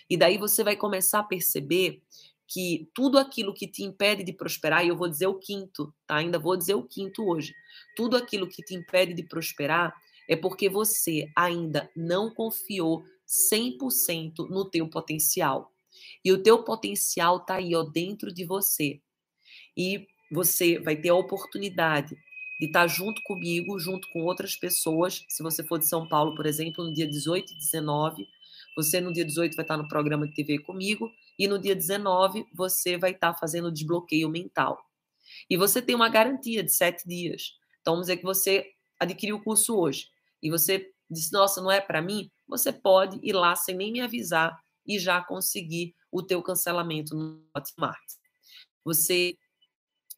E 0.07 0.15
daí 0.15 0.37
você 0.37 0.63
vai 0.63 0.75
começar 0.75 1.21
a 1.21 1.23
perceber 1.23 2.03
que 2.47 2.87
tudo 2.93 3.17
aquilo 3.17 3.51
que 3.51 3.67
te 3.67 3.83
impede 3.83 4.23
de 4.23 4.31
prosperar, 4.31 4.85
e 4.85 4.89
eu 4.89 4.95
vou 4.95 5.09
dizer 5.09 5.25
o 5.25 5.39
quinto, 5.39 5.91
tá? 6.05 6.17
Ainda 6.17 6.37
vou 6.37 6.55
dizer 6.55 6.75
o 6.75 6.83
quinto 6.83 7.27
hoje. 7.27 7.51
Tudo 7.95 8.15
aquilo 8.15 8.47
que 8.47 8.61
te 8.61 8.75
impede 8.75 9.15
de 9.15 9.23
prosperar 9.23 9.91
é 10.29 10.35
porque 10.35 10.69
você 10.69 11.27
ainda 11.35 11.89
não 11.95 12.31
confiou 12.31 13.03
100% 13.51 14.47
no 14.51 14.69
teu 14.69 14.87
potencial. 14.87 15.73
E 16.23 16.31
o 16.31 16.43
teu 16.43 16.63
potencial 16.63 17.39
tá 17.39 17.55
aí, 17.55 17.73
ó, 17.73 17.81
dentro 17.81 18.31
de 18.31 18.45
você. 18.45 19.01
E 19.75 20.07
você 20.31 20.79
vai 20.79 20.95
ter 20.95 21.09
a 21.09 21.15
oportunidade 21.15 22.15
de 22.59 22.67
estar 22.67 22.87
junto 22.87 23.21
comigo, 23.23 23.77
junto 23.79 24.09
com 24.11 24.23
outras 24.23 24.55
pessoas. 24.55 25.23
Se 25.27 25.43
você 25.43 25.63
for 25.63 25.77
de 25.77 25.87
São 25.87 26.07
Paulo, 26.07 26.35
por 26.35 26.45
exemplo, 26.45 26.83
no 26.83 26.93
dia 26.93 27.07
18 27.07 27.51
e 27.51 27.55
19, 27.55 28.27
você 28.75 28.99
no 29.01 29.11
dia 29.13 29.25
18 29.25 29.55
vai 29.55 29.63
estar 29.63 29.77
no 29.77 29.87
programa 29.87 30.27
de 30.27 30.33
TV 30.33 30.59
comigo 30.59 31.11
e 31.37 31.47
no 31.47 31.59
dia 31.59 31.75
19 31.75 32.45
você 32.53 32.97
vai 32.97 33.11
estar 33.11 33.33
fazendo 33.35 33.67
o 33.67 33.71
desbloqueio 33.71 34.29
mental. 34.29 34.79
E 35.49 35.57
você 35.57 35.81
tem 35.81 35.95
uma 35.95 36.09
garantia 36.09 36.63
de 36.63 36.71
sete 36.71 37.07
dias. 37.07 37.53
Então, 37.81 37.93
vamos 37.93 38.07
dizer 38.07 38.17
que 38.17 38.23
você 38.23 38.71
adquiriu 38.99 39.37
o 39.37 39.43
curso 39.43 39.77
hoje 39.77 40.07
e 40.41 40.49
você 40.49 40.91
disse, 41.09 41.31
nossa, 41.31 41.61
não 41.61 41.71
é 41.71 41.81
para 41.81 42.01
mim? 42.01 42.31
Você 42.47 42.71
pode 42.71 43.19
ir 43.21 43.33
lá 43.33 43.55
sem 43.55 43.75
nem 43.75 43.91
me 43.91 44.01
avisar 44.01 44.57
e 44.87 44.99
já 44.99 45.21
conseguir 45.21 45.95
o 46.11 46.21
teu 46.21 46.41
cancelamento 46.41 47.15
no 47.15 47.43
Hotmart. 47.55 47.99
Você 48.83 49.37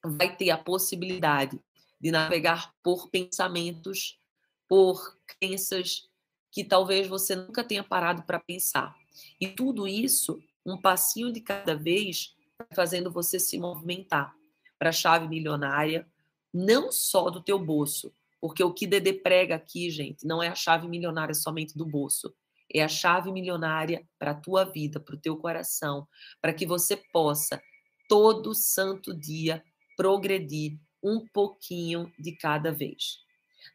vai 0.04 0.36
ter 0.36 0.50
a 0.50 0.58
possibilidade 0.58 1.60
de 2.00 2.12
navegar 2.12 2.74
por 2.84 3.10
pensamentos, 3.10 4.20
por 4.68 5.18
crenças 5.26 6.08
que 6.52 6.64
talvez 6.64 7.08
você 7.08 7.36
nunca 7.36 7.64
tenha 7.64 7.84
parado 7.84 8.24
para 8.24 8.40
pensar. 8.40 8.96
E 9.40 9.48
tudo 9.48 9.88
isso, 9.88 10.42
um 10.66 10.80
passinho 10.80 11.32
de 11.32 11.42
cada 11.42 11.76
vez, 11.76 12.36
fazendo 12.76 13.12
você 13.12 13.40
se 13.40 13.58
movimentar 13.58 14.36
para 14.78 14.90
a 14.90 14.94
chave 14.94 15.28
milionária, 15.28 16.08
não 16.54 16.92
só 16.92 17.30
do 17.30 17.42
teu 17.42 17.60
bolso, 17.60 18.14
porque 18.40 18.64
o 18.64 18.74
que 18.74 18.88
Dede 18.88 19.14
prega 19.14 19.56
aqui, 19.56 19.90
gente, 19.90 20.26
não 20.26 20.42
é 20.42 20.48
a 20.48 20.56
chave 20.56 20.88
milionária 20.88 21.34
somente 21.34 21.78
do 21.78 21.86
bolso, 21.86 22.34
é 22.74 22.84
a 22.84 22.88
chave 22.88 23.32
milionária 23.32 24.08
para 24.20 24.32
a 24.32 24.36
tua 24.36 24.64
vida, 24.64 25.00
para 25.00 25.16
o 25.16 25.20
teu 25.20 25.38
coração, 25.38 26.08
para 26.42 26.54
que 26.54 26.66
você 26.66 26.98
possa 27.12 27.62
todo 28.08 28.54
santo 28.54 29.14
dia 29.14 29.64
progredir 29.98 30.80
um 31.04 31.28
pouquinho 31.28 32.10
de 32.18 32.32
cada 32.32 32.72
vez. 32.72 33.20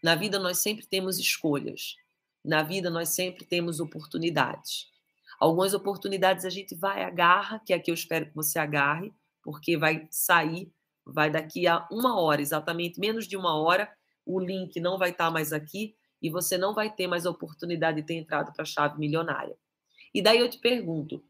Na 0.02 0.14
vida 0.14 0.38
nós 0.38 0.58
sempre 0.58 0.86
temos 0.86 1.18
escolhas. 1.18 1.96
Na 2.42 2.62
vida 2.62 2.88
nós 2.88 3.10
sempre 3.10 3.44
temos 3.44 3.80
oportunidades. 3.80 4.86
Algumas 5.38 5.74
oportunidades 5.74 6.46
a 6.46 6.50
gente 6.50 6.74
vai 6.74 7.02
agarra, 7.02 7.58
que 7.58 7.74
é 7.74 7.76
a 7.76 7.80
que 7.80 7.90
eu 7.90 7.94
espero 7.94 8.26
que 8.26 8.34
você 8.34 8.58
agarre, 8.58 9.12
porque 9.42 9.76
vai 9.76 10.08
sair, 10.10 10.72
vai 11.04 11.30
daqui 11.30 11.66
a 11.66 11.86
uma 11.90 12.18
hora, 12.18 12.40
exatamente 12.40 12.98
menos 12.98 13.26
de 13.26 13.36
uma 13.36 13.54
hora, 13.54 13.92
o 14.24 14.40
link 14.40 14.80
não 14.80 14.96
vai 14.96 15.10
estar 15.10 15.30
mais 15.30 15.52
aqui 15.52 15.94
e 16.22 16.30
você 16.30 16.56
não 16.56 16.72
vai 16.72 16.90
ter 16.90 17.06
mais 17.06 17.26
a 17.26 17.30
oportunidade 17.30 18.00
de 18.00 18.06
ter 18.06 18.14
entrado 18.14 18.52
para 18.52 18.62
a 18.62 18.66
chave 18.66 18.98
milionária. 18.98 19.56
E 20.14 20.22
daí 20.22 20.38
eu 20.38 20.48
te 20.48 20.58
pergunto, 20.58 21.22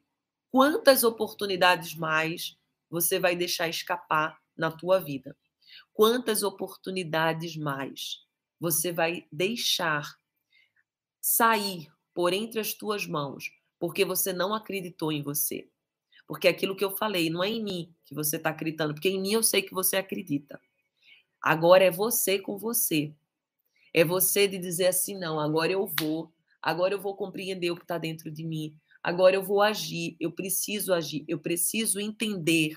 Quantas 0.52 1.02
oportunidades 1.02 1.94
mais 1.94 2.58
você 2.90 3.18
vai 3.18 3.34
deixar 3.34 3.68
escapar 3.68 4.38
na 4.56 4.70
tua 4.70 4.98
vida? 4.98 5.36
Quantas 5.92 6.42
oportunidades 6.42 7.56
mais 7.56 8.24
você 8.58 8.92
vai 8.92 9.26
deixar 9.30 10.16
sair 11.20 11.88
por 12.14 12.32
entre 12.32 12.60
as 12.60 12.74
tuas 12.74 13.06
mãos 13.06 13.50
porque 13.78 14.04
você 14.04 14.32
não 14.32 14.54
acreditou 14.54 15.10
em 15.10 15.22
você? 15.22 15.68
Porque 16.26 16.48
aquilo 16.48 16.76
que 16.76 16.84
eu 16.84 16.96
falei, 16.96 17.28
não 17.28 17.42
é 17.42 17.48
em 17.48 17.62
mim 17.62 17.94
que 18.04 18.14
você 18.14 18.36
está 18.36 18.50
acreditando, 18.50 18.94
porque 18.94 19.08
em 19.08 19.20
mim 19.20 19.32
eu 19.32 19.42
sei 19.42 19.60
que 19.60 19.74
você 19.74 19.96
acredita. 19.96 20.60
Agora 21.40 21.84
é 21.84 21.90
você 21.90 22.38
com 22.38 22.56
você. 22.56 23.12
É 23.92 24.04
você 24.04 24.46
de 24.46 24.56
dizer 24.58 24.86
assim: 24.86 25.18
não, 25.18 25.38
agora 25.38 25.72
eu 25.72 25.86
vou, 26.00 26.32
agora 26.62 26.94
eu 26.94 27.00
vou 27.00 27.16
compreender 27.16 27.70
o 27.70 27.76
que 27.76 27.82
está 27.82 27.98
dentro 27.98 28.30
de 28.30 28.44
mim, 28.44 28.74
agora 29.02 29.34
eu 29.34 29.42
vou 29.42 29.60
agir, 29.60 30.16
eu 30.18 30.30
preciso 30.30 30.94
agir, 30.94 31.24
eu 31.28 31.38
preciso 31.38 32.00
entender 32.00 32.76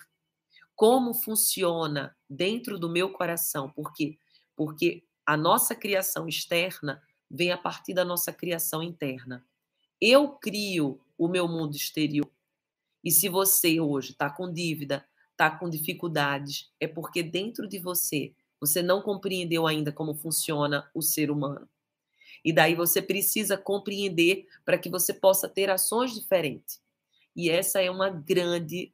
como 0.76 1.14
funciona 1.14 2.16
dentro 2.30 2.78
do 2.78 2.90
meu 2.90 3.12
coração. 3.12 3.70
Por 3.70 3.94
quê? 3.94 4.18
Porque 4.56 5.04
a 5.26 5.38
nossa 5.38 5.74
criação 5.74 6.28
externa 6.28 7.02
vem 7.30 7.52
a 7.52 7.58
partir 7.58 7.94
da 7.94 8.06
nossa 8.06 8.32
criação 8.32 8.84
interna. 8.84 9.46
Eu 10.00 10.30
crio 10.30 11.02
o 11.18 11.28
meu 11.28 11.48
mundo 11.48 11.76
exterior. 11.76 12.30
E 13.04 13.12
se 13.12 13.30
você 13.30 13.80
hoje 13.80 14.12
está 14.12 14.30
com 14.30 14.52
dívida, 14.52 15.08
está 15.32 15.50
com 15.50 15.70
dificuldades, 15.70 16.72
é 16.80 16.88
porque 16.88 17.24
dentro 17.24 17.68
de 17.68 17.80
você 17.80 18.34
você 18.60 18.82
não 18.82 19.02
compreendeu 19.02 19.68
ainda 19.68 19.92
como 19.92 20.16
funciona 20.16 20.90
o 20.94 21.02
ser 21.02 21.30
humano. 21.30 21.70
E 22.44 22.54
daí 22.54 22.76
você 22.76 23.02
precisa 23.02 23.58
compreender 23.58 24.48
para 24.64 24.78
que 24.78 24.90
você 24.90 25.14
possa 25.14 25.48
ter 25.50 25.70
ações 25.70 26.14
diferentes. 26.14 26.82
E 27.36 27.50
essa 27.50 27.82
é 27.82 27.92
uma 27.92 28.10
grande, 28.10 28.94